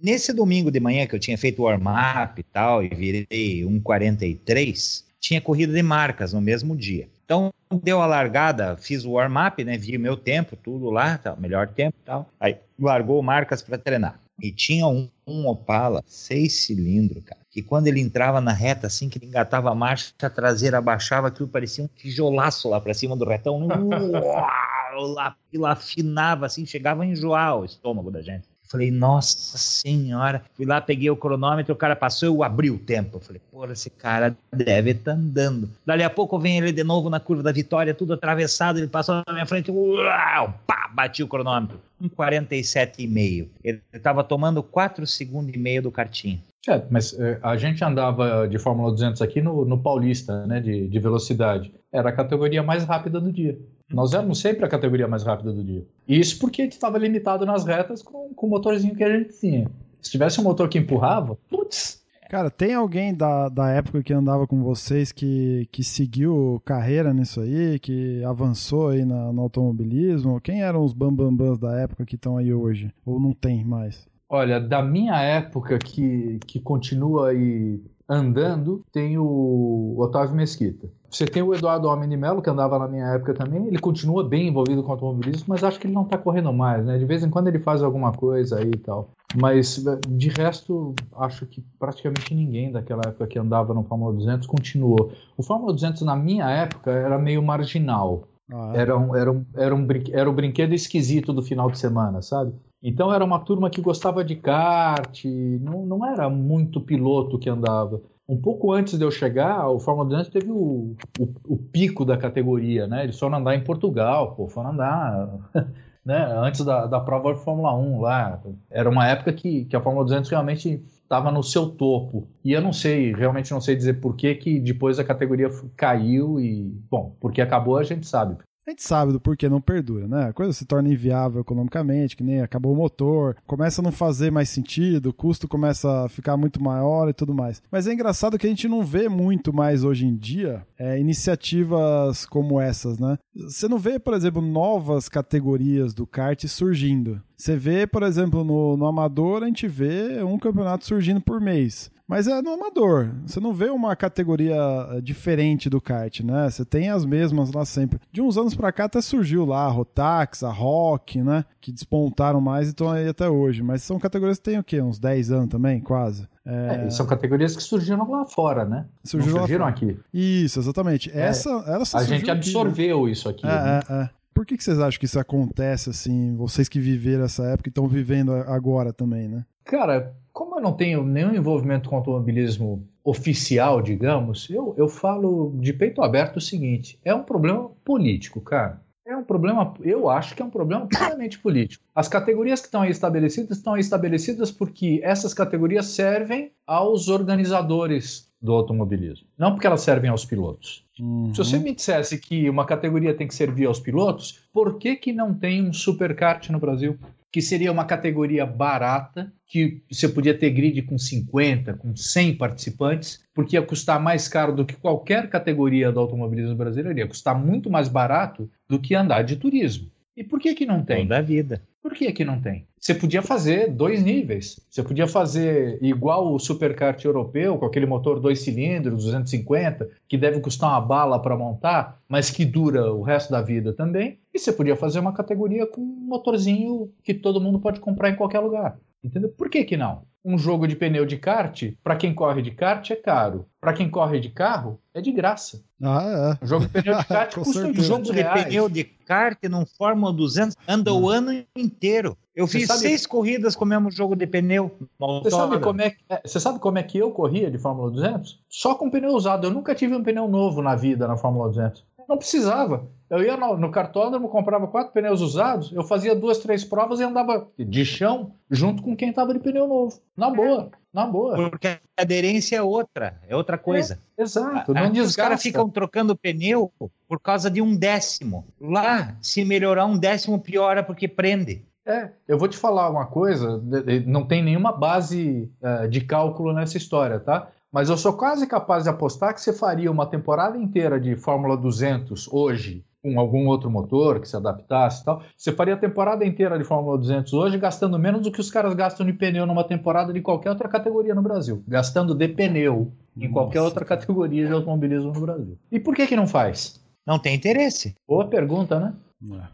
Nesse 0.00 0.32
domingo 0.32 0.70
de 0.70 0.80
manhã 0.80 1.06
que 1.06 1.14
eu 1.14 1.20
tinha 1.20 1.38
feito 1.38 1.62
o 1.62 1.64
warm-up 1.66 2.40
e 2.40 2.42
tal, 2.42 2.82
e 2.82 2.88
virei 2.88 3.64
1,43, 3.64 5.04
tinha 5.20 5.40
corrida 5.40 5.72
de 5.72 5.82
marcas 5.82 6.32
no 6.32 6.40
mesmo 6.40 6.76
dia. 6.76 7.08
Então, 7.24 7.52
deu 7.82 8.00
a 8.00 8.06
largada, 8.06 8.76
fiz 8.76 9.04
o 9.04 9.12
warm-up, 9.12 9.62
né? 9.64 9.76
Vi 9.76 9.96
o 9.96 10.00
meu 10.00 10.16
tempo, 10.16 10.56
tudo 10.56 10.90
lá, 10.90 11.18
tá, 11.18 11.34
melhor 11.36 11.68
tempo 11.68 11.96
e 12.00 12.04
tal. 12.04 12.28
Aí 12.38 12.56
largou 12.78 13.22
marcas 13.22 13.62
para 13.62 13.78
treinar. 13.78 14.20
E 14.40 14.50
tinha 14.50 14.86
um, 14.86 15.08
um 15.26 15.46
Opala, 15.46 16.02
seis 16.06 16.64
cilindros, 16.64 17.22
cara. 17.24 17.40
Que 17.50 17.62
quando 17.62 17.86
ele 17.86 18.00
entrava 18.00 18.40
na 18.40 18.52
reta, 18.52 18.86
assim, 18.86 19.08
que 19.08 19.18
ele 19.18 19.26
engatava 19.26 19.70
a 19.70 19.74
marcha, 19.74 20.12
a 20.20 20.30
traseira 20.30 20.78
abaixava, 20.78 21.28
aquilo 21.28 21.48
parecia 21.48 21.84
um 21.84 21.88
tijolaço 21.88 22.68
lá 22.68 22.80
para 22.80 22.94
cima 22.94 23.14
do 23.14 23.24
retão. 23.24 23.68
Uau, 23.68 25.06
lá, 25.12 25.36
afinava, 25.70 26.46
assim, 26.46 26.66
chegava 26.66 27.02
a 27.02 27.06
enjoar 27.06 27.58
o 27.58 27.64
estômago 27.64 28.10
da 28.10 28.22
gente. 28.22 28.51
Falei, 28.72 28.90
nossa 28.90 29.58
senhora. 29.58 30.42
Fui 30.54 30.64
lá, 30.64 30.80
peguei 30.80 31.10
o 31.10 31.16
cronômetro, 31.16 31.74
o 31.74 31.76
cara 31.76 31.94
passou, 31.94 32.28
eu 32.28 32.42
abri 32.42 32.70
o 32.70 32.78
tempo. 32.78 33.20
Falei, 33.20 33.40
porra, 33.50 33.72
esse 33.74 33.90
cara 33.90 34.34
deve 34.50 34.92
estar 34.92 35.12
andando. 35.12 35.68
Dali 35.84 36.02
a 36.02 36.08
pouco 36.08 36.38
vem 36.38 36.56
ele 36.56 36.72
de 36.72 36.82
novo 36.82 37.10
na 37.10 37.20
curva 37.20 37.42
da 37.42 37.52
vitória, 37.52 37.92
tudo 37.92 38.14
atravessado, 38.14 38.78
ele 38.78 38.88
passou 38.88 39.22
na 39.26 39.32
minha 39.34 39.44
frente, 39.44 39.70
uau, 39.70 40.54
pá, 40.66 40.90
bati 40.90 41.22
o 41.22 41.28
cronômetro. 41.28 41.78
Um 42.00 42.08
47,5. 42.08 43.48
Ele 43.62 43.82
estava 43.92 44.24
tomando 44.24 44.62
4 44.62 45.06
segundos 45.06 45.54
e 45.54 45.58
meio 45.58 45.82
do 45.82 45.90
cartinho. 45.90 46.40
É, 46.66 46.80
mas 46.88 47.12
é, 47.18 47.38
a 47.42 47.56
gente 47.56 47.84
andava 47.84 48.48
de 48.48 48.58
Fórmula 48.58 48.90
200 48.90 49.20
aqui 49.20 49.42
no, 49.42 49.66
no 49.66 49.78
Paulista, 49.78 50.46
né, 50.46 50.60
de, 50.60 50.88
de 50.88 50.98
velocidade. 50.98 51.74
Era 51.92 52.08
a 52.08 52.12
categoria 52.12 52.62
mais 52.62 52.84
rápida 52.84 53.20
do 53.20 53.30
dia. 53.30 53.58
Nós 53.92 54.12
éramos 54.12 54.40
sempre 54.40 54.64
a 54.64 54.68
categoria 54.68 55.06
mais 55.08 55.22
rápida 55.22 55.52
do 55.52 55.62
dia. 55.62 55.84
Isso 56.08 56.38
porque 56.38 56.62
a 56.62 56.64
gente 56.64 56.72
estava 56.72 56.98
limitado 56.98 57.44
nas 57.46 57.64
retas 57.64 58.02
com, 58.02 58.30
com 58.34 58.46
o 58.46 58.50
motorzinho 58.50 58.94
que 58.94 59.04
a 59.04 59.18
gente 59.18 59.38
tinha. 59.38 59.70
Se 60.00 60.10
tivesse 60.10 60.40
um 60.40 60.44
motor 60.44 60.68
que 60.68 60.78
empurrava, 60.78 61.36
putz, 61.48 62.00
Cara, 62.28 62.50
tem 62.50 62.72
alguém 62.72 63.12
da, 63.14 63.50
da 63.50 63.68
época 63.68 64.02
que 64.02 64.10
andava 64.10 64.46
com 64.46 64.62
vocês 64.62 65.12
que, 65.12 65.68
que 65.70 65.84
seguiu 65.84 66.62
carreira 66.64 67.12
nisso 67.12 67.42
aí, 67.42 67.78
que 67.78 68.24
avançou 68.24 68.88
aí 68.88 69.04
na- 69.04 69.30
no 69.30 69.42
automobilismo? 69.42 70.40
Quem 70.40 70.62
eram 70.62 70.82
os 70.82 70.94
bambambãs 70.94 71.58
da 71.58 71.78
época 71.78 72.06
que 72.06 72.14
estão 72.14 72.38
aí 72.38 72.50
hoje? 72.54 72.90
Ou 73.04 73.20
não 73.20 73.34
tem 73.34 73.62
mais? 73.62 74.08
Olha, 74.30 74.58
da 74.58 74.82
minha 74.82 75.20
época 75.20 75.78
que, 75.78 76.38
que 76.46 76.58
continua 76.58 77.28
aí 77.28 77.82
andando, 78.12 78.84
tem 78.92 79.16
o 79.18 79.96
Otávio 79.98 80.36
Mesquita. 80.36 80.88
Você 81.10 81.26
tem 81.26 81.42
o 81.42 81.54
Eduardo 81.54 81.88
Homem 81.88 82.08
de 82.08 82.16
Mello, 82.16 82.40
que 82.40 82.48
andava 82.48 82.78
na 82.78 82.88
minha 82.88 83.06
época 83.06 83.34
também. 83.34 83.66
Ele 83.66 83.78
continua 83.78 84.26
bem 84.26 84.48
envolvido 84.48 84.82
com 84.82 84.92
automobilismo, 84.92 85.44
mas 85.48 85.62
acho 85.62 85.78
que 85.78 85.86
ele 85.86 85.94
não 85.94 86.04
está 86.04 86.16
correndo 86.16 86.52
mais, 86.52 86.84
né? 86.84 86.98
De 86.98 87.04
vez 87.04 87.22
em 87.22 87.28
quando 87.28 87.48
ele 87.48 87.58
faz 87.58 87.82
alguma 87.82 88.12
coisa 88.12 88.58
aí 88.58 88.70
e 88.70 88.78
tal. 88.78 89.10
Mas, 89.34 89.84
de 90.08 90.28
resto, 90.28 90.94
acho 91.16 91.46
que 91.46 91.62
praticamente 91.78 92.34
ninguém 92.34 92.72
daquela 92.72 93.02
época 93.06 93.26
que 93.26 93.38
andava 93.38 93.74
no 93.74 93.82
Fórmula 93.84 94.12
200 94.14 94.46
continuou. 94.46 95.12
O 95.36 95.42
Fórmula 95.42 95.72
200, 95.72 96.02
na 96.02 96.16
minha 96.16 96.48
época, 96.48 96.90
era 96.90 97.18
meio 97.18 97.42
marginal. 97.42 98.24
Ah, 98.50 98.72
Era 98.74 98.98
um, 98.98 99.16
era, 99.16 99.32
um, 99.32 99.44
era, 99.54 99.74
um 99.74 99.86
era 100.12 100.30
o 100.30 100.32
brinquedo 100.32 100.74
esquisito 100.74 101.32
do 101.32 101.42
final 101.42 101.70
de 101.70 101.78
semana, 101.78 102.20
sabe? 102.20 102.52
Então 102.82 103.14
era 103.14 103.24
uma 103.24 103.38
turma 103.38 103.70
que 103.70 103.80
gostava 103.80 104.24
de 104.24 104.34
kart, 104.34 105.24
não, 105.60 105.86
não 105.86 106.04
era 106.04 106.28
muito 106.28 106.80
piloto 106.80 107.38
que 107.38 107.48
andava. 107.48 108.00
Um 108.28 108.40
pouco 108.40 108.72
antes 108.72 108.98
de 108.98 109.04
eu 109.04 109.10
chegar, 109.10 109.68
o 109.68 109.78
Fórmula 109.78 110.08
200 110.08 110.30
teve 110.30 110.50
o, 110.50 110.96
o, 111.18 111.34
o 111.46 111.56
pico 111.56 112.04
da 112.04 112.16
categoria, 112.16 112.86
né? 112.86 113.04
Eles 113.04 113.18
foram 113.18 113.38
andar 113.38 113.54
em 113.54 113.62
Portugal, 113.62 114.34
pô, 114.34 114.48
foram 114.48 114.70
andar 114.70 115.28
né? 116.04 116.24
antes 116.36 116.64
da, 116.64 116.86
da 116.86 116.98
prova 116.98 117.34
de 117.34 117.40
Fórmula 117.40 117.76
1 117.76 118.00
lá. 118.00 118.40
Era 118.70 118.88
uma 118.88 119.06
época 119.06 119.32
que, 119.32 119.64
que 119.66 119.76
a 119.76 119.80
Fórmula 119.80 120.04
200 120.04 120.30
realmente 120.30 120.82
estava 121.02 121.30
no 121.30 121.42
seu 121.42 121.68
topo. 121.68 122.26
E 122.44 122.52
eu 122.52 122.60
não 122.60 122.72
sei, 122.72 123.12
realmente 123.12 123.50
não 123.52 123.60
sei 123.60 123.76
dizer 123.76 124.00
por 124.00 124.16
que, 124.16 124.34
que 124.34 124.58
depois 124.58 124.98
a 124.98 125.04
categoria 125.04 125.50
caiu 125.76 126.40
e, 126.40 126.64
bom, 126.90 127.14
porque 127.20 127.40
acabou 127.40 127.76
a 127.76 127.84
gente 127.84 128.06
sabe. 128.06 128.36
A 128.64 128.70
gente 128.70 128.84
sabe 128.84 129.12
do 129.12 129.20
porquê 129.20 129.48
não 129.48 129.60
perdura, 129.60 130.06
né? 130.06 130.28
A 130.28 130.32
coisa 130.32 130.52
se 130.52 130.64
torna 130.64 130.88
inviável 130.88 131.40
economicamente, 131.40 132.16
que 132.16 132.22
nem 132.22 132.40
acabou 132.40 132.72
o 132.72 132.76
motor, 132.76 133.36
começa 133.44 133.80
a 133.80 133.84
não 133.84 133.90
fazer 133.90 134.30
mais 134.30 134.48
sentido, 134.50 135.08
o 135.08 135.12
custo 135.12 135.48
começa 135.48 136.04
a 136.04 136.08
ficar 136.08 136.36
muito 136.36 136.62
maior 136.62 137.08
e 137.08 137.12
tudo 137.12 137.34
mais. 137.34 137.60
Mas 137.72 137.88
é 137.88 137.92
engraçado 137.92 138.38
que 138.38 138.46
a 138.46 138.48
gente 138.48 138.68
não 138.68 138.84
vê 138.84 139.08
muito 139.08 139.52
mais 139.52 139.82
hoje 139.82 140.06
em 140.06 140.14
dia 140.14 140.64
é, 140.78 140.96
iniciativas 140.98 142.24
como 142.24 142.60
essas, 142.60 143.00
né? 143.00 143.18
Você 143.34 143.66
não 143.66 143.78
vê, 143.78 143.98
por 143.98 144.14
exemplo, 144.14 144.40
novas 144.40 145.08
categorias 145.08 145.92
do 145.92 146.06
kart 146.06 146.44
surgindo. 146.46 147.20
Você 147.36 147.56
vê, 147.56 147.84
por 147.88 148.04
exemplo, 148.04 148.44
no, 148.44 148.76
no 148.76 148.86
Amador, 148.86 149.42
a 149.42 149.46
gente 149.46 149.66
vê 149.66 150.22
um 150.22 150.38
campeonato 150.38 150.86
surgindo 150.86 151.20
por 151.20 151.40
mês. 151.40 151.90
Mas 152.06 152.26
é 152.26 152.42
no 152.42 152.50
amador. 152.50 153.10
Você 153.26 153.40
não 153.40 153.52
vê 153.54 153.70
uma 153.70 153.94
categoria 153.96 154.54
eh, 154.92 155.00
diferente 155.00 155.70
do 155.70 155.80
kart, 155.80 156.20
né? 156.20 156.50
Você 156.50 156.64
tem 156.64 156.90
as 156.90 157.04
mesmas 157.04 157.50
lá 157.52 157.64
sempre. 157.64 157.98
De 158.12 158.20
uns 158.20 158.36
anos 158.36 158.54
pra 158.54 158.72
cá 158.72 158.84
até 158.84 159.00
surgiu 159.00 159.44
lá 159.46 159.64
a 159.64 159.68
Rotax, 159.68 160.42
a 160.42 160.50
Rock, 160.50 161.22
né? 161.22 161.44
Que 161.60 161.72
despontaram 161.72 162.40
mais 162.40 162.66
e 162.66 162.70
estão 162.70 162.90
aí 162.90 163.08
até 163.08 163.28
hoje. 163.28 163.62
Mas 163.62 163.82
são 163.82 163.98
categorias 163.98 164.38
que 164.38 164.44
tem 164.44 164.58
o 164.58 164.64
quê? 164.64 164.80
Uns 164.80 164.98
10 164.98 165.30
anos 165.30 165.48
também, 165.48 165.80
quase. 165.80 166.28
É, 166.44 166.86
e 166.88 166.90
são 166.90 167.06
categorias 167.06 167.54
que 167.56 167.62
surgiram 167.62 168.10
lá 168.10 168.26
fora, 168.26 168.64
né? 168.64 168.78
Lá 168.78 168.86
surgiram 169.04 169.64
aqui. 169.66 169.96
Isso, 170.12 170.58
exatamente. 170.58 171.10
Essa, 171.16 171.48
ela 171.66 171.84
só 171.84 171.98
A 171.98 172.00
surgiu 172.00 172.18
gente 172.18 172.22
aqui, 172.22 172.26
né? 172.26 172.32
absorveu 172.32 173.08
isso 173.08 173.28
aqui. 173.28 173.46
né? 173.46 173.52
É, 173.88 173.92
é, 173.92 173.96
é. 174.02 174.10
Por 174.34 174.44
que, 174.44 174.56
que 174.56 174.64
vocês 174.64 174.78
acham 174.80 174.98
que 174.98 175.04
isso 175.06 175.20
acontece 175.20 175.90
assim? 175.90 176.34
Vocês 176.36 176.68
que 176.68 176.80
viveram 176.80 177.24
essa 177.24 177.44
época 177.44 177.68
e 177.68 177.70
estão 177.70 177.86
vivendo 177.86 178.32
agora 178.32 178.92
também, 178.92 179.28
né? 179.28 179.44
Cara, 179.64 180.14
como 180.32 180.56
eu 180.56 180.62
não 180.62 180.72
tenho 180.72 181.04
nenhum 181.04 181.34
envolvimento 181.34 181.88
com 181.88 181.96
automobilismo 181.96 182.88
oficial, 183.04 183.82
digamos, 183.82 184.48
eu, 184.48 184.74
eu 184.78 184.88
falo 184.88 185.52
de 185.60 185.72
peito 185.72 186.02
aberto 186.02 186.36
o 186.36 186.40
seguinte: 186.40 186.98
é 187.04 187.14
um 187.14 187.22
problema 187.22 187.70
político, 187.84 188.40
cara. 188.40 188.80
É 189.04 189.16
um 189.16 189.24
problema, 189.24 189.74
eu 189.82 190.08
acho 190.08 190.34
que 190.34 190.40
é 190.40 190.44
um 190.44 190.50
problema 190.50 190.86
puramente 190.86 191.38
político. 191.38 191.84
As 191.94 192.06
categorias 192.06 192.60
que 192.60 192.66
estão 192.66 192.82
aí 192.82 192.90
estabelecidas 192.90 193.58
estão 193.58 193.74
aí 193.74 193.80
estabelecidas 193.80 194.50
porque 194.50 195.00
essas 195.02 195.34
categorias 195.34 195.86
servem 195.86 196.52
aos 196.66 197.08
organizadores 197.08 198.30
do 198.40 198.52
automobilismo, 198.52 199.26
não 199.36 199.52
porque 199.52 199.66
elas 199.66 199.82
servem 199.82 200.10
aos 200.10 200.24
pilotos. 200.24 200.84
Uhum. 200.98 201.32
Se 201.34 201.38
você 201.38 201.58
me 201.58 201.74
dissesse 201.74 202.18
que 202.18 202.48
uma 202.48 202.64
categoria 202.64 203.14
tem 203.14 203.26
que 203.26 203.34
servir 203.34 203.66
aos 203.66 203.80
pilotos, 203.80 204.40
por 204.52 204.78
que, 204.78 204.96
que 204.96 205.12
não 205.12 205.34
tem 205.34 205.68
um 205.68 205.72
superkart 205.72 206.48
no 206.50 206.58
Brasil? 206.58 206.96
Que 207.32 207.40
seria 207.40 207.72
uma 207.72 207.86
categoria 207.86 208.44
barata, 208.44 209.32
que 209.46 209.82
você 209.90 210.06
podia 210.08 210.38
ter 210.38 210.50
grid 210.50 210.82
com 210.82 210.98
50, 210.98 211.74
com 211.74 211.96
100 211.96 212.36
participantes, 212.36 213.24
porque 213.34 213.56
ia 213.56 213.62
custar 213.62 213.98
mais 214.00 214.28
caro 214.28 214.54
do 214.54 214.66
que 214.66 214.76
qualquer 214.76 215.30
categoria 215.30 215.90
do 215.90 215.98
automobilismo 215.98 216.54
brasileiro, 216.54 216.98
ia 216.98 217.08
custar 217.08 217.34
muito 217.34 217.70
mais 217.70 217.88
barato 217.88 218.50
do 218.68 218.78
que 218.78 218.94
andar 218.94 219.22
de 219.22 219.36
turismo. 219.36 219.90
E 220.14 220.22
por 220.22 220.38
que, 220.38 220.54
que 220.54 220.66
não 220.66 220.84
tem? 220.84 221.04
Toda 221.04 221.18
a 221.18 221.22
vida. 221.22 221.62
Por 221.82 221.94
que, 221.94 222.12
que 222.12 222.24
não 222.24 222.40
tem? 222.40 222.66
Você 222.78 222.94
podia 222.94 223.22
fazer 223.22 223.68
dois 223.68 224.02
níveis. 224.02 224.60
Você 224.70 224.82
podia 224.82 225.08
fazer 225.08 225.78
igual 225.82 226.32
o 226.32 226.38
superkart 226.38 227.02
europeu, 227.04 227.58
com 227.58 227.66
aquele 227.66 227.86
motor 227.86 228.20
dois 228.20 228.40
cilindros, 228.40 229.04
250, 229.04 229.88
que 230.08 230.16
deve 230.16 230.40
custar 230.40 230.70
uma 230.70 230.80
bala 230.80 231.20
para 231.20 231.36
montar, 231.36 232.00
mas 232.08 232.30
que 232.30 232.44
dura 232.44 232.92
o 232.92 233.02
resto 233.02 233.32
da 233.32 233.42
vida 233.42 233.72
também. 233.72 234.18
E 234.34 234.38
você 234.38 234.52
podia 234.52 234.76
fazer 234.76 234.98
uma 234.98 235.12
categoria 235.12 235.66
com 235.66 235.80
um 235.80 236.06
motorzinho 236.08 236.90
que 237.02 237.12
todo 237.14 237.40
mundo 237.40 237.58
pode 237.60 237.80
comprar 237.80 238.10
em 238.10 238.16
qualquer 238.16 238.40
lugar. 238.40 238.78
Entendeu? 239.04 239.28
Por 239.30 239.48
que, 239.50 239.64
que 239.64 239.76
não? 239.76 240.02
Um 240.24 240.38
jogo 240.38 240.68
de 240.68 240.76
pneu 240.76 241.04
de 241.04 241.16
kart, 241.16 241.72
para 241.82 241.96
quem 241.96 242.14
corre 242.14 242.40
de 242.42 242.52
kart, 242.52 242.88
é 242.92 242.94
caro. 242.94 243.44
Para 243.60 243.72
quem 243.72 243.90
corre 243.90 244.20
de 244.20 244.28
carro, 244.30 244.78
é 244.94 245.00
de 245.00 245.10
graça. 245.10 245.60
Ah, 245.82 246.38
Um 246.40 246.46
jogo 246.46 246.66
de 246.66 246.70
pneu 246.70 246.96
de 246.96 247.04
kart 247.08 247.34
custa. 247.34 247.58
Um 247.66 247.74
jogo 247.74 247.80
800 247.80 248.10
de 248.12 248.12
reais. 248.22 248.44
pneu 248.44 248.68
de 248.68 248.84
kart 248.84 249.36
num 249.50 249.66
Fórmula 249.66 250.12
200 250.12 250.56
anda 250.68 250.94
o 250.94 251.08
ano 251.08 251.44
inteiro. 251.56 252.16
Eu 252.36 252.46
fiz 252.46 252.68
sabe- 252.68 252.80
seis 252.80 253.04
corridas 253.04 253.56
com 253.56 253.64
o 253.64 253.68
mesmo 253.68 253.90
jogo 253.90 254.14
de 254.14 254.24
pneu. 254.26 254.70
no 255.00 255.22
Você 255.24 255.30
sabe, 255.32 255.58
como 255.58 255.82
é, 255.82 255.90
que- 255.90 255.96
é, 256.08 256.22
você 256.24 256.38
sabe 256.38 256.60
como 256.60 256.78
é 256.78 256.82
que 256.84 256.96
eu 256.98 257.10
corria 257.10 257.50
de 257.50 257.58
Fórmula 257.58 257.90
200? 257.90 258.40
Só 258.48 258.76
com 258.76 258.88
pneu 258.88 259.10
usado. 259.10 259.48
Eu 259.48 259.50
nunca 259.50 259.74
tive 259.74 259.96
um 259.96 260.04
pneu 260.04 260.28
novo 260.28 260.62
na 260.62 260.76
vida 260.76 261.08
na 261.08 261.16
Fórmula 261.16 261.48
200. 261.48 261.84
Não 262.12 262.18
precisava. 262.18 262.90
Eu 263.08 263.22
ia 263.22 263.38
no, 263.38 263.56
no 263.56 263.70
cartódromo, 263.70 264.28
comprava 264.28 264.66
quatro 264.66 264.92
pneus 264.92 265.22
usados, 265.22 265.72
eu 265.72 265.82
fazia 265.82 266.14
duas, 266.14 266.38
três 266.38 266.62
provas 266.62 267.00
e 267.00 267.02
andava 267.02 267.48
de 267.58 267.84
chão 267.86 268.32
junto 268.50 268.82
com 268.82 268.94
quem 268.94 269.08
estava 269.10 269.32
de 269.32 269.40
pneu 269.40 269.66
novo. 269.66 269.98
Na 270.14 270.28
boa, 270.30 270.70
na 270.92 271.06
boa. 271.06 271.36
Porque 271.50 271.68
a 271.68 271.78
aderência 271.96 272.56
é 272.56 272.62
outra, 272.62 273.18
é 273.26 273.34
outra 273.34 273.56
coisa. 273.56 273.98
Exato, 274.16 274.72
Ah, 274.72 274.80
não 274.82 274.86
Os 274.88 274.92
desgasta. 274.92 275.22
caras 275.22 275.42
ficam 275.42 275.70
trocando 275.70 276.14
pneu 276.14 276.70
por 277.08 277.18
causa 277.18 277.50
de 277.50 277.62
um 277.62 277.74
décimo. 277.74 278.46
Lá, 278.60 279.16
se 279.22 279.42
melhorar 279.42 279.86
um 279.86 279.96
décimo, 279.96 280.38
piora 280.38 280.82
porque 280.82 281.08
prende. 281.08 281.64
É, 281.86 282.10
eu 282.28 282.38
vou 282.38 282.46
te 282.46 282.56
falar 282.58 282.90
uma 282.90 283.06
coisa, 283.06 283.60
não 284.06 284.24
tem 284.24 284.42
nenhuma 284.42 284.70
base 284.70 285.50
eh, 285.62 285.88
de 285.88 286.00
cálculo 286.02 286.52
nessa 286.52 286.76
história, 286.76 287.18
tá? 287.18 287.48
Mas 287.72 287.88
eu 287.88 287.96
sou 287.96 288.12
quase 288.12 288.46
capaz 288.46 288.84
de 288.84 288.90
apostar 288.90 289.32
que 289.32 289.40
você 289.40 289.50
faria 289.50 289.90
uma 289.90 290.04
temporada 290.04 290.58
inteira 290.58 291.00
de 291.00 291.16
Fórmula 291.16 291.56
200 291.56 292.28
hoje, 292.30 292.84
com 293.02 293.18
algum 293.18 293.46
outro 293.46 293.70
motor 293.70 294.20
que 294.20 294.28
se 294.28 294.36
adaptasse 294.36 295.00
e 295.00 295.04
tal. 295.06 295.22
Você 295.34 295.52
faria 295.52 295.72
a 295.72 295.78
temporada 295.78 296.22
inteira 296.22 296.58
de 296.58 296.64
Fórmula 296.64 296.98
200 296.98 297.32
hoje 297.32 297.56
gastando 297.56 297.98
menos 297.98 298.20
do 298.20 298.30
que 298.30 298.40
os 298.40 298.50
caras 298.50 298.74
gastam 298.74 299.06
de 299.06 299.14
pneu 299.14 299.46
numa 299.46 299.64
temporada 299.64 300.12
de 300.12 300.20
qualquer 300.20 300.50
outra 300.50 300.68
categoria 300.68 301.14
no 301.14 301.22
Brasil. 301.22 301.64
Gastando 301.66 302.14
de 302.14 302.28
pneu 302.28 302.92
em 303.16 303.30
qualquer 303.30 303.60
Nossa, 303.60 303.70
outra 303.70 303.86
categoria 303.86 304.46
de 304.46 304.52
automobilismo 304.52 305.10
no 305.10 305.20
Brasil. 305.22 305.58
E 305.70 305.80
por 305.80 305.94
que 305.94 306.06
que 306.06 306.14
não 306.14 306.26
faz? 306.26 306.78
Não 307.06 307.18
tem 307.18 307.34
interesse. 307.34 307.94
Boa 308.06 308.26
pergunta, 308.26 308.78
né? 308.78 308.92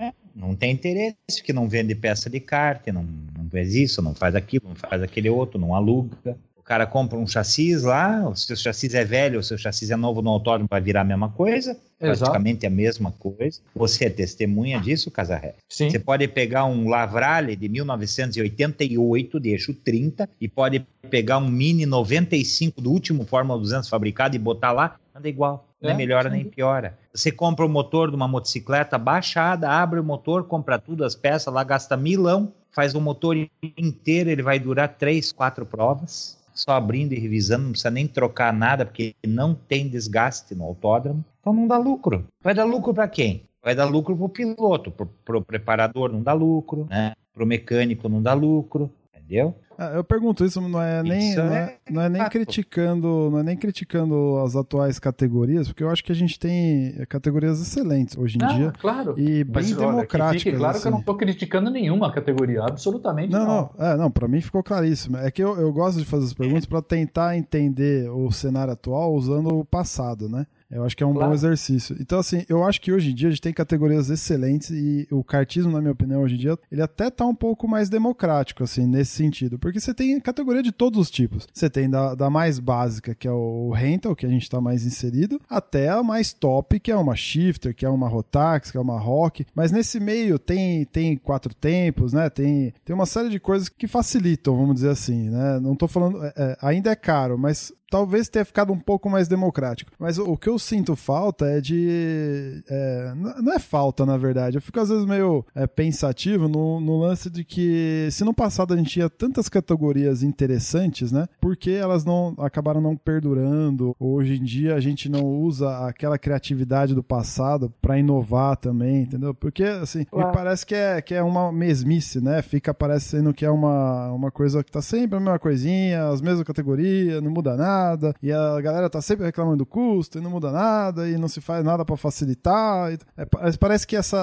É. 0.00 0.12
Não 0.34 0.56
tem 0.56 0.72
interesse, 0.72 1.16
porque 1.36 1.52
não 1.52 1.68
vende 1.68 1.94
peça 1.94 2.28
de 2.28 2.40
kart, 2.40 2.86
não, 2.88 3.02
não 3.36 3.48
faz 3.50 3.74
isso, 3.74 4.02
não 4.02 4.14
faz 4.14 4.34
aquilo, 4.34 4.68
não 4.68 4.74
faz 4.74 5.02
aquele 5.02 5.28
outro, 5.30 5.58
não 5.58 5.74
aluga. 5.74 6.36
O 6.68 6.74
cara 6.76 6.86
compra 6.86 7.16
um 7.16 7.26
chassis 7.26 7.82
lá, 7.82 8.28
o 8.28 8.36
seu 8.36 8.54
chassis 8.54 8.92
é 8.92 9.02
velho, 9.02 9.40
o 9.40 9.42
seu 9.42 9.56
chassis 9.56 9.90
é 9.90 9.96
novo 9.96 10.20
no 10.20 10.28
autódromo, 10.28 10.68
vai 10.70 10.82
virar 10.82 11.00
a 11.00 11.04
mesma 11.04 11.30
coisa, 11.30 11.74
Exato. 11.98 12.18
praticamente 12.18 12.66
a 12.66 12.70
mesma 12.70 13.10
coisa. 13.10 13.62
Você 13.74 14.04
é 14.04 14.10
testemunha 14.10 14.78
disso, 14.78 15.10
Casarré. 15.10 15.54
Você 15.66 15.98
pode 15.98 16.28
pegar 16.28 16.66
um 16.66 16.86
Lavrale 16.86 17.56
de 17.56 17.70
1988, 17.70 19.40
de 19.40 19.48
eixo 19.48 19.72
30, 19.72 20.28
e 20.38 20.46
pode 20.46 20.86
pegar 21.08 21.38
um 21.38 21.48
Mini 21.48 21.86
95 21.86 22.82
do 22.82 22.92
último 22.92 23.24
Fórmula 23.24 23.58
200 23.58 23.88
fabricado 23.88 24.36
e 24.36 24.38
botar 24.38 24.72
lá, 24.72 24.96
anda 25.16 25.26
igual. 25.26 25.66
Nem 25.80 25.92
É, 25.92 25.94
melhora 25.94 26.28
sim. 26.28 26.36
nem 26.36 26.44
piora. 26.44 26.98
Você 27.14 27.32
compra 27.32 27.64
o 27.64 27.68
motor 27.68 28.10
de 28.10 28.16
uma 28.16 28.28
motocicleta 28.28 28.98
baixada, 28.98 29.70
abre 29.70 29.98
o 29.98 30.04
motor, 30.04 30.44
compra 30.44 30.78
tudo, 30.78 31.02
as 31.02 31.14
peças, 31.14 31.54
lá 31.54 31.64
gasta 31.64 31.96
milão, 31.96 32.52
faz 32.70 32.94
o 32.94 33.00
motor 33.00 33.36
inteiro, 33.76 34.28
ele 34.28 34.42
vai 34.42 34.58
durar 34.58 34.96
três, 34.98 35.32
quatro 35.32 35.64
provas, 35.64 36.37
só 36.60 36.72
abrindo 36.72 37.12
e 37.12 37.18
revisando, 37.18 37.64
não 37.64 37.70
precisa 37.70 37.90
nem 37.90 38.06
trocar 38.06 38.52
nada, 38.52 38.84
porque 38.84 39.14
não 39.26 39.54
tem 39.54 39.88
desgaste 39.88 40.54
no 40.54 40.64
autódromo. 40.64 41.24
Então 41.40 41.52
não 41.52 41.66
dá 41.66 41.78
lucro. 41.78 42.26
Vai 42.42 42.54
dar 42.54 42.64
lucro 42.64 42.92
para 42.92 43.08
quem? 43.08 43.44
Vai 43.62 43.74
dar 43.74 43.84
lucro 43.84 44.16
pro 44.16 44.28
piloto, 44.28 44.90
pro, 44.90 45.06
pro 45.24 45.44
preparador 45.44 46.12
não 46.12 46.22
dá 46.22 46.32
lucro, 46.32 46.86
né? 46.88 47.12
Pro 47.32 47.46
mecânico 47.46 48.08
não 48.08 48.20
dá 48.20 48.34
lucro, 48.34 48.90
entendeu? 49.28 49.54
Ah, 49.80 49.92
eu 49.94 50.02
pergunto 50.02 50.44
isso, 50.44 50.60
não 50.60 50.82
é 50.82 51.04
nem, 51.04 51.30
Isso 51.30 51.38
não 51.38 51.52
é 51.54 51.78
é, 51.86 51.92
não 51.92 52.02
é 52.02 52.08
nem 52.08 52.28
criticando, 52.28 53.28
não 53.30 53.38
é 53.38 53.42
nem 53.44 53.56
criticando 53.56 54.38
as 54.44 54.56
atuais 54.56 54.98
categorias, 54.98 55.68
porque 55.68 55.84
eu 55.84 55.88
acho 55.90 56.02
que 56.02 56.10
a 56.10 56.14
gente 56.16 56.36
tem 56.36 56.94
categorias 57.08 57.60
excelentes 57.60 58.16
hoje 58.18 58.38
em 58.38 58.40
Não, 58.40 58.56
dia 58.56 58.72
claro. 58.80 59.14
e 59.16 59.44
bem 59.44 59.52
Mas, 59.54 59.66
olha, 59.70 59.78
que 59.78 59.86
democráticas. 59.86 60.42
fique 60.42 60.56
claro 60.56 60.72
que 60.72 60.78
eu 60.78 60.80
assim. 60.80 60.90
não 60.90 60.98
estou 60.98 61.16
criticando 61.16 61.70
nenhuma 61.70 62.10
categoria, 62.10 62.64
absolutamente 62.64 63.32
Não, 63.32 63.46
não. 63.46 63.70
não, 63.78 63.86
é, 63.86 63.96
não, 63.96 64.10
para 64.10 64.26
mim 64.26 64.40
ficou 64.40 64.64
claríssimo. 64.64 65.16
É 65.18 65.30
que 65.30 65.42
eu, 65.44 65.56
eu 65.60 65.72
gosto 65.72 65.98
de 65.98 66.04
fazer 66.04 66.24
as 66.24 66.34
perguntas 66.34 66.66
para 66.66 66.82
tentar 66.82 67.36
entender 67.36 68.10
o 68.10 68.32
cenário 68.32 68.72
atual 68.72 69.14
usando 69.14 69.58
o 69.60 69.64
passado, 69.64 70.28
né? 70.28 70.44
Eu 70.70 70.84
acho 70.84 70.96
que 70.96 71.02
é 71.02 71.06
um 71.06 71.12
Claro. 71.14 71.28
bom 71.28 71.34
exercício. 71.34 71.96
Então, 71.98 72.18
assim, 72.18 72.44
eu 72.48 72.62
acho 72.62 72.80
que 72.80 72.92
hoje 72.92 73.10
em 73.10 73.14
dia 73.14 73.28
a 73.28 73.30
gente 73.30 73.40
tem 73.40 73.52
categorias 73.52 74.10
excelentes 74.10 74.70
e 74.70 75.06
o 75.10 75.24
kartismo, 75.24 75.72
na 75.72 75.80
minha 75.80 75.92
opinião, 75.92 76.22
hoje 76.22 76.34
em 76.34 76.38
dia, 76.38 76.58
ele 76.70 76.82
até 76.82 77.10
tá 77.10 77.24
um 77.24 77.34
pouco 77.34 77.66
mais 77.66 77.88
democrático, 77.88 78.62
assim, 78.62 78.86
nesse 78.86 79.12
sentido. 79.12 79.58
Porque 79.58 79.80
você 79.80 79.94
tem 79.94 80.20
categoria 80.20 80.62
de 80.62 80.70
todos 80.70 81.00
os 81.00 81.10
tipos. 81.10 81.46
Você 81.54 81.70
tem 81.70 81.88
da, 81.88 82.14
da 82.14 82.28
mais 82.28 82.58
básica, 82.58 83.14
que 83.14 83.26
é 83.26 83.32
o 83.32 83.70
rental, 83.70 84.14
que 84.14 84.26
a 84.26 84.28
gente 84.28 84.48
tá 84.50 84.60
mais 84.60 84.84
inserido, 84.84 85.40
até 85.48 85.88
a 85.88 86.02
mais 86.02 86.32
top, 86.34 86.78
que 86.80 86.90
é 86.90 86.96
uma 86.96 87.16
shifter, 87.16 87.74
que 87.74 87.86
é 87.86 87.88
uma 87.88 88.08
Rotax, 88.08 88.70
que 88.70 88.76
é 88.76 88.80
uma 88.80 88.98
Rock. 88.98 89.46
Mas 89.54 89.72
nesse 89.72 89.98
meio 89.98 90.38
tem, 90.38 90.84
tem 90.84 91.16
quatro 91.16 91.54
tempos, 91.54 92.12
né? 92.12 92.28
Tem, 92.28 92.74
tem 92.84 92.94
uma 92.94 93.06
série 93.06 93.30
de 93.30 93.40
coisas 93.40 93.68
que 93.70 93.86
facilitam, 93.86 94.54
vamos 94.56 94.74
dizer 94.76 94.90
assim, 94.90 95.30
né? 95.30 95.58
Não 95.60 95.74
tô 95.74 95.88
falando. 95.88 96.22
é, 96.24 96.32
é, 96.36 96.56
ainda 96.60 96.90
é 96.90 96.96
caro, 96.96 97.38
mas 97.38 97.72
talvez 97.90 98.28
tenha 98.28 98.44
ficado 98.44 98.72
um 98.72 98.78
pouco 98.78 99.08
mais 99.08 99.28
democrático. 99.28 99.90
Mas 99.98 100.18
o, 100.18 100.36
que 100.36 100.48
eu 100.48 100.58
sinto 100.58 100.94
falta 100.94 101.46
é 101.46 101.60
de. 101.60 102.62
é, 102.68 103.12
não 103.42 103.52
é 103.52 103.58
falta, 103.58 104.04
na 104.06 104.16
verdade. 104.16 104.56
Eu 104.56 104.62
fico 104.62 104.78
às 104.80 104.88
vezes 104.88 105.04
meio 105.04 105.44
é, 105.54 105.66
pensativo 105.66 106.48
no, 106.48 106.80
no 106.80 106.98
lance 106.98 107.30
de 107.30 107.44
que 107.44 108.08
se 108.10 108.24
no 108.24 108.34
passado 108.34 108.74
a 108.74 108.76
gente 108.76 108.90
tinha 108.90 109.10
tantas 109.10 109.48
categorias 109.48 110.22
interessantes, 110.22 111.10
né? 111.12 111.26
Por 111.40 111.56
que 111.56 111.72
elas 111.72 112.04
não 112.04 112.34
acabaram 112.38 112.80
não 112.80 112.96
perdurando? 112.96 113.94
Hoje 113.98 114.36
em 114.36 114.44
dia 114.44 114.74
a 114.74 114.80
gente 114.80 115.08
não 115.08 115.24
usa 115.24 115.86
aquela 115.86 116.18
criatividade 116.18 116.94
do 116.94 117.02
passado 117.02 117.72
para 117.80 117.98
inovar 117.98 118.56
também, 118.56 119.02
entendeu? 119.02 119.34
Porque 119.34 119.64
assim, 119.64 120.06
me 120.12 120.32
parece 120.32 120.64
que 120.64 120.74
é, 120.74 121.00
que 121.00 121.14
é 121.14 121.22
uma 121.22 121.50
mesmice, 121.52 122.20
né? 122.20 122.42
Fica 122.42 122.72
parecendo 122.72 123.32
que 123.32 123.44
é 123.44 123.50
uma, 123.50 124.12
uma 124.12 124.30
coisa 124.30 124.62
que 124.62 124.70
tá 124.70 124.82
sempre 124.82 125.16
a 125.16 125.20
mesma 125.20 125.38
coisinha, 125.38 126.08
as 126.08 126.20
mesmas 126.20 126.46
categorias, 126.46 127.22
não 127.22 127.30
muda 127.30 127.56
nada, 127.56 127.77
e 128.22 128.32
a 128.32 128.60
galera 128.60 128.88
tá 128.90 129.00
sempre 129.00 129.24
reclamando 129.26 129.58
do 129.58 129.66
custo 129.66 130.18
e 130.18 130.20
não 130.20 130.30
muda 130.30 130.50
nada, 130.50 131.08
e 131.08 131.16
não 131.16 131.28
se 131.28 131.40
faz 131.40 131.64
nada 131.64 131.84
para 131.84 131.96
facilitar. 131.96 132.92
é, 133.16 133.24
pa- 133.24 133.40
parece 133.58 133.86
que 133.86 133.96
essa 133.96 134.16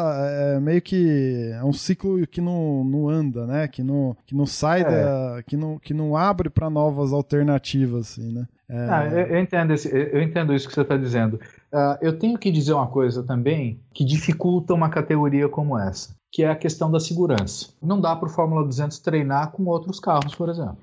é 0.56 0.60
meio 0.60 0.82
que 0.82 1.52
é 1.54 1.64
um 1.64 1.74
ciclo 1.74 2.26
que 2.28 2.42
não, 2.42 2.84
não 2.84 3.10
anda, 3.10 3.46
né? 3.46 3.68
Que 3.68 3.84
não, 3.84 4.16
que 4.26 4.36
não 4.36 4.46
sai 4.46 4.82
É. 4.82 4.84
da. 4.86 5.44
que 5.46 5.56
não, 5.58 5.78
que 5.80 5.94
não 5.94 6.16
abre 6.16 6.50
para 6.50 6.70
novas 6.70 7.12
alternativas, 7.14 8.12
assim, 8.12 8.32
né? 8.34 8.46
É, 8.68 8.90
Ah, 8.90 9.06
eu, 9.06 9.28
eu 9.28 9.40
entendo 9.40 9.74
esse- 9.74 9.90
eu 9.96 10.22
entendo 10.22 10.54
isso 10.54 10.68
que 10.68 10.74
você 10.74 10.82
está 10.82 10.98
dizendo. 10.98 11.40
Ah, 11.72 11.98
eu 12.02 12.18
tenho 12.18 12.38
que 12.38 12.50
dizer 12.52 12.74
uma 12.74 12.88
coisa 12.88 13.22
também 13.22 13.80
que 13.94 14.04
dificulta 14.04 14.74
uma 14.74 14.90
categoria 14.90 15.48
como 15.48 15.78
essa, 15.78 16.16
que 16.32 16.44
é 16.44 16.50
a 16.50 16.56
questão 16.56 16.90
da 16.90 17.00
segurança. 17.00 17.70
Não 17.82 18.02
dá 18.02 18.16
para 18.16 18.28
o 18.28 18.32
Fórmula 18.32 18.64
200 18.66 18.98
treinar 19.00 19.52
com 19.52 19.66
outros 19.66 20.00
carros, 20.00 20.34
por 20.34 20.50
exemplo. 20.50 20.78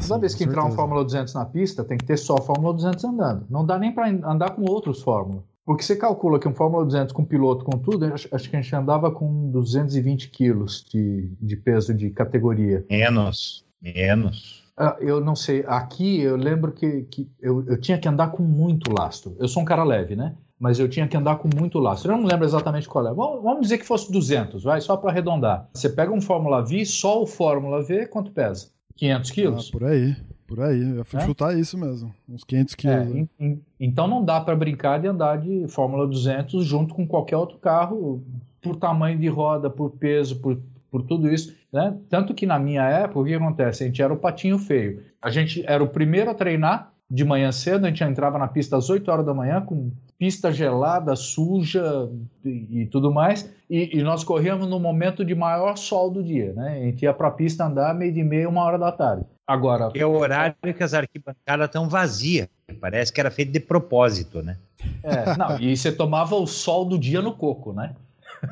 Sim, 0.00 0.08
Toda 0.08 0.20
vez 0.20 0.34
que 0.34 0.44
entrar 0.44 0.60
um 0.60 0.64
certeza. 0.64 0.76
Fórmula 0.76 1.04
200 1.04 1.34
na 1.34 1.44
pista, 1.44 1.84
tem 1.84 1.98
que 1.98 2.04
ter 2.04 2.16
só 2.16 2.36
Fórmula 2.38 2.74
200 2.74 3.04
andando. 3.04 3.46
Não 3.50 3.64
dá 3.64 3.78
nem 3.78 3.92
para 3.92 4.08
andar 4.08 4.50
com 4.50 4.62
outros 4.62 5.02
Fórmula. 5.02 5.42
Porque 5.66 5.82
você 5.82 5.96
calcula 5.96 6.38
que 6.38 6.46
um 6.46 6.54
Fórmula 6.54 6.84
200 6.84 7.12
com 7.12 7.24
piloto, 7.24 7.64
com 7.64 7.76
tudo, 7.76 8.04
acho, 8.06 8.28
acho 8.32 8.48
que 8.48 8.56
a 8.56 8.60
gente 8.60 8.74
andava 8.74 9.10
com 9.10 9.50
220 9.50 10.30
quilos 10.30 10.86
de, 10.88 11.28
de 11.40 11.56
peso 11.56 11.92
de 11.92 12.10
categoria. 12.10 12.86
Menos, 12.88 13.64
menos. 13.82 14.64
Ah, 14.76 14.96
eu 15.00 15.20
não 15.20 15.34
sei. 15.34 15.64
Aqui 15.66 16.20
eu 16.20 16.36
lembro 16.36 16.70
que, 16.70 17.02
que 17.10 17.28
eu, 17.40 17.64
eu 17.66 17.80
tinha 17.80 17.98
que 17.98 18.08
andar 18.08 18.28
com 18.28 18.44
muito 18.44 18.92
lastro. 18.92 19.34
Eu 19.40 19.48
sou 19.48 19.62
um 19.62 19.66
cara 19.66 19.82
leve, 19.82 20.14
né? 20.14 20.36
Mas 20.58 20.78
eu 20.78 20.88
tinha 20.88 21.08
que 21.08 21.16
andar 21.16 21.36
com 21.36 21.48
muito 21.54 21.78
lastro. 21.78 22.12
Eu 22.12 22.16
não 22.16 22.26
lembro 22.26 22.44
exatamente 22.44 22.88
qual 22.88 23.06
é. 23.06 23.12
Vamos, 23.12 23.42
vamos 23.42 23.62
dizer 23.62 23.78
que 23.78 23.84
fosse 23.84 24.10
200, 24.12 24.62
vai, 24.62 24.80
só 24.80 24.96
para 24.96 25.10
arredondar. 25.10 25.68
Você 25.74 25.88
pega 25.88 26.12
um 26.12 26.20
Fórmula 26.20 26.64
V, 26.64 26.84
só 26.84 27.22
o 27.22 27.26
Fórmula 27.26 27.82
V, 27.82 28.06
quanto 28.06 28.30
pesa? 28.30 28.68
500 28.96 29.30
Ah, 29.30 29.34
quilos? 29.34 29.70
por 29.70 29.84
aí, 29.84 30.16
por 30.46 30.60
aí. 30.60 30.96
Eu 30.96 31.04
fui 31.04 31.20
É? 31.20 31.24
chutar 31.24 31.56
isso 31.58 31.76
mesmo. 31.78 32.12
Uns 32.28 32.44
500 32.44 32.74
É, 32.74 32.76
quilos. 32.76 33.16
em- 33.16 33.28
em- 33.38 33.60
então 33.78 34.06
não 34.08 34.24
dá 34.24 34.40
para 34.40 34.56
brincar 34.56 34.98
de 35.00 35.06
andar 35.08 35.36
de 35.38 35.66
Fórmula 35.68 36.06
200 36.06 36.64
junto 36.64 36.94
com 36.94 37.06
qualquer 37.06 37.36
outro 37.36 37.58
carro, 37.58 38.22
por 38.60 38.76
tamanho 38.76 39.18
de 39.18 39.28
roda, 39.28 39.70
por 39.70 39.90
peso, 39.90 40.40
por, 40.40 40.58
por 40.90 41.02
tudo 41.02 41.28
isso. 41.32 41.54
Né? 41.72 41.96
Tanto 42.08 42.32
que 42.34 42.46
na 42.46 42.58
minha 42.58 42.82
época, 42.82 43.20
o 43.20 43.24
que 43.24 43.34
acontece? 43.34 43.84
A 43.84 43.86
gente 43.86 44.00
era 44.02 44.12
o 44.12 44.16
patinho 44.16 44.58
feio. 44.58 45.02
A 45.20 45.30
gente 45.30 45.62
era 45.66 45.82
o 45.84 45.88
primeiro 45.88 46.30
a 46.30 46.34
treinar 46.34 46.92
de 47.08 47.24
manhã 47.24 47.52
cedo, 47.52 47.86
a 47.86 47.88
gente 47.88 48.02
entrava 48.02 48.38
na 48.38 48.48
pista 48.48 48.76
às 48.76 48.90
8 48.90 49.08
horas 49.10 49.24
da 49.24 49.32
manhã 49.32 49.60
com 49.60 49.92
pista 50.18 50.52
gelada, 50.52 51.14
suja 51.14 52.10
e, 52.44 52.82
e 52.82 52.86
tudo 52.86 53.12
mais, 53.12 53.48
e, 53.70 53.98
e 53.98 54.02
nós 54.02 54.24
corríamos 54.24 54.68
no 54.68 54.80
momento 54.80 55.24
de 55.24 55.34
maior 55.34 55.76
sol 55.76 56.10
do 56.10 56.22
dia, 56.22 56.52
né? 56.54 56.78
A 56.80 56.84
gente 56.84 57.02
ia 57.02 57.14
para 57.14 57.28
a 57.28 57.30
pista 57.30 57.64
andar 57.64 57.94
meio 57.94 58.12
de 58.12 58.24
meia, 58.24 58.48
uma 58.48 58.64
hora 58.64 58.78
da 58.78 58.90
tarde. 58.90 59.24
Agora, 59.46 59.90
É 59.94 60.04
o 60.04 60.16
horário 60.16 60.56
que 60.76 60.82
as 60.82 60.92
arquibancadas 60.92 61.66
estão 61.66 61.88
vazias. 61.88 62.48
Parece 62.80 63.12
que 63.12 63.20
era 63.20 63.30
feito 63.30 63.52
de 63.52 63.60
propósito, 63.60 64.42
né? 64.42 64.56
É, 65.04 65.36
não, 65.36 65.60
e 65.60 65.76
você 65.76 65.92
tomava 65.92 66.34
o 66.34 66.46
sol 66.46 66.84
do 66.84 66.98
dia 66.98 67.22
no 67.22 67.32
coco, 67.32 67.72
né? 67.72 67.94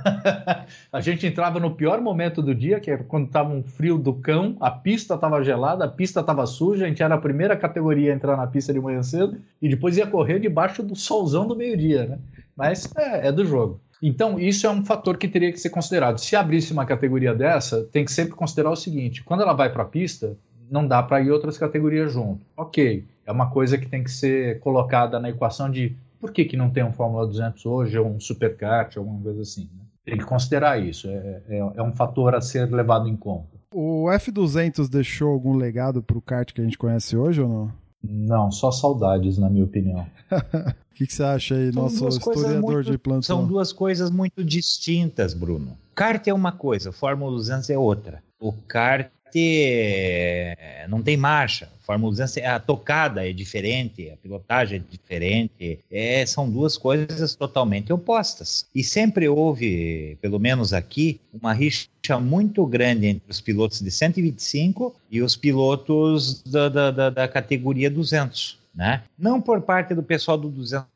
a 0.92 1.00
gente 1.00 1.26
entrava 1.26 1.60
no 1.60 1.74
pior 1.74 2.00
momento 2.00 2.42
do 2.42 2.54
dia, 2.54 2.80
que 2.80 2.90
era 2.90 3.04
quando 3.04 3.26
estava 3.26 3.50
um 3.50 3.62
frio 3.62 3.98
do 3.98 4.14
cão, 4.14 4.56
a 4.60 4.70
pista 4.70 5.14
estava 5.14 5.42
gelada, 5.42 5.84
a 5.84 5.88
pista 5.88 6.20
estava 6.20 6.46
suja, 6.46 6.84
a 6.84 6.88
gente 6.88 7.02
era 7.02 7.14
a 7.14 7.18
primeira 7.18 7.56
categoria 7.56 8.12
a 8.12 8.14
entrar 8.14 8.36
na 8.36 8.46
pista 8.46 8.72
de 8.72 8.80
manhã 8.80 9.02
cedo 9.02 9.38
e 9.60 9.68
depois 9.68 9.96
ia 9.96 10.06
correr 10.06 10.38
debaixo 10.38 10.82
do 10.82 10.96
solzão 10.96 11.46
do 11.46 11.56
meio-dia, 11.56 12.06
né? 12.06 12.18
Mas 12.56 12.90
é, 12.96 13.28
é 13.28 13.32
do 13.32 13.44
jogo. 13.44 13.80
Então, 14.02 14.38
isso 14.38 14.66
é 14.66 14.70
um 14.70 14.84
fator 14.84 15.16
que 15.16 15.26
teria 15.26 15.50
que 15.50 15.58
ser 15.58 15.70
considerado. 15.70 16.18
Se 16.18 16.36
abrisse 16.36 16.72
uma 16.72 16.84
categoria 16.84 17.34
dessa, 17.34 17.84
tem 17.84 18.04
que 18.04 18.12
sempre 18.12 18.34
considerar 18.34 18.70
o 18.70 18.76
seguinte: 18.76 19.24
quando 19.24 19.42
ela 19.42 19.54
vai 19.54 19.72
para 19.72 19.82
a 19.82 19.86
pista, 19.86 20.36
não 20.70 20.86
dá 20.86 21.02
para 21.02 21.22
ir 21.22 21.30
outras 21.30 21.56
categorias 21.56 22.12
junto. 22.12 22.44
Ok, 22.56 23.04
é 23.24 23.32
uma 23.32 23.50
coisa 23.50 23.78
que 23.78 23.88
tem 23.88 24.04
que 24.04 24.10
ser 24.10 24.60
colocada 24.60 25.18
na 25.18 25.30
equação 25.30 25.70
de 25.70 25.96
por 26.20 26.32
que, 26.32 26.44
que 26.44 26.56
não 26.56 26.70
tem 26.70 26.84
um 26.84 26.92
Fórmula 26.92 27.26
200 27.26 27.66
hoje, 27.66 27.98
ou 27.98 28.08
um 28.08 28.20
Superkart, 28.20 28.96
alguma 28.96 29.20
coisa 29.20 29.42
assim. 29.42 29.68
Né? 29.74 29.83
Tem 30.04 30.18
que 30.18 30.24
considerar 30.24 30.78
isso, 30.78 31.08
é, 31.08 31.42
é, 31.48 31.58
é, 31.58 31.82
um 31.82 31.92
fator 31.92 32.34
a 32.34 32.40
ser 32.40 32.70
levado 32.70 33.08
em 33.08 33.16
conta. 33.16 33.48
O 33.72 34.06
F200 34.06 34.88
deixou 34.88 35.32
algum 35.32 35.56
legado 35.56 36.02
para 36.02 36.18
o 36.18 36.22
kart 36.22 36.52
que 36.52 36.60
a 36.60 36.64
gente 36.64 36.78
conhece 36.78 37.16
hoje 37.16 37.40
ou 37.40 37.48
não? 37.48 37.72
Não, 38.02 38.52
só 38.52 38.70
saudades, 38.70 39.38
na 39.38 39.48
minha 39.48 39.64
opinião. 39.64 40.06
O 40.94 40.96
que, 40.96 41.08
que, 41.08 41.12
você 41.12 41.24
acha 41.24 41.56
aí, 41.56 41.72
são 41.72 41.82
nosso 41.82 42.06
historiador 42.06 42.74
muito, 42.74 42.92
de 42.92 42.96
plantão? 42.96 43.22
São 43.22 43.44
duas 43.44 43.72
coisas 43.72 44.12
muito 44.12 44.44
distintas, 44.44 45.34
Bruno. 45.34 45.76
Kart 45.92 46.24
é 46.28 46.32
uma 46.32 46.52
coisa, 46.52 46.92
Fórmula 46.92 47.32
200 47.32 47.68
é 47.70 47.76
outra. 47.76 48.22
O 48.38 48.52
kart 48.52 49.10
ter. 49.34 50.86
Não 50.88 51.02
tem 51.02 51.16
marcha. 51.16 51.68
Fórmula 51.80 52.12
200, 52.12 52.38
a 52.38 52.58
tocada 52.58 53.28
é 53.28 53.32
diferente, 53.32 54.08
a 54.08 54.16
pilotagem 54.16 54.78
é 54.78 54.82
diferente. 54.90 55.80
É, 55.90 56.24
são 56.24 56.48
duas 56.48 56.78
coisas 56.78 57.34
totalmente 57.34 57.92
opostas. 57.92 58.66
E 58.74 58.82
sempre 58.82 59.28
houve, 59.28 60.16
pelo 60.22 60.38
menos 60.38 60.72
aqui, 60.72 61.20
uma 61.32 61.52
rixa 61.52 61.88
muito 62.20 62.64
grande 62.64 63.06
entre 63.06 63.28
os 63.28 63.40
pilotos 63.40 63.80
de 63.80 63.90
125 63.90 64.94
e 65.10 65.20
os 65.20 65.36
pilotos 65.36 66.42
da, 66.44 66.68
da, 66.68 66.90
da, 66.90 67.10
da 67.10 67.28
categoria 67.28 67.90
200. 67.90 68.62
Né? 68.74 69.02
Não 69.18 69.40
por 69.40 69.60
parte 69.60 69.94
do 69.94 70.02
pessoal 70.02 70.38
do 70.38 70.48
200, 70.48 70.86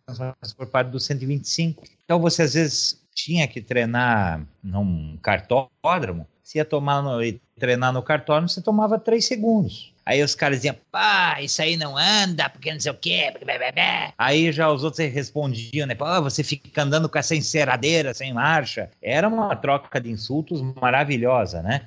mas 0.40 0.52
por 0.52 0.66
parte 0.66 0.88
do 0.88 0.98
125. 0.98 1.84
Então 2.04 2.18
você 2.18 2.42
às 2.42 2.54
vezes 2.54 3.00
tinha 3.14 3.46
que 3.46 3.60
treinar 3.60 4.44
num 4.62 5.16
cartódromo, 5.20 6.26
se 6.48 6.56
ia 6.56 6.64
tomar 6.64 7.02
no, 7.02 7.18
treinar 7.60 7.92
no 7.92 8.02
cartório, 8.02 8.48
você 8.48 8.62
tomava 8.62 8.98
três 8.98 9.26
segundos. 9.26 9.92
Aí 10.06 10.22
os 10.22 10.34
caras 10.34 10.60
diziam, 10.60 10.74
pá, 10.90 11.42
isso 11.42 11.60
aí 11.60 11.76
não 11.76 11.94
anda, 11.94 12.48
porque 12.48 12.72
não 12.72 12.80
sei 12.80 12.90
o 12.90 12.94
quê. 12.94 13.34
Aí 14.16 14.50
já 14.50 14.72
os 14.72 14.82
outros 14.82 15.06
respondiam, 15.12 15.86
né? 15.86 15.94
Pô, 15.94 16.06
você 16.22 16.42
fica 16.42 16.82
andando 16.82 17.06
com 17.06 17.18
essa 17.18 17.36
enceradeira 17.36 18.14
sem 18.14 18.32
marcha. 18.32 18.88
Era 19.02 19.28
uma 19.28 19.54
troca 19.56 20.00
de 20.00 20.10
insultos 20.10 20.62
maravilhosa, 20.80 21.60
né? 21.60 21.82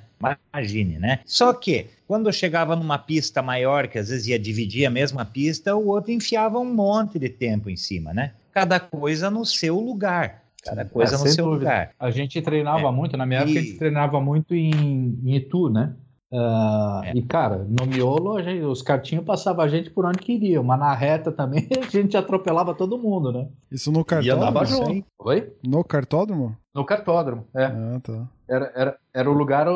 Imagine, 0.54 1.00
né? 1.00 1.18
Só 1.26 1.52
que, 1.52 1.88
quando 2.06 2.32
chegava 2.32 2.76
numa 2.76 2.98
pista 2.98 3.42
maior, 3.42 3.88
que 3.88 3.98
às 3.98 4.10
vezes 4.10 4.28
ia 4.28 4.38
dividir 4.38 4.86
a 4.86 4.90
mesma 4.90 5.24
pista, 5.24 5.74
o 5.74 5.88
outro 5.88 6.12
enfiava 6.12 6.60
um 6.60 6.72
monte 6.72 7.18
de 7.18 7.28
tempo 7.28 7.68
em 7.68 7.76
cima, 7.76 8.14
né? 8.14 8.30
Cada 8.52 8.78
coisa 8.78 9.28
no 9.28 9.44
seu 9.44 9.80
lugar. 9.80 10.41
Cada 10.62 10.84
coisa 10.84 11.16
é, 11.16 11.18
no 11.18 11.28
seu 11.28 11.44
dúvida. 11.44 11.64
lugar. 11.64 11.90
A 11.98 12.10
gente 12.10 12.40
treinava 12.40 12.88
é. 12.88 12.90
muito, 12.90 13.16
na 13.16 13.26
minha 13.26 13.40
época, 13.40 13.58
a 13.58 13.62
gente 13.62 13.78
treinava 13.78 14.20
muito 14.20 14.54
em, 14.54 15.18
em 15.24 15.36
Itu, 15.36 15.68
né? 15.68 15.94
Uh, 16.32 17.04
é. 17.04 17.12
E, 17.14 17.22
cara, 17.22 17.58
no 17.68 17.84
miolo, 17.84 18.42
gente, 18.42 18.64
os 18.64 18.80
cartinhos 18.80 19.22
passavam 19.22 19.62
a 19.62 19.68
gente 19.68 19.90
por 19.90 20.06
onde 20.06 20.18
queria, 20.18 20.62
mas 20.62 20.80
na 20.80 20.94
reta 20.94 21.30
também 21.30 21.68
a 21.78 21.90
gente 21.90 22.16
atropelava 22.16 22.74
todo 22.74 22.96
mundo, 22.96 23.30
né? 23.30 23.48
Isso 23.70 23.92
no 23.92 24.02
cartódromo? 24.02 24.42
E 24.42 24.48
andava 24.48 24.64
junto. 24.64 25.06
Oi? 25.18 25.52
No 25.62 25.84
cartódromo? 25.84 26.56
No 26.74 26.86
cartódromo, 26.86 27.44
é. 27.54 27.64
Ah, 27.64 28.00
tá. 28.02 28.28
Era, 28.52 28.72
era, 28.74 28.98
era 29.14 29.30
o 29.30 29.32
lugar, 29.32 29.66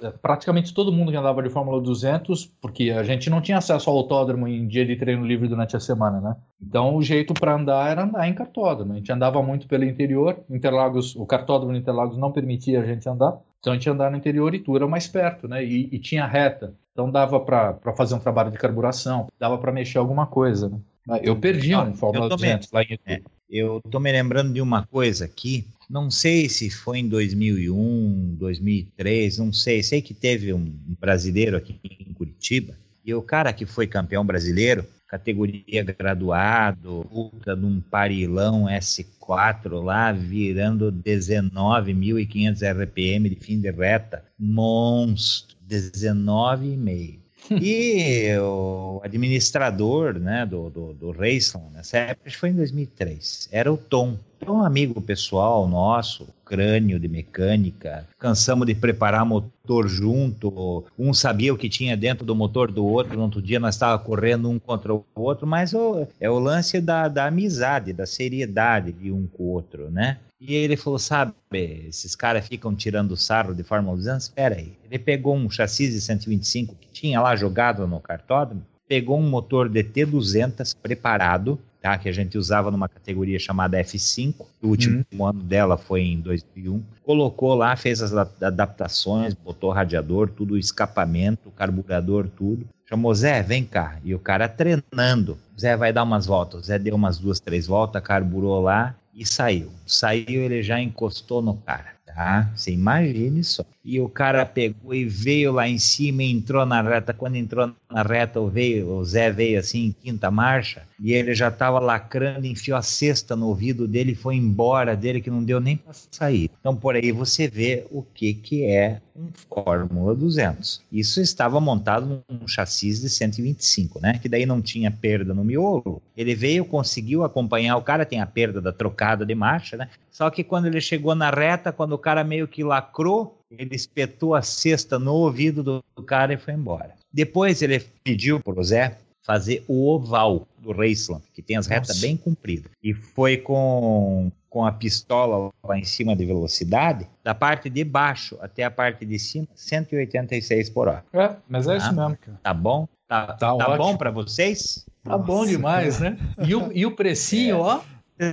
é, 0.00 0.10
praticamente 0.10 0.72
todo 0.72 0.92
mundo 0.92 1.10
que 1.10 1.16
andava 1.16 1.42
de 1.42 1.50
Fórmula 1.50 1.80
200, 1.80 2.46
porque 2.60 2.90
a 2.90 3.02
gente 3.02 3.28
não 3.28 3.40
tinha 3.40 3.58
acesso 3.58 3.90
ao 3.90 3.96
autódromo 3.96 4.46
em 4.46 4.68
dia 4.68 4.86
de 4.86 4.94
treino 4.94 5.26
livre 5.26 5.48
durante 5.48 5.76
a 5.76 5.80
semana, 5.80 6.20
né? 6.20 6.36
Então 6.62 6.94
o 6.94 7.02
jeito 7.02 7.34
para 7.34 7.56
andar 7.56 7.90
era 7.90 8.04
andar 8.04 8.28
em 8.28 8.34
cartódromo. 8.34 8.92
A 8.92 8.96
gente 8.96 9.10
andava 9.10 9.42
muito 9.42 9.66
pelo 9.66 9.84
interior, 9.84 10.38
Interlagos, 10.48 11.16
o 11.16 11.26
cartódromo 11.26 11.72
de 11.72 11.80
Interlagos 11.80 12.16
não 12.16 12.30
permitia 12.30 12.80
a 12.80 12.86
gente 12.86 13.08
andar, 13.08 13.40
então 13.58 13.72
a 13.72 13.76
gente 13.76 13.90
andava 13.90 14.10
no 14.10 14.18
interior 14.18 14.54
e 14.54 14.60
tu 14.60 14.76
era 14.76 14.86
mais 14.86 15.08
perto, 15.08 15.48
né? 15.48 15.64
E, 15.64 15.88
e 15.90 15.98
tinha 15.98 16.24
reta, 16.24 16.74
então 16.92 17.10
dava 17.10 17.40
para 17.40 17.92
fazer 17.96 18.14
um 18.14 18.20
trabalho 18.20 18.52
de 18.52 18.58
carburação, 18.58 19.26
dava 19.36 19.58
para 19.58 19.72
mexer 19.72 19.98
alguma 19.98 20.26
coisa, 20.26 20.68
né? 20.68 20.78
Eu 21.22 21.34
perdi 21.36 21.74
um 21.74 21.94
Fórmula 21.94 22.28
200 22.28 22.70
lá 22.70 22.82
em 22.82 22.92
Itu. 22.92 23.02
É, 23.04 23.20
eu 23.50 23.80
tô 23.90 23.98
me 23.98 24.12
lembrando 24.12 24.52
de 24.52 24.60
uma 24.60 24.86
coisa 24.86 25.24
aqui 25.24 25.66
não 25.92 26.10
sei 26.10 26.48
se 26.48 26.70
foi 26.70 27.00
em 27.00 27.08
2001, 27.08 28.36
2003, 28.38 29.36
não 29.36 29.52
sei. 29.52 29.82
Sei 29.82 30.00
que 30.00 30.14
teve 30.14 30.50
um 30.54 30.74
brasileiro 30.98 31.54
aqui 31.54 31.78
em 31.84 32.14
Curitiba 32.14 32.74
e 33.04 33.12
o 33.12 33.20
cara 33.20 33.52
que 33.52 33.66
foi 33.66 33.86
campeão 33.86 34.24
brasileiro, 34.24 34.86
categoria 35.06 35.84
graduado, 35.84 37.06
ultra 37.10 37.54
num 37.54 37.78
parilão 37.78 38.64
S4 38.64 39.82
lá, 39.82 40.12
virando 40.12 40.90
19.500 40.90 42.62
RPM 42.62 43.28
de 43.28 43.36
fim 43.36 43.60
de 43.60 43.70
reta. 43.70 44.24
Monstro, 44.38 45.54
19,5. 45.68 47.20
E 47.60 48.38
o 48.38 49.00
administrador 49.02 50.14
né, 50.14 50.46
do, 50.46 50.70
do, 50.70 50.94
do 50.94 51.10
Rayson, 51.10 51.70
nessa 51.74 51.98
época, 51.98 52.30
foi 52.30 52.50
em 52.50 52.54
2003, 52.54 53.48
era 53.50 53.70
o 53.70 53.76
Tom. 53.76 54.16
Então, 54.42 54.56
um 54.56 54.64
amigo 54.64 55.00
pessoal 55.00 55.68
nosso, 55.68 56.26
crânio 56.44 56.98
de 56.98 57.06
mecânica, 57.06 58.08
cansamos 58.18 58.66
de 58.66 58.74
preparar 58.74 59.24
motor 59.24 59.86
junto, 59.86 60.84
um 60.98 61.14
sabia 61.14 61.54
o 61.54 61.56
que 61.56 61.68
tinha 61.68 61.96
dentro 61.96 62.26
do 62.26 62.34
motor 62.34 62.68
do 62.72 62.84
outro, 62.84 63.16
no 63.16 63.22
outro 63.22 63.40
dia 63.40 63.60
nós 63.60 63.76
estávamos 63.76 64.04
correndo 64.04 64.50
um 64.50 64.58
contra 64.58 64.92
o 64.92 65.04
outro, 65.14 65.46
mas 65.46 65.72
o, 65.72 66.08
é 66.18 66.28
o 66.28 66.40
lance 66.40 66.80
da, 66.80 67.06
da 67.06 67.26
amizade, 67.26 67.92
da 67.92 68.04
seriedade 68.04 68.90
de 68.90 69.12
um 69.12 69.28
com 69.28 69.44
o 69.44 69.50
outro, 69.50 69.88
né? 69.88 70.18
E 70.40 70.56
ele 70.56 70.76
falou, 70.76 70.98
sabe, 70.98 71.32
esses 71.52 72.16
caras 72.16 72.48
ficam 72.48 72.74
tirando 72.74 73.16
sarro 73.16 73.54
de 73.54 73.62
Fórmula 73.62 73.96
200, 73.96 74.24
espera 74.24 74.56
aí. 74.56 74.72
Ele 74.84 74.98
pegou 74.98 75.36
um 75.36 75.48
chassi 75.48 75.88
de 75.88 76.00
125 76.00 76.74
que 76.80 76.88
tinha 76.88 77.20
lá 77.20 77.36
jogado 77.36 77.86
no 77.86 78.00
cartódromo, 78.00 78.66
pegou 78.88 79.20
um 79.20 79.30
motor 79.30 79.70
DT200 79.70 80.74
preparado, 80.82 81.60
tá? 81.82 81.98
que 81.98 82.08
a 82.08 82.12
gente 82.12 82.38
usava 82.38 82.70
numa 82.70 82.88
categoria 82.88 83.38
chamada 83.38 83.78
F5. 83.78 84.34
O 84.62 84.68
último 84.68 85.04
uhum. 85.12 85.26
ano 85.26 85.42
dela 85.42 85.76
foi 85.76 86.02
em 86.02 86.20
2001. 86.20 86.82
Colocou 87.02 87.54
lá, 87.54 87.74
fez 87.74 88.00
as 88.00 88.14
adaptações, 88.40 89.34
botou 89.34 89.70
radiador, 89.70 90.30
tudo, 90.30 90.56
escapamento, 90.56 91.50
carburador, 91.50 92.28
tudo. 92.28 92.66
Chamou 92.88 93.12
Zé, 93.14 93.42
vem 93.42 93.64
cá. 93.64 93.98
E 94.04 94.14
o 94.14 94.18
cara 94.18 94.48
treinando. 94.48 95.36
Zé 95.58 95.76
vai 95.76 95.92
dar 95.92 96.04
umas 96.04 96.26
voltas. 96.26 96.66
Zé 96.66 96.78
deu 96.78 96.94
umas 96.94 97.18
duas, 97.18 97.40
três 97.40 97.66
voltas, 97.66 98.02
carburou 98.02 98.60
lá 98.60 98.94
e 99.14 99.26
saiu. 99.26 99.70
Saiu, 99.86 100.42
ele 100.42 100.62
já 100.62 100.80
encostou 100.80 101.42
no 101.42 101.56
cara. 101.56 101.92
Tá? 102.14 102.50
Você 102.54 102.72
imagine 102.72 103.42
só. 103.42 103.64
E 103.84 103.98
o 103.98 104.08
cara 104.08 104.46
pegou 104.46 104.94
e 104.94 105.04
veio 105.04 105.52
lá 105.52 105.68
em 105.68 105.78
cima 105.78 106.22
e 106.22 106.30
entrou 106.30 106.64
na 106.64 106.80
reta. 106.82 107.12
Quando 107.12 107.36
entrou 107.36 107.72
na 107.90 108.02
reta, 108.02 108.40
o, 108.40 108.48
veio, 108.48 108.88
o 108.88 109.04
Zé 109.04 109.30
veio 109.30 109.58
assim 109.58 109.86
em 109.86 109.92
quinta 109.92 110.30
marcha 110.30 110.82
e 111.00 111.12
ele 111.12 111.34
já 111.34 111.48
estava 111.48 111.80
lacrando, 111.80 112.46
enfiou 112.46 112.78
a 112.78 112.82
cesta 112.82 113.34
no 113.34 113.48
ouvido 113.48 113.88
dele 113.88 114.12
e 114.12 114.14
foi 114.14 114.36
embora 114.36 114.94
dele, 114.94 115.20
que 115.20 115.30
não 115.30 115.42
deu 115.42 115.58
nem 115.58 115.76
para 115.76 115.92
sair. 115.92 116.48
Então, 116.60 116.76
por 116.76 116.94
aí 116.94 117.10
você 117.10 117.48
vê 117.48 117.84
o 117.90 118.02
que, 118.02 118.34
que 118.34 118.64
é 118.64 119.00
um 119.16 119.28
Fórmula 119.50 120.14
200. 120.14 120.80
Isso 120.92 121.20
estava 121.20 121.60
montado 121.60 122.22
num 122.28 122.46
chassi 122.46 122.90
de 122.90 123.08
125, 123.08 124.00
né? 124.00 124.18
Que 124.20 124.28
daí 124.28 124.46
não 124.46 124.62
tinha 124.62 124.90
perda 124.90 125.34
no 125.34 125.44
miolo. 125.44 126.00
Ele 126.16 126.34
veio, 126.34 126.64
conseguiu 126.64 127.24
acompanhar 127.24 127.76
o 127.76 127.82
cara, 127.82 128.06
tem 128.06 128.20
a 128.20 128.26
perda 128.26 128.60
da 128.60 128.72
trocada 128.72 129.26
de 129.26 129.34
marcha, 129.34 129.76
né? 129.76 129.88
Só 130.12 130.28
que 130.30 130.44
quando 130.44 130.66
ele 130.66 130.80
chegou 130.80 131.14
na 131.14 131.30
reta, 131.30 131.72
quando 131.72 131.92
o 131.92 131.98
cara 131.98 132.22
meio 132.22 132.46
que 132.46 132.62
lacrou, 132.62 133.38
ele 133.50 133.74
espetou 133.74 134.34
a 134.34 134.42
cesta 134.42 134.98
no 134.98 135.14
ouvido 135.14 135.62
do, 135.62 135.82
cara 136.04 136.34
e 136.34 136.36
foi 136.36 136.52
embora. 136.52 136.94
Depois 137.10 137.62
ele 137.62 137.80
pediu 138.04 138.38
para 138.38 138.60
o 138.60 138.62
Zé 138.62 138.98
fazer 139.22 139.64
o 139.66 139.88
oval 139.88 140.46
do 140.58 140.72
Raceland, 140.72 141.22
que 141.32 141.40
tem 141.40 141.56
as 141.56 141.66
retas 141.66 141.88
Nossa. 141.88 142.00
bem 142.00 142.16
compridas. 142.16 142.70
E 142.82 142.92
foi 142.92 143.38
com, 143.38 144.30
com 144.50 144.66
a 144.66 144.72
pistola 144.72 145.50
lá 145.64 145.78
em 145.78 145.84
cima 145.84 146.14
de 146.14 146.26
velocidade, 146.26 147.08
da 147.24 147.34
parte 147.34 147.70
de 147.70 147.82
baixo 147.82 148.36
até 148.40 148.64
a 148.64 148.70
parte 148.70 149.06
de 149.06 149.18
cima, 149.18 149.46
186 149.54 150.68
por 150.70 150.88
hora. 150.88 151.04
É, 151.12 151.36
mas 151.48 151.66
é 151.68 151.76
isso 151.76 151.94
mesmo. 151.94 152.18
Tá 152.42 152.52
bom? 152.52 152.86
Tá, 153.08 153.28
tá, 153.28 153.56
tá 153.56 153.76
bom 153.76 153.96
para 153.96 154.10
vocês? 154.10 154.84
Tá 155.04 155.12
Nossa, 155.12 155.24
bom 155.24 155.46
demais, 155.46 155.98
cara. 155.98 156.10
né? 156.10 156.18
E 156.46 156.54
o, 156.54 156.72
e 156.72 156.84
o 156.84 156.90
precinho, 156.90 157.56
é. 157.58 157.60
ó. 157.60 157.80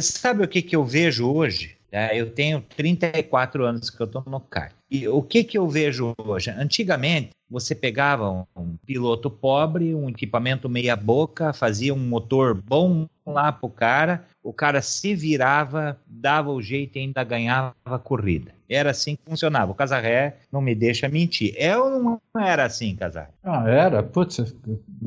Sabe 0.02 0.44
o 0.44 0.48
que, 0.48 0.62
que 0.62 0.76
eu 0.76 0.84
vejo 0.84 1.32
hoje? 1.32 1.76
É, 1.92 2.20
eu 2.20 2.30
tenho 2.30 2.62
34 2.62 3.66
anos 3.66 3.90
que 3.90 4.00
eu 4.00 4.06
estou 4.06 4.24
no 4.28 4.40
kart. 4.40 4.74
E 4.90 5.08
o 5.08 5.22
que, 5.22 5.44
que 5.44 5.58
eu 5.58 5.68
vejo 5.68 6.14
hoje? 6.18 6.52
Antigamente, 6.52 7.32
você 7.50 7.74
pegava 7.74 8.45
um, 8.56 8.76
piloto 8.86 9.30
pobre, 9.30 9.95
um 9.95 10.10
equipamento 10.10 10.70
meia 10.70 10.95
boca, 10.95 11.52
fazia 11.52 11.93
um 11.93 12.00
motor 12.00 12.54
bom, 12.54 13.08
lá 13.26 13.52
pro 13.52 13.70
cara, 13.70 14.26
o 14.43 14.54
cara 14.54 14.82
se 14.82 15.16
virava, 15.16 15.97
dava 16.08 16.52
o 16.52 16.62
jeito 16.62 16.97
e 16.97 17.02
ainda 17.02 17.24
ganhava 17.24 17.74
a 17.86 18.00
corrida. 18.00 18.52
Era 18.70 18.91
assim 18.91 19.16
que 19.16 19.22
funcionava. 19.26 19.72
O 19.72 19.76
Casarré 19.76 20.38
não 20.52 20.62
me 20.62 20.76
deixa 20.76 21.10
mentir. 21.10 21.56
Eu 21.58 22.00
não 22.00 22.22
era 22.39 22.66
assim, 22.66 22.95
Casarré. 22.95 23.30
Ah, 23.43 23.68
era. 23.68 24.04
Putz, 24.04 24.56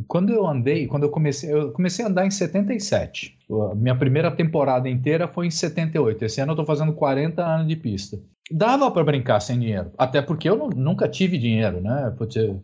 quando 0.09 0.33
eu 0.33 0.47
andei, 0.47 0.87
quando 0.89 1.05
eu 1.05 1.11
comecei, 1.11 1.53
eu 1.53 1.71
comecei 1.71 2.05
a 2.05 2.09
andar 2.09 2.27
em 2.27 2.31
77. 2.31 3.39
A 3.71 3.75
minha 3.75 3.95
primeira 3.95 4.31
temporada 4.31 4.89
inteira 4.89 5.29
foi 5.29 5.47
em 5.47 5.51
78. 5.51 6.25
Esse 6.25 6.41
ano 6.41 6.53
eu 6.53 6.57
tô 6.57 6.65
fazendo 6.65 6.93
40 6.93 7.45
anos 7.45 7.69
de 7.69 7.77
pista. 7.77 8.19
Dava 8.53 8.91
para 8.91 9.05
brincar 9.05 9.41
sem 9.41 9.59
dinheiro, 9.59 9.91
até 9.97 10.21
porque 10.21 10.49
eu 10.49 10.71
nunca 10.75 11.09
tive 11.09 11.39
dinheiro, 11.39 11.81
né? 11.81 12.13
Porque 12.17 12.55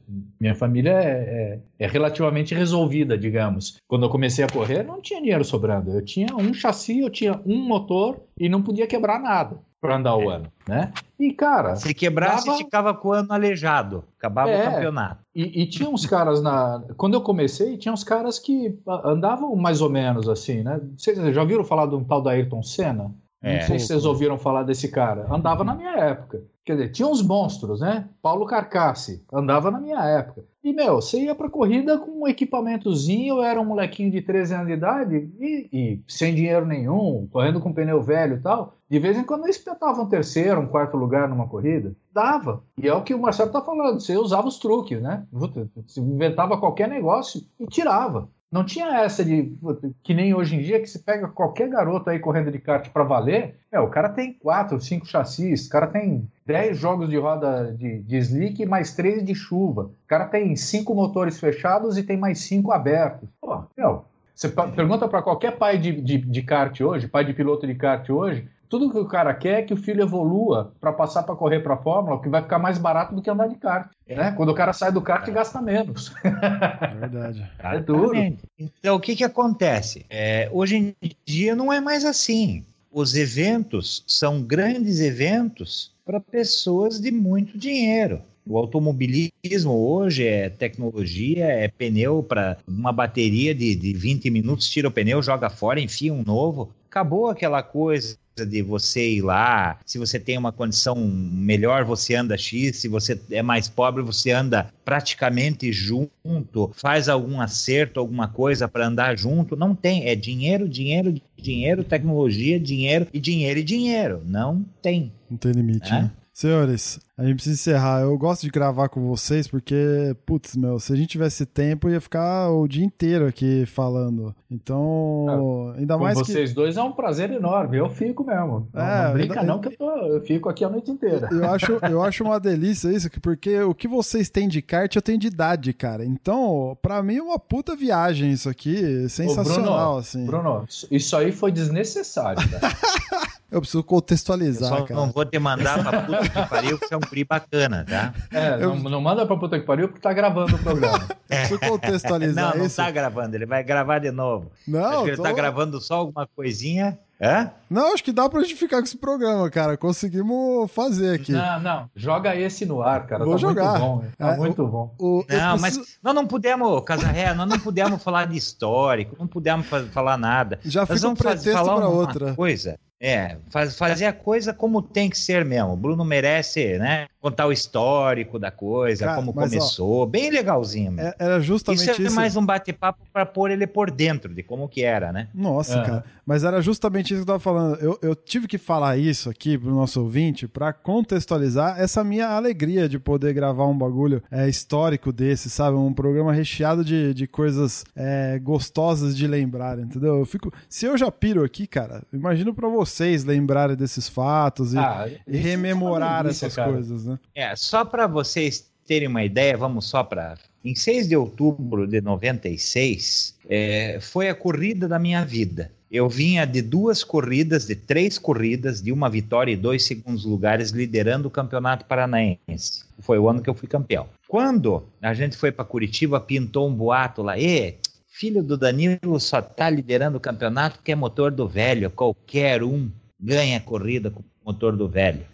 minha 0.41 0.55
família 0.55 0.93
é, 0.93 1.61
é, 1.79 1.85
é, 1.85 1.87
relativamente 1.87 2.55
resolvida, 2.55 3.17
digamos. 3.17 3.79
Quando 3.89 4.05
eu 4.05 4.11
comecei 4.11 4.45
a 4.45 4.49
correr, 4.49 4.83
não 4.83 5.01
tinha 5.01 5.21
dinheiro 5.21 5.45
sobrando. 5.45 5.91
Eu 5.91 6.05
tinha 6.05 6.29
um 6.37 6.53
chassi, 6.53 7.01
eu 7.01 7.11
tinha 7.11 7.41
um 7.47 7.67
motor 7.67 8.21
e 8.39 8.49
não 8.49 8.63
podia 8.63 8.87
quebrar 8.87 9.19
nada 9.19 9.59
para 9.81 9.97
andar 9.97 10.17
o 10.17 10.31
é. 10.31 10.35
ano, 10.37 10.53
né? 10.67 10.93
E 11.19 11.33
cara, 11.33 11.77
se 11.77 11.95
quebrasse 11.95 12.47
dava... 12.47 12.59
ficava 12.59 12.95
com 12.95 13.09
o 13.09 13.13
ano 13.13 13.33
aleijado, 13.33 14.05
acabava 14.19 14.51
é, 14.51 14.69
o 14.69 14.73
campeonato. 14.73 15.25
E, 15.35 15.63
e, 15.63 15.67
tinha 15.67 15.89
uns 15.89 16.05
caras 16.05 16.43
na, 16.43 16.83
quando 16.97 17.15
eu 17.15 17.21
comecei, 17.21 17.77
tinha 17.77 17.93
uns 17.93 18.05
caras 18.05 18.39
que 18.39 18.77
andavam 19.05 19.55
mais 19.55 19.81
ou 19.81 19.89
menos 19.89 20.29
assim, 20.29 20.63
né? 20.63 20.81
Vocês 20.97 21.17
já 21.35 21.41
ouviram 21.41 21.65
falar 21.65 21.87
de 21.87 21.95
um 21.95 22.05
tal 22.05 22.21
da 22.21 22.33
Ayrton 22.33 22.63
Senna? 22.63 23.15
É. 23.43 23.61
Não 23.61 23.67
sei 23.67 23.79
se 23.79 23.87
vocês 23.87 24.05
ouviram 24.05 24.37
falar 24.37 24.65
desse 24.65 24.89
cara. 24.89 25.27
Andava 25.33 25.63
na 25.63 25.75
minha 25.75 25.97
época. 25.97 26.43
Quer 26.65 26.73
dizer, 26.75 26.89
tinha 26.91 27.09
uns 27.09 27.23
monstros, 27.23 27.81
né? 27.81 28.09
Paulo 28.21 28.45
Carcassi, 28.45 29.25
andava 29.33 29.71
na 29.71 29.81
minha 29.81 30.05
época. 30.05 30.45
E, 30.63 30.73
meu, 30.73 30.97
você 30.97 31.19
ia 31.21 31.35
pra 31.35 31.49
corrida 31.49 31.97
com 31.99 32.23
um 32.23 32.29
equipamentozinho, 32.29 33.37
eu 33.37 33.43
era 33.43 33.59
um 33.59 33.65
molequinho 33.65 34.11
de 34.11 34.21
13 34.21 34.55
anos 34.55 34.67
de 34.67 34.73
idade 34.75 35.31
e, 35.41 35.69
e 35.73 36.03
sem 36.07 36.35
dinheiro 36.35 36.67
nenhum, 36.67 37.27
correndo 37.33 37.61
com 37.61 37.73
pneu 37.73 38.03
velho 38.03 38.37
e 38.37 38.41
tal. 38.41 38.75
De 38.91 38.99
vez 38.99 39.17
em 39.17 39.25
quando 39.25 39.45
eu 39.45 39.49
espetava 39.49 40.03
um 40.03 40.09
terceiro, 40.09 40.61
um 40.61 40.67
quarto 40.67 40.97
lugar 40.97 41.27
numa 41.29 41.49
corrida. 41.49 41.97
Dava. 42.13 42.63
E 42.77 42.87
é 42.87 42.93
o 42.93 43.03
que 43.03 43.15
o 43.15 43.19
Marcelo 43.19 43.51
tá 43.51 43.63
falando, 43.63 44.01
você 44.01 44.17
usava 44.17 44.49
os 44.49 44.59
truques, 44.59 45.01
né? 45.01 45.25
Você 45.33 46.01
inventava 46.01 46.59
qualquer 46.59 46.89
negócio 46.89 47.41
e 47.59 47.67
tirava. 47.67 48.29
Não 48.51 48.65
tinha 48.65 48.87
essa 49.03 49.23
de 49.23 49.55
que 50.03 50.15
nem 50.15 50.35
hoje 50.35 50.57
em 50.57 50.63
dia 50.63 50.81
que 50.81 50.87
se 50.87 51.01
pega 51.01 51.29
qualquer 51.29 51.69
garoto 51.69 52.09
aí 52.09 52.19
correndo 52.19 52.51
de 52.51 52.59
kart 52.59 52.89
para 52.89 53.05
valer. 53.05 53.57
É, 53.71 53.79
o 53.79 53.91
cara 53.91 54.09
tem 54.09 54.33
quatro, 54.33 54.81
cinco 54.81 55.07
chassis, 55.07 55.67
o 55.67 55.71
cara 55.71 55.87
tem 55.87 56.27
dez 56.47 56.79
jogos 56.79 57.11
de 57.11 57.19
roda 57.19 57.75
de, 57.77 58.01
de 58.01 58.17
slick 58.17 58.65
mais 58.65 58.95
três 58.95 59.23
de 59.23 59.35
chuva. 59.35 59.83
O 59.83 60.09
cara 60.09 60.25
tem 60.25 60.57
cinco 60.57 60.95
motores 60.95 61.39
fechados 61.39 61.99
e 61.99 62.03
tem 62.03 62.17
mais 62.17 62.41
cinco 62.41 62.73
abertos. 62.73 63.29
Pô, 63.39 63.65
meu, 63.77 64.05
você 64.35 64.49
pergunta 64.49 65.07
para 65.07 65.21
qualquer 65.21 65.59
pai 65.59 65.77
de, 65.77 66.01
de, 66.01 66.17
de 66.17 66.43
kart 66.43 66.81
hoje, 66.81 67.07
pai 67.07 67.25
de 67.25 67.35
piloto 67.35 67.67
de 67.67 67.75
kart 67.75 68.09
hoje, 68.09 68.49
tudo 68.69 68.91
que 68.91 68.99
o 68.99 69.07
cara 69.07 69.33
quer 69.35 69.61
é 69.61 69.63
que 69.63 69.73
o 69.73 69.77
filho 69.77 70.03
evolua 70.03 70.73
para 70.81 70.93
passar 70.93 71.23
para 71.23 71.35
correr 71.35 71.61
para 71.61 71.75
a 71.75 71.79
Fórmula, 71.79 72.21
que 72.21 72.29
vai 72.29 72.43
ficar 72.43 72.59
mais 72.59 72.79
barato 72.79 73.15
do 73.15 73.23
que 73.23 73.31
andar 73.31 73.49
de 73.49 73.57
kart. 73.57 73.91
Né? 74.07 74.33
Quando 74.37 74.51
o 74.51 74.55
cara 74.55 74.73
sai 74.73 74.93
do 74.93 75.01
kart, 75.01 75.29
gasta 75.31 75.61
menos. 75.61 76.13
É 76.25 76.95
verdade. 76.95 77.51
é 77.59 77.81
duro. 77.81 78.17
Então, 78.59 78.97
o 78.97 79.01
que, 79.01 79.17
que 79.17 79.25
acontece? 79.25 80.05
É, 80.11 80.49
hoje 80.53 80.77
em 80.77 80.95
dia 81.25 81.57
não 81.57 81.73
é 81.73 81.81
mais 81.81 82.05
assim. 82.05 82.65
Os 82.93 83.15
eventos 83.15 84.03
são 84.07 84.43
grandes 84.43 85.01
eventos 85.01 85.93
para 86.05 86.21
pessoas 86.21 87.01
de 87.01 87.11
muito 87.11 87.59
dinheiro. 87.59 88.21
O 88.47 88.57
automobilismo 88.57 89.73
hoje 89.73 90.27
é 90.27 90.49
tecnologia, 90.49 91.45
é 91.45 91.69
pneu 91.69 92.23
para 92.23 92.57
uma 92.67 92.91
bateria 92.91 93.55
de, 93.55 93.75
de 93.75 93.93
20 93.93 94.31
minutos, 94.31 94.71
tira 94.71 94.89
o 94.89 94.91
pneu, 94.91 95.23
joga 95.23 95.51
fora, 95.51 95.79
enfia 95.79 96.15
um 96.15 96.23
novo. 96.25 96.73
Acabou 96.89 97.29
aquela 97.29 97.63
coisa 97.63 98.17
de 98.47 98.63
você 98.63 99.09
ir 99.09 99.23
lá. 99.23 99.79
Se 99.85 99.99
você 99.99 100.19
tem 100.19 100.37
uma 100.37 100.53
condição 100.53 100.97
melhor, 100.97 101.85
você 101.85 102.15
anda 102.15 102.37
X. 102.37 102.77
Se 102.77 102.89
você 102.89 103.21
é 103.31 103.43
mais 103.43 103.69
pobre, 103.69 104.03
você 104.03 104.31
anda 104.31 104.73
praticamente 104.85 105.73
junto. 105.73 106.71
Faz 106.75 107.09
algum 107.09 107.41
acerto, 107.41 108.01
alguma 108.01 108.29
coisa 108.29 108.69
para 108.69 108.87
andar 108.87 109.17
junto. 109.17 109.57
Não 109.57 109.75
tem. 109.75 110.09
É 110.09 110.15
dinheiro, 110.15 110.69
dinheiro, 110.69 111.15
dinheiro, 111.37 111.85
tecnologia, 111.85 112.59
dinheiro 112.59 113.07
e 113.13 113.21
dinheiro 113.21 113.61
e 113.61 113.65
dinheiro. 113.65 114.23
Não 114.25 114.65
tem. 114.83 115.13
Não 115.31 115.37
tem 115.37 115.53
limite, 115.53 115.89
é? 115.89 116.03
né? 116.03 116.11
Senhores, 116.33 117.01
a 117.19 117.25
gente 117.25 117.35
precisa 117.35 117.57
encerrar. 117.57 118.03
Eu 118.03 118.17
gosto 118.17 118.43
de 118.43 118.51
gravar 118.51 118.89
com 118.89 119.01
vocês 119.09 119.49
porque, 119.49 120.15
putz, 120.25 120.55
meu, 120.55 120.79
se 120.79 120.93
a 120.93 120.97
gente 120.97 121.09
tivesse 121.09 121.45
tempo, 121.45 121.91
ia 121.91 122.01
ficar 122.01 122.49
o 122.51 122.69
dia 122.69 122.85
inteiro 122.85 123.27
aqui 123.27 123.67
falando. 123.67 124.33
Então, 124.49 125.75
é, 125.75 125.81
ainda 125.81 125.99
mais. 125.99 126.17
Com 126.17 126.25
vocês 126.25 126.51
que... 126.51 126.55
dois 126.55 126.77
é 126.77 126.83
um 126.83 126.93
prazer 126.93 127.33
enorme. 127.33 127.77
Eu 127.77 127.91
fico 127.91 128.23
mesmo. 128.23 128.69
Não, 128.73 128.83
é, 128.83 129.05
não 129.05 129.13
brinca, 129.15 129.41
ainda... 129.41 129.53
não, 129.53 129.61
que 129.61 129.67
eu, 129.67 129.77
tô, 129.77 129.91
eu, 130.07 130.21
fico 130.21 130.49
aqui 130.49 130.65
a 130.65 130.71
noite 130.71 130.93
inteira. 130.93 131.29
Eu 131.33 131.51
acho, 131.51 131.73
eu 131.91 132.03
acho 132.05 132.23
uma 132.23 132.39
delícia 132.39 132.89
isso, 132.89 133.11
porque 133.21 133.61
o 133.63 133.75
que 133.75 133.89
vocês 133.89 134.31
têm 134.31 134.47
de 134.47 134.63
kart, 134.63 134.95
eu 134.95 135.03
tenho 135.03 135.19
de 135.19 135.27
idade, 135.27 135.73
cara. 135.73 136.05
Então, 136.05 136.79
pra 136.81 137.03
mim 137.03 137.17
é 137.17 137.23
uma 137.23 137.39
puta 137.39 137.75
viagem 137.75 138.31
isso 138.31 138.49
aqui. 138.49 139.09
Sensacional, 139.09 139.65
Bruno, 139.65 139.99
assim. 139.99 140.25
Bruno, 140.25 140.65
isso 140.89 141.17
aí 141.17 141.33
foi 141.33 141.51
desnecessário, 141.51 142.49
cara. 142.49 142.73
Eu 143.51 143.63
preciso 143.63 143.83
contextualizar, 143.83 144.71
eu 144.71 144.79
só 144.79 144.85
cara. 144.85 145.01
não 145.01 145.11
vou 145.11 145.25
te 145.25 145.39
mandar 145.39 145.83
pra 145.83 146.03
puta 146.03 146.29
que 146.29 146.49
pariu, 146.51 146.79
que 146.79 146.87
você 146.87 146.93
é 146.93 146.97
um 146.99 147.01
guri 147.09 147.25
bacana, 147.25 147.85
tá? 147.89 148.13
É, 148.33 148.55
eu... 148.63 148.75
não, 148.75 148.91
não, 148.91 149.01
manda 149.01 149.27
pra 149.27 149.37
puta 149.37 149.59
que 149.59 149.67
pariu 149.67 149.89
porque 149.89 150.01
tá 150.01 150.13
gravando 150.13 150.57
o 150.57 150.59
programa. 150.59 151.07
Preciso 151.29 151.59
contextualizar 151.61 152.53
Não, 152.53 152.59
não 152.59 152.67
isso. 152.67 152.77
tá 152.77 152.91
gravando, 152.91 153.37
ele 153.37 153.47
vai 153.47 153.63
gravar 153.63 153.99
de 153.99 154.11
novo. 154.11 154.51
Não, 154.67 154.85
Acho 154.85 155.03
que 155.03 155.09
ele 155.11 155.17
tô... 155.17 155.23
tá 155.23 155.33
gravando 155.33 155.81
só 155.81 155.97
alguma 155.97 156.27
coisinha 156.27 156.99
é? 157.21 157.51
Não, 157.69 157.93
acho 157.93 158.05
que 158.05 158.13
dá 158.13 158.29
pra 158.29 158.41
justificar 158.41 158.81
com 158.81 158.87
esse 158.87 158.97
programa, 158.97 159.51
cara. 159.51 159.77
Conseguimos 159.77 160.71
fazer 160.71 161.17
aqui. 161.17 161.33
Não, 161.33 161.61
não. 161.61 161.91
Joga 161.97 162.37
esse 162.37 162.65
no 162.65 162.81
ar, 162.81 163.07
cara. 163.07 163.25
Vou 163.25 163.35
tá 163.35 163.41
jogar. 163.41 163.73
muito 163.73 163.81
bom. 163.81 164.05
Tá 164.17 164.33
é, 164.33 164.37
muito 164.37 164.63
o, 164.63 164.69
bom. 164.69 164.95
O, 164.99 165.25
não, 165.29 165.59
preciso... 165.59 165.81
mas 165.81 165.99
nós 166.01 166.15
não 166.15 166.27
pudemos, 166.27 166.81
Casarré, 166.85 167.35
nós 167.35 167.49
não 167.49 167.59
pudemos 167.59 168.03
falar 168.03 168.27
de 168.27 168.37
histórico, 168.37 169.17
não 169.19 169.27
pudemos 169.27 169.67
falar 169.93 170.17
nada. 170.17 170.61
Já 170.65 170.83
nós 170.83 170.91
fica 170.91 171.09
um 171.09 171.15
pretexto 171.17 171.51
falar 171.51 171.77
pra 171.77 171.89
outra. 171.89 172.35
coisa. 172.35 172.79
É, 173.01 173.37
faz, 173.51 173.77
fazer 173.77 174.07
a 174.07 174.13
coisa 174.13 174.53
como 174.53 174.83
tem 174.83 175.09
que 175.09 175.17
ser 175.17 175.45
mesmo. 175.45 175.73
O 175.73 175.77
Bruno 175.77 176.05
merece, 176.05 176.79
né? 176.79 177.07
Contar 177.21 177.47
o 177.47 177.53
histórico 177.53 178.39
da 178.39 178.51
coisa, 178.51 179.05
Cara, 179.05 179.17
como 179.17 179.33
mas, 179.35 179.51
começou. 179.51 180.03
Ó, 180.03 180.07
bem 180.07 180.31
legalzinho. 180.31 180.99
É, 180.99 181.15
era 181.19 181.41
justamente 181.41 181.83
isso. 181.83 181.91
É 181.91 182.05
isso 182.05 182.13
é 182.13 182.17
mais 182.17 182.37
um 182.37 182.45
bate-papo 182.45 183.01
para 183.13 183.25
pôr 183.25 183.53
ele 183.53 183.67
por 183.67 183.91
dentro 183.91 184.35
de 184.35 184.43
como 184.43 184.69
que 184.69 184.83
era, 184.83 185.13
né? 185.13 185.29
Nossa, 185.33 185.81
cara. 185.83 186.05
Mas 186.27 186.45
era 186.45 186.61
justamente 186.61 187.15
isso 187.15 187.17
que 187.17 187.23
eu 187.23 187.27
tava 187.27 187.39
falando. 187.39 187.77
Eu, 187.81 187.99
eu 188.03 188.15
tive 188.17 188.49
que 188.49 188.59
falar 188.59 188.97
isso 188.97 189.31
aqui 189.31 189.57
pro 189.57 189.71
nosso 189.71 190.01
ouvinte 190.01 190.49
para 190.49 190.73
contextualizar 190.73 191.81
essa 191.81 192.03
minha 192.03 192.29
alegria 192.29 192.89
de 192.89 192.99
poder 192.99 193.33
gravar 193.33 193.67
um 193.67 193.79
bagulho 193.79 194.23
é, 194.31 194.49
histórico 194.49 195.13
desse, 195.13 195.49
sabe? 195.49 195.77
Um 195.77 195.93
programa 195.93 196.33
recheado 196.33 196.85
de, 196.85 197.15
de 197.15 197.27
coisas 197.27 197.85
é, 197.95 198.39
gostosas 198.41 199.17
de 199.17 199.27
lembrar, 199.27 199.79
entendeu? 199.79 200.19
Eu 200.19 200.27
fico. 200.27 200.53
Se 200.69 200.87
eu 200.87 200.99
já 200.99 201.11
piro 201.11 201.45
aqui, 201.45 201.67
cara, 201.67 202.03
imagino 202.13 202.53
para 202.53 202.69
você 202.69 202.88
vocês 202.89 203.25
lembrarem 203.25 203.77
desses 203.77 204.09
fatos 204.09 204.75
e, 204.75 204.79
ah, 204.79 205.09
e 205.27 205.37
rememorar 205.37 206.27
essas 206.27 206.55
cara. 206.55 206.73
coisas, 206.73 207.05
né? 207.05 207.19
É, 207.35 207.55
só 207.55 207.85
para 207.85 208.07
vocês 208.07 208.69
terem 208.87 209.07
uma 209.07 209.23
ideia, 209.23 209.57
vamos 209.57 209.87
só 209.87 210.03
para. 210.03 210.37
Em 210.65 210.75
6 210.75 211.09
de 211.09 211.17
outubro 211.17 211.87
de 211.87 212.01
96, 212.01 213.37
é, 213.49 213.99
foi 214.01 214.29
a 214.29 214.35
corrida 214.35 214.89
da 214.89 214.99
minha 214.99 215.25
vida. 215.25 215.71
Eu 215.91 216.09
vinha 216.09 216.45
de 216.45 216.61
duas 216.61 217.03
corridas, 217.03 217.67
de 217.67 217.75
três 217.75 218.19
corridas, 218.19 218.83
de 218.83 218.93
uma 218.93 219.09
vitória 219.09 219.53
e 219.53 219.57
dois 219.57 219.85
segundos 219.85 220.25
lugares, 220.25 220.71
liderando 220.71 221.29
o 221.29 221.31
Campeonato 221.31 221.87
Paranaense. 221.87 222.85
Foi 222.99 223.19
o 223.19 223.29
ano 223.29 223.41
que 223.41 223.49
eu 223.49 223.55
fui 223.55 223.67
campeão. 223.67 224.07
Quando 224.27 224.85
a 225.01 225.15
gente 225.15 225.37
foi 225.37 225.51
para 225.51 225.65
Curitiba, 225.65 226.21
pintou 226.21 226.69
um 226.69 226.75
boato 226.75 227.23
lá, 227.23 227.39
e 227.39 227.79
filho 228.19 228.43
do 228.43 228.59
Danilo 228.59 229.21
só 229.21 229.41
tá 229.41 229.71
liderando 229.71 230.19
o 230.19 230.21
campeonato 230.21 230.79
porque 230.79 230.91
é 230.91 230.97
motor 230.97 231.31
do 231.31 231.47
velho. 231.47 231.89
Qualquer 231.89 232.65
um 232.65 232.91
ganha 233.19 233.61
corrida 233.61 234.11
com 234.11 234.21
o 234.21 234.25
motor 234.45 234.77
do 234.77 234.89
velho. 234.89 235.25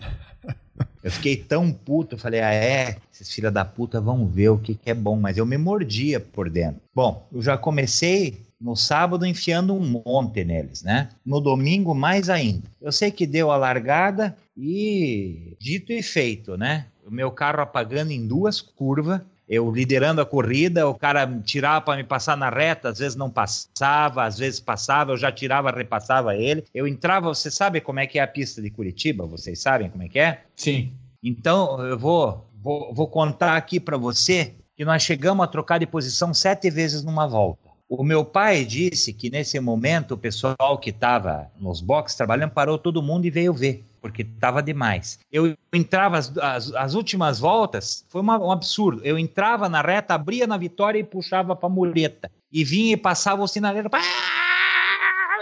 Eu 1.03 1.11
fiquei 1.11 1.37
tão 1.37 1.73
puto, 1.73 2.15
eu 2.15 2.19
falei, 2.19 2.41
ah 2.41 2.53
é, 2.53 2.97
esses 3.13 3.33
filha 3.33 3.51
da 3.51 3.65
puta 3.65 4.01
vão 4.01 4.27
ver 4.27 4.51
o 4.51 4.59
que, 4.59 4.75
que 4.75 4.91
é 4.91 4.95
bom, 4.95 5.17
mas 5.17 5.39
eu 5.39 5.47
me 5.47 5.57
mordia 5.57 6.21
por 6.21 6.51
dentro. 6.51 6.81
Bom, 6.95 7.27
eu 7.33 7.41
já 7.41 7.57
comecei 7.57 8.43
no 8.61 8.75
sábado 8.75 9.27
enfiando 9.27 9.75
um 9.75 10.03
monte 10.05 10.45
neles, 10.45 10.83
né? 10.83 11.11
No 11.25 11.41
domingo 11.41 11.95
mais 11.95 12.29
ainda. 12.29 12.69
Eu 12.81 12.93
sei 12.93 13.11
que 13.11 13.27
deu 13.27 13.51
a 13.51 13.57
largada 13.57 14.37
e 14.57 15.57
dito 15.59 15.93
e 15.93 16.03
feito, 16.03 16.57
né? 16.57 16.87
O 17.07 17.11
meu 17.11 17.31
carro 17.31 17.61
apagando 17.61 18.11
em 18.11 18.27
duas 18.27 18.61
curvas, 18.61 19.21
eu 19.49 19.71
liderando 19.71 20.21
a 20.21 20.27
corrida, 20.27 20.89
o 20.89 20.95
cara 20.95 21.27
tirava 21.45 21.81
para 21.81 21.97
me 21.97 22.05
passar 22.05 22.37
na 22.37 22.49
reta, 22.49 22.89
às 22.89 22.99
vezes 22.99 23.17
não 23.17 23.31
passava, 23.31 24.25
às 24.25 24.39
vezes 24.39 24.61
passava, 24.61 25.13
eu 25.13 25.17
já 25.17 25.31
tirava, 25.31 25.71
repassava 25.71 26.35
ele. 26.35 26.65
Eu 26.75 26.89
entrava, 26.89 27.29
você 27.29 27.51
sabe 27.51 27.81
como 27.81 28.01
é 28.01 28.07
que 28.07 28.19
é 28.19 28.23
a 28.23 28.27
pista 28.27 28.63
de 28.63 28.71
Curitiba? 28.71 29.27
Vocês 29.27 29.61
sabem 29.61 29.91
como 29.91 30.03
é 30.03 30.09
que 30.09 30.19
é? 30.19 30.43
Sim. 30.57 30.93
Então, 31.23 31.81
eu 31.87 31.99
vou, 31.99 32.49
vou, 32.63 32.93
vou 32.95 33.07
contar 33.07 33.57
aqui 33.57 33.79
para 33.79 33.97
você 33.97 34.55
que 34.77 34.85
nós 34.85 35.03
chegamos 35.03 35.45
a 35.45 35.49
trocar 35.49 35.79
de 35.79 35.87
posição 35.87 36.35
sete 36.35 36.71
vezes 36.71 37.03
numa 37.05 37.27
volta. 37.27 37.65
O 37.89 38.03
meu 38.03 38.25
pai 38.25 38.65
disse 38.65 39.13
que 39.13 39.31
nesse 39.31 39.61
momento 39.61 40.13
o 40.13 40.19
pessoal 40.19 40.79
que 40.79 40.91
estava 40.91 41.51
nos 41.61 41.81
boxes 41.81 42.17
trabalhando 42.17 42.51
parou 42.51 42.79
todo 42.79 43.03
mundo 43.03 43.27
e 43.27 43.31
veio 43.31 43.53
ver, 43.53 43.85
porque 44.05 44.21
estava 44.21 44.63
demais. 44.63 45.19
Eu 45.33 45.57
entrava 45.73 46.19
as, 46.19 46.37
as, 46.37 46.75
as 46.75 46.93
últimas 46.93 47.41
voltas, 47.41 48.05
foi 48.11 48.21
uma, 48.21 48.39
um 48.39 48.53
absurdo. 48.53 49.01
Eu 49.03 49.19
entrava 49.19 49.67
na 49.67 49.81
reta, 49.81 50.13
abria 50.13 50.47
na 50.47 50.59
vitória 50.59 50.99
e 50.99 51.03
puxava 51.03 51.57
para 51.57 51.71
muleta. 51.71 52.31
E 52.53 52.63
vinha 52.63 52.93
e 52.93 52.99
passava 52.99 53.43
o 53.43 53.49
sinaleiro. 53.49 53.89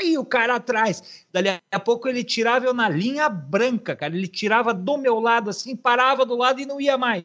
E 0.05 0.17
o 0.17 0.25
cara 0.25 0.55
atrás. 0.55 1.25
Dali 1.33 1.49
a 1.73 1.81
pouco 1.81 2.09
ele 2.09 2.23
tirava 2.23 2.65
eu 2.65 2.73
na 2.73 2.89
linha 2.89 3.29
branca, 3.29 3.97
cara. 3.97 4.17
Ele 4.17 4.29
tirava 4.29 4.73
do 4.73 4.97
meu 4.97 5.19
lado 5.19 5.51
assim, 5.51 5.75
parava 5.75 6.25
do 6.25 6.37
lado 6.37 6.61
e 6.61 6.67
não 6.67 6.81
ia 6.81 6.97
mais. 6.97 7.25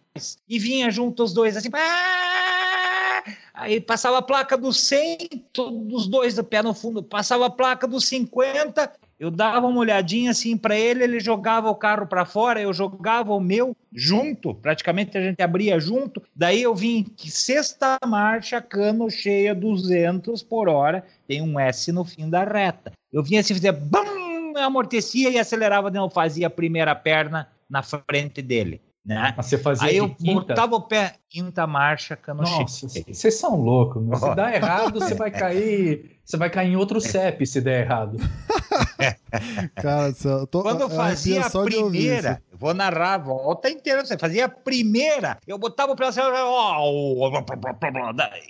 E 0.50 0.58
vinha 0.58 0.90
junto 0.90 1.24
os 1.24 1.34
dois 1.34 1.56
assim. 1.56 1.70
Aí 3.54 3.80
passava 3.80 4.18
a 4.18 4.24
placa 4.24 4.58
dos 4.58 4.80
100, 4.80 5.46
todos 5.54 6.02
os 6.02 6.08
dois 6.08 6.34
do 6.34 6.44
pé 6.44 6.64
no 6.64 6.74
fundo. 6.74 7.04
Passava 7.04 7.46
a 7.46 7.50
placa 7.52 7.88
dos 7.88 8.06
50, 8.06 8.92
eu 9.20 9.32
dava 9.32 9.66
uma 9.66 9.80
olhadinha 9.80 10.32
assim 10.32 10.56
para 10.56 10.78
ele, 10.78 11.04
ele 11.04 11.20
jogava 11.20 11.70
o 11.70 11.76
carro 11.76 12.06
para 12.06 12.24
fora, 12.26 12.62
eu 12.62 12.72
jogava 12.72 13.34
o 13.34 13.40
meu 13.40 13.76
junto, 13.92 14.54
praticamente 14.54 15.18
a 15.18 15.22
gente 15.22 15.42
abria 15.42 15.80
junto. 15.80 16.22
Daí 16.36 16.62
eu 16.62 16.76
vim 16.76 17.04
que 17.04 17.32
sexta 17.32 17.98
marcha, 18.06 18.62
cano 18.62 19.10
cheia 19.10 19.56
200 19.56 20.44
por 20.44 20.70
hora, 20.70 21.04
tem 21.28 21.42
um 21.42 21.60
S 21.60 21.92
no 21.92 22.06
fim 22.06 22.30
da 22.30 22.44
reta. 22.44 22.92
Eu 23.12 23.24
vinha 23.24 23.42
assim, 23.42 23.56
fazia 23.56 23.74
bum, 23.74 24.56
amortecia 24.58 25.30
e 25.30 25.40
acelerava 25.40 25.90
novo, 25.90 26.14
fazia 26.14 26.48
a 26.48 26.52
primeira 26.52 26.94
perna 26.94 27.50
na 27.70 27.82
frente 27.82 28.42
dele. 28.42 28.82
Né? 29.08 29.34
Mas 29.38 29.46
você 29.46 29.58
fazia 29.58 29.88
Aí 29.88 29.96
eu 29.96 30.10
quinta? 30.10 30.34
botava 30.34 30.76
o 30.76 30.82
pé, 30.82 31.16
quinta 31.30 31.66
marcha, 31.66 32.18
cano 32.18 32.42
Nossa, 32.42 32.90
vocês 32.90 33.36
são 33.36 33.56
loucos. 33.56 34.04
meu. 34.04 34.18
Se 34.18 34.36
dá 34.36 34.54
errado, 34.54 35.00
você 35.00 35.16
vai 35.16 35.32
cair. 35.32 36.20
Você 36.26 36.36
vai 36.36 36.50
cair 36.50 36.74
em 36.74 36.76
outro 36.76 37.00
CEP 37.00 37.48
se 37.48 37.62
der 37.62 37.86
errado. 37.86 38.18
Cara, 39.76 40.14
eu 40.26 40.46
tô, 40.46 40.62
Quando 40.62 40.82
eu 40.82 40.90
fazia 40.90 41.46
a 41.46 41.50
primeira, 41.50 42.42
vou 42.60 42.74
narrar 42.74 43.16
a 43.16 43.18
volta 43.18 43.70
inteira, 43.70 44.06
você 44.06 44.18
fazia 44.18 44.46
a 44.46 44.50
primeira, 44.50 45.38
eu 45.48 45.58
botava 45.58 45.94
o 45.94 46.04
assim, 46.04 46.20
ó, 46.22 46.80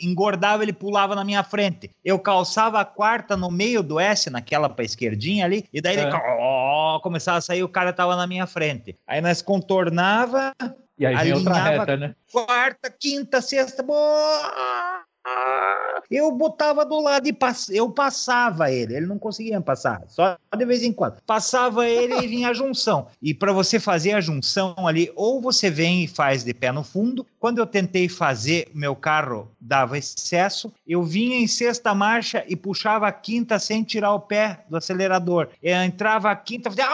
engordava, 0.02 0.64
ele 0.64 0.74
pulava 0.74 1.16
na 1.16 1.24
minha 1.24 1.44
frente. 1.44 1.92
Eu 2.04 2.20
calçava 2.20 2.80
a 2.80 2.86
quarta 2.86 3.36
no 3.36 3.52
meio 3.52 3.84
do 3.84 4.00
S, 4.00 4.30
naquela 4.30 4.70
pra 4.70 4.86
esquerdinha 4.86 5.46
ali, 5.46 5.66
e 5.74 5.82
daí 5.82 5.98
ele 5.98 6.08
É. 6.08 6.12
ó, 6.14 7.00
começava 7.00 7.38
a 7.38 7.42
sair, 7.42 7.64
o 7.64 7.70
cara 7.70 7.94
tava 7.94 8.16
na 8.16 8.28
minha 8.28 8.48
frente. 8.48 8.96
Aí 9.08 9.22
nós 9.22 9.42
contornava, 9.42 10.54
E 10.98 11.06
aí 11.06 11.16
vem 11.16 11.34
outra 11.34 11.54
reta, 11.56 11.98
né? 11.98 12.16
quarta, 12.32 12.90
quinta, 12.90 13.42
sexta, 13.42 13.84
boa! 13.84 15.04
Eu 16.10 16.32
botava 16.32 16.86
do 16.86 17.00
lado 17.00 17.28
e 17.28 17.34
pass... 17.34 17.70
eu 17.70 17.90
passava 17.90 18.72
ele, 18.72 18.96
ele 18.96 19.06
não 19.06 19.20
conseguia 19.20 19.60
passar, 19.62 20.04
só 20.08 20.38
de 20.56 20.66
vez 20.66 20.84
em 20.84 20.94
quando. 20.94 21.22
Passava 21.26 21.88
ele 21.88 22.16
e 22.16 22.28
vinha 22.28 22.50
a 22.50 22.54
junção. 22.54 23.08
E 23.22 23.34
para 23.34 23.52
você 23.52 23.80
fazer 23.80 24.14
a 24.14 24.22
junção 24.22 24.76
ali, 24.88 25.12
ou 25.16 25.42
você 25.42 25.70
vem 25.70 26.04
e 26.04 26.08
faz 26.08 26.44
de 26.44 26.54
pé 26.54 26.72
no 26.72 26.84
fundo. 26.84 27.26
Quando 27.40 27.60
eu 27.60 27.68
tentei 27.68 28.10
fazer, 28.10 28.70
meu 28.74 28.96
carro 28.96 29.52
dava 29.60 29.98
excesso, 29.98 30.74
eu 30.88 31.04
vinha 31.04 31.38
em 31.38 31.48
sexta 31.48 31.94
marcha 31.94 32.44
e 32.48 32.56
puxava 32.56 33.08
a 33.08 33.12
quinta 33.12 33.60
sem 33.60 33.84
tirar 33.84 34.14
o 34.14 34.20
pé 34.20 34.64
do 34.70 34.78
acelerador. 34.78 35.50
Eu 35.62 35.84
entrava 35.84 36.32
a 36.32 36.36
quinta, 36.36 36.70
fazia... 36.70 36.88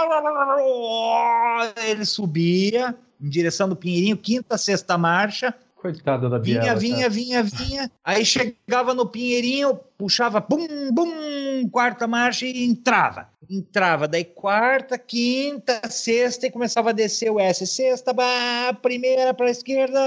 ele 1.85 2.05
subia 2.05 2.95
em 3.21 3.29
direção 3.29 3.69
do 3.69 3.75
Pinheirinho, 3.75 4.17
quinta, 4.17 4.57
sexta 4.57 4.97
marcha, 4.97 5.55
Coitada 5.83 6.29
da 6.29 6.37
Vinha, 6.37 6.61
Biela. 6.61 6.79
vinha, 6.79 6.95
cara. 6.95 7.09
vinha, 7.09 7.43
vinha. 7.43 7.91
Aí 8.05 8.23
chegava 8.23 8.93
no 8.93 9.05
Pinheirinho, 9.05 9.77
puxava, 9.97 10.39
bum, 10.39 10.65
bum, 10.93 11.67
quarta 11.69 12.07
marcha 12.07 12.45
e 12.45 12.63
entrava. 12.63 13.27
Entrava, 13.49 14.07
daí 14.07 14.23
quarta, 14.23 14.97
quinta, 14.97 15.81
sexta 15.89 16.47
e 16.47 16.51
começava 16.51 16.91
a 16.91 16.93
descer 16.93 17.29
o 17.29 17.37
S. 17.37 17.67
Sexta, 17.67 18.13
bah, 18.13 18.73
primeira 18.81 19.33
para 19.33 19.47
a 19.47 19.51
esquerda, 19.51 19.99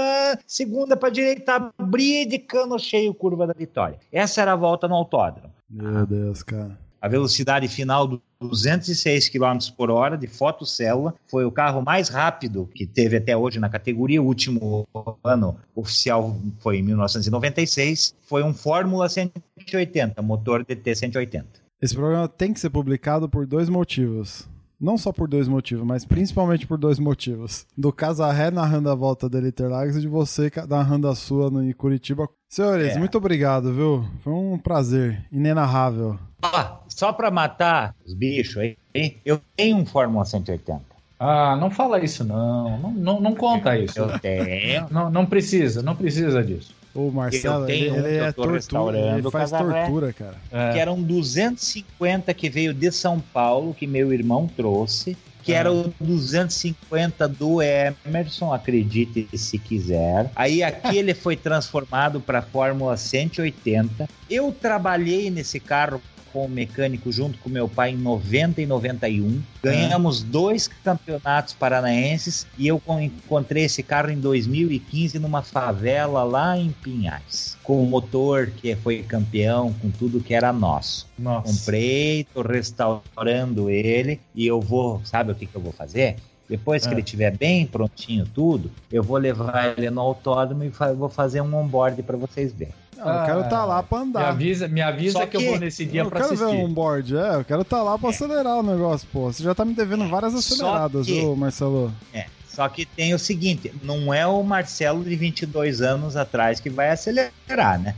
segunda 0.47 0.97
para 0.97 1.09
a 1.09 1.11
direita, 1.11 1.71
abria 1.77 2.25
de 2.25 2.39
cano 2.39 2.79
cheio, 2.79 3.13
curva 3.13 3.45
da 3.45 3.53
vitória. 3.53 3.99
Essa 4.11 4.41
era 4.41 4.53
a 4.53 4.55
volta 4.55 4.87
no 4.87 4.95
autódromo. 4.95 5.53
Meu 5.69 6.07
Deus, 6.07 6.41
cara. 6.41 6.75
A 7.01 7.07
velocidade 7.07 7.67
final 7.67 8.07
do 8.07 8.21
206 8.39 9.29
km 9.29 9.57
por 9.75 9.89
hora 9.89 10.17
de 10.17 10.27
fotocélula 10.27 11.13
foi 11.27 11.45
o 11.45 11.51
carro 11.51 11.81
mais 11.81 12.09
rápido 12.09 12.69
que 12.73 12.85
teve 12.85 13.17
até 13.17 13.35
hoje 13.35 13.59
na 13.59 13.69
categoria. 13.69 14.21
O 14.21 14.25
último 14.25 14.87
ano 15.23 15.57
oficial 15.75 16.35
foi 16.59 16.77
em 16.77 16.83
1996. 16.83 18.15
Foi 18.21 18.43
um 18.43 18.53
Fórmula 18.53 19.07
180, 19.09 20.21
motor 20.21 20.63
DT 20.65 20.95
180. 20.95 21.47
Esse 21.81 21.95
programa 21.95 22.27
tem 22.27 22.53
que 22.53 22.59
ser 22.59 22.69
publicado 22.69 23.29
por 23.29 23.45
dois 23.45 23.69
motivos. 23.69 24.49
Não 24.79 24.97
só 24.97 25.11
por 25.11 25.27
dois 25.27 25.47
motivos, 25.47 25.85
mas 25.85 26.05
principalmente 26.05 26.67
por 26.67 26.77
dois 26.77 26.99
motivos. 26.99 27.65
Do 27.75 27.91
Casarré 27.91 28.51
narrando 28.51 28.89
a 28.91 28.95
volta 28.95 29.27
dele 29.27 29.47
Interlagos 29.47 29.97
e 29.97 30.01
de 30.01 30.07
você 30.07 30.51
narrando 30.69 31.07
a 31.07 31.15
sua 31.15 31.49
no 31.49 31.63
em 31.63 31.73
Curitiba. 31.73 32.29
Senhores, 32.47 32.95
É. 32.95 32.99
muito 32.99 33.17
obrigado, 33.17 33.73
viu? 33.73 34.05
Foi 34.23 34.31
um 34.33 34.57
prazer 34.57 35.25
inenarrável. 35.31 36.19
Ah, 36.43 36.77
só 36.87 37.11
para 37.11 37.31
matar 37.31 37.95
os 38.05 38.13
bichos 38.13 38.57
aí, 38.57 38.77
eu 39.25 39.41
tenho 39.55 39.77
um 39.77 39.85
Fórmula 39.85 40.23
180. 40.25 40.81
Ah, 41.19 41.57
não 41.59 41.71
fala 41.71 41.99
isso, 41.99 42.23
não. 42.23 42.77
Não, 42.79 42.91
não, 42.91 43.19
não 43.21 43.35
conta 43.35 43.75
isso. 43.77 43.97
Eu 43.97 44.19
tenho. 44.19 44.85
Não, 44.91 45.09
não 45.09 45.25
precisa, 45.25 45.81
não 45.81 45.95
precisa 45.95 46.43
disso. 46.43 46.75
O 46.97 47.11
Marcelo, 47.11 47.65
Eu 47.65 47.69
ele, 47.69 47.79
tenho 47.79 47.93
um 47.93 47.97
ele 47.99 48.09
que 48.09 48.23
é 48.25 48.31
tortura, 48.31 48.55
restaurando, 48.55 49.19
ele 49.19 49.31
faz 49.31 49.51
Casarré. 49.51 49.81
tortura, 49.85 50.13
cara. 50.13 50.35
É. 50.51 50.73
que 50.73 50.79
eram 50.79 50.99
250 51.01 52.33
que 52.33 52.49
veio 52.49 52.73
de 52.73 52.91
São 52.91 53.19
Paulo, 53.19 53.73
que 53.73 53.85
meu 53.85 54.11
irmão 54.11 54.47
trouxe, 54.47 55.15
que 55.43 55.53
era 55.53 55.71
o 55.71 55.93
250 55.99 57.27
do 57.27 57.59
Emerson, 57.61 58.51
acredite 58.51 59.27
se 59.37 59.57
quiser. 59.59 60.29
Aí 60.35 60.63
aqui 60.63 60.97
ele 60.97 61.13
foi 61.15 61.35
transformado 61.37 62.19
para 62.19 62.41
Fórmula 62.41 62.97
180. 62.97 64.09
Eu 64.29 64.51
trabalhei 64.51 65.29
nesse 65.29 65.59
carro 65.59 66.01
com 66.31 66.45
o 66.45 66.49
mecânico 66.49 67.11
junto 67.11 67.37
com 67.39 67.49
meu 67.49 67.67
pai 67.67 67.91
em 67.91 67.97
90 67.97 68.61
e 68.61 68.65
91. 68.65 69.41
Ganhamos 69.63 70.21
dois 70.23 70.67
campeonatos 70.67 71.53
paranaenses 71.53 72.45
e 72.57 72.67
eu 72.67 72.79
con- 72.79 72.99
encontrei 72.99 73.63
esse 73.65 73.81
carro 73.83 74.09
em 74.09 74.19
2015 74.19 75.19
numa 75.19 75.41
favela 75.41 76.23
lá 76.23 76.57
em 76.57 76.69
Pinhais, 76.71 77.57
com 77.63 77.81
o 77.81 77.85
motor 77.85 78.47
que 78.47 78.75
foi 78.75 79.03
campeão, 79.03 79.73
com 79.81 79.89
tudo 79.89 80.19
que 80.19 80.33
era 80.33 80.51
nosso. 80.53 81.07
Nossa. 81.17 81.53
Comprei, 81.53 82.25
tô 82.33 82.41
restaurando 82.41 83.69
ele 83.69 84.19
e 84.35 84.45
eu 84.45 84.59
vou, 84.61 85.01
sabe 85.03 85.31
o 85.31 85.35
que, 85.35 85.45
que 85.45 85.55
eu 85.55 85.61
vou 85.61 85.71
fazer? 85.71 86.15
Depois 86.49 86.83
que 86.83 86.89
Ah. 86.89 86.91
ele 86.93 87.01
estiver 87.01 87.35
bem 87.35 87.65
prontinho 87.65 88.25
tudo, 88.25 88.71
eu 88.91 89.03
vou 89.03 89.17
levar 89.17 89.77
ele 89.77 89.89
no 89.89 89.99
autódromo 89.99 90.63
e 90.63 90.69
vou 90.69 91.09
fazer 91.09 91.41
um 91.41 91.53
onboard 91.55 92.01
para 92.03 92.15
vocês 92.15 92.53
verem. 92.53 92.73
Não, 92.97 93.13
eu 93.19 93.25
quero 93.25 93.41
estar 93.41 93.65
lá 93.65 93.83
pra 93.83 93.99
Me 93.99 94.05
andar. 94.05 94.29
avisa, 94.29 94.67
me 94.67 94.81
avisa 94.81 95.19
Só 95.19 95.25
que, 95.25 95.37
eu 95.37 95.41
que 95.41 95.47
vou 95.47 95.59
nesse 95.59 95.85
dia 95.85 96.01
eu 96.01 96.09
pra 96.09 96.21
quero 96.21 96.33
assistir. 96.33 96.55
ver 96.55 96.63
um 96.65 96.73
board, 96.73 97.15
é, 97.17 97.35
eu 97.35 97.45
quero 97.45 97.61
estar 97.61 97.81
lá 97.83 97.97
pra 97.97 98.09
acelerar 98.09 98.57
o 98.57 98.63
negócio, 98.63 99.07
pô. 99.11 99.31
Você 99.31 99.43
já 99.43 99.53
tá 99.55 99.63
me 99.63 99.73
devendo 99.73 100.07
várias 100.09 100.33
aceleradas, 100.35 101.05
que- 101.05 101.21
ô 101.21 101.35
Marcelo. 101.35 101.91
É, 102.13 102.25
só 102.57 102.67
que 102.67 102.87
tem 102.87 103.13
o 103.13 103.19
seguinte, 103.19 103.71
não 103.83 104.11
é 104.11 104.25
o 104.25 104.41
Marcelo 104.41 105.03
de 105.03 105.15
22 105.15 105.79
anos 105.79 106.17
atrás 106.17 106.59
que 106.59 106.71
vai 106.71 106.89
acelerar, 106.89 107.79
né? 107.79 107.93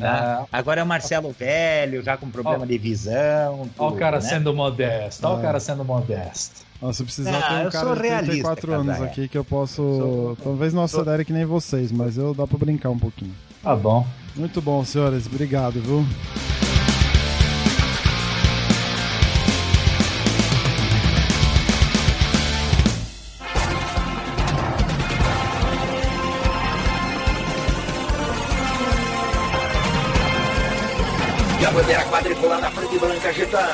Ah, 0.00 0.44
Agora 0.52 0.80
é 0.80 0.84
o 0.84 0.86
Marcelo 0.86 1.34
velho, 1.36 2.00
já 2.00 2.16
com 2.16 2.30
problema 2.30 2.62
Ó. 2.62 2.64
de 2.64 2.78
visão. 2.78 3.68
Olha 3.76 3.92
o 3.92 3.96
cara 3.96 4.20
né? 4.20 4.28
sendo 4.28 4.54
modesto, 4.54 5.26
olha 5.26 5.34
o 5.34 5.38
Ah. 5.40 5.42
cara 5.42 5.58
sendo 5.58 5.84
modesto. 5.84 6.62
Nossa, 6.80 7.02
precisar, 7.02 7.36
Ah, 7.38 7.42
tem 7.48 7.56
um 7.56 7.62
eu 7.62 7.70
cara 7.72 7.86
sou 7.86 7.96
de 7.96 8.02
realista, 8.02 8.30
34 8.30 8.72
anos 8.72 9.00
aqui 9.02 9.26
que 9.26 9.36
eu 9.36 9.44
posso. 9.44 9.74
Sou- 9.74 10.36
Talvez 10.40 10.72
não 10.72 10.86
sou- 10.86 11.00
acelere 11.00 11.24
que 11.24 11.32
nem 11.32 11.44
vocês, 11.44 11.90
mas 11.90 12.16
eu 12.16 12.32
dá 12.32 12.46
pra 12.46 12.56
brincar 12.56 12.90
um 12.90 12.98
pouquinho. 13.00 13.34
Tá 13.64 13.74
bom. 13.74 14.06
Muito 14.36 14.62
bom, 14.62 14.84
senhores. 14.84 15.26
Obrigado, 15.26 15.80
viu? 15.80 16.06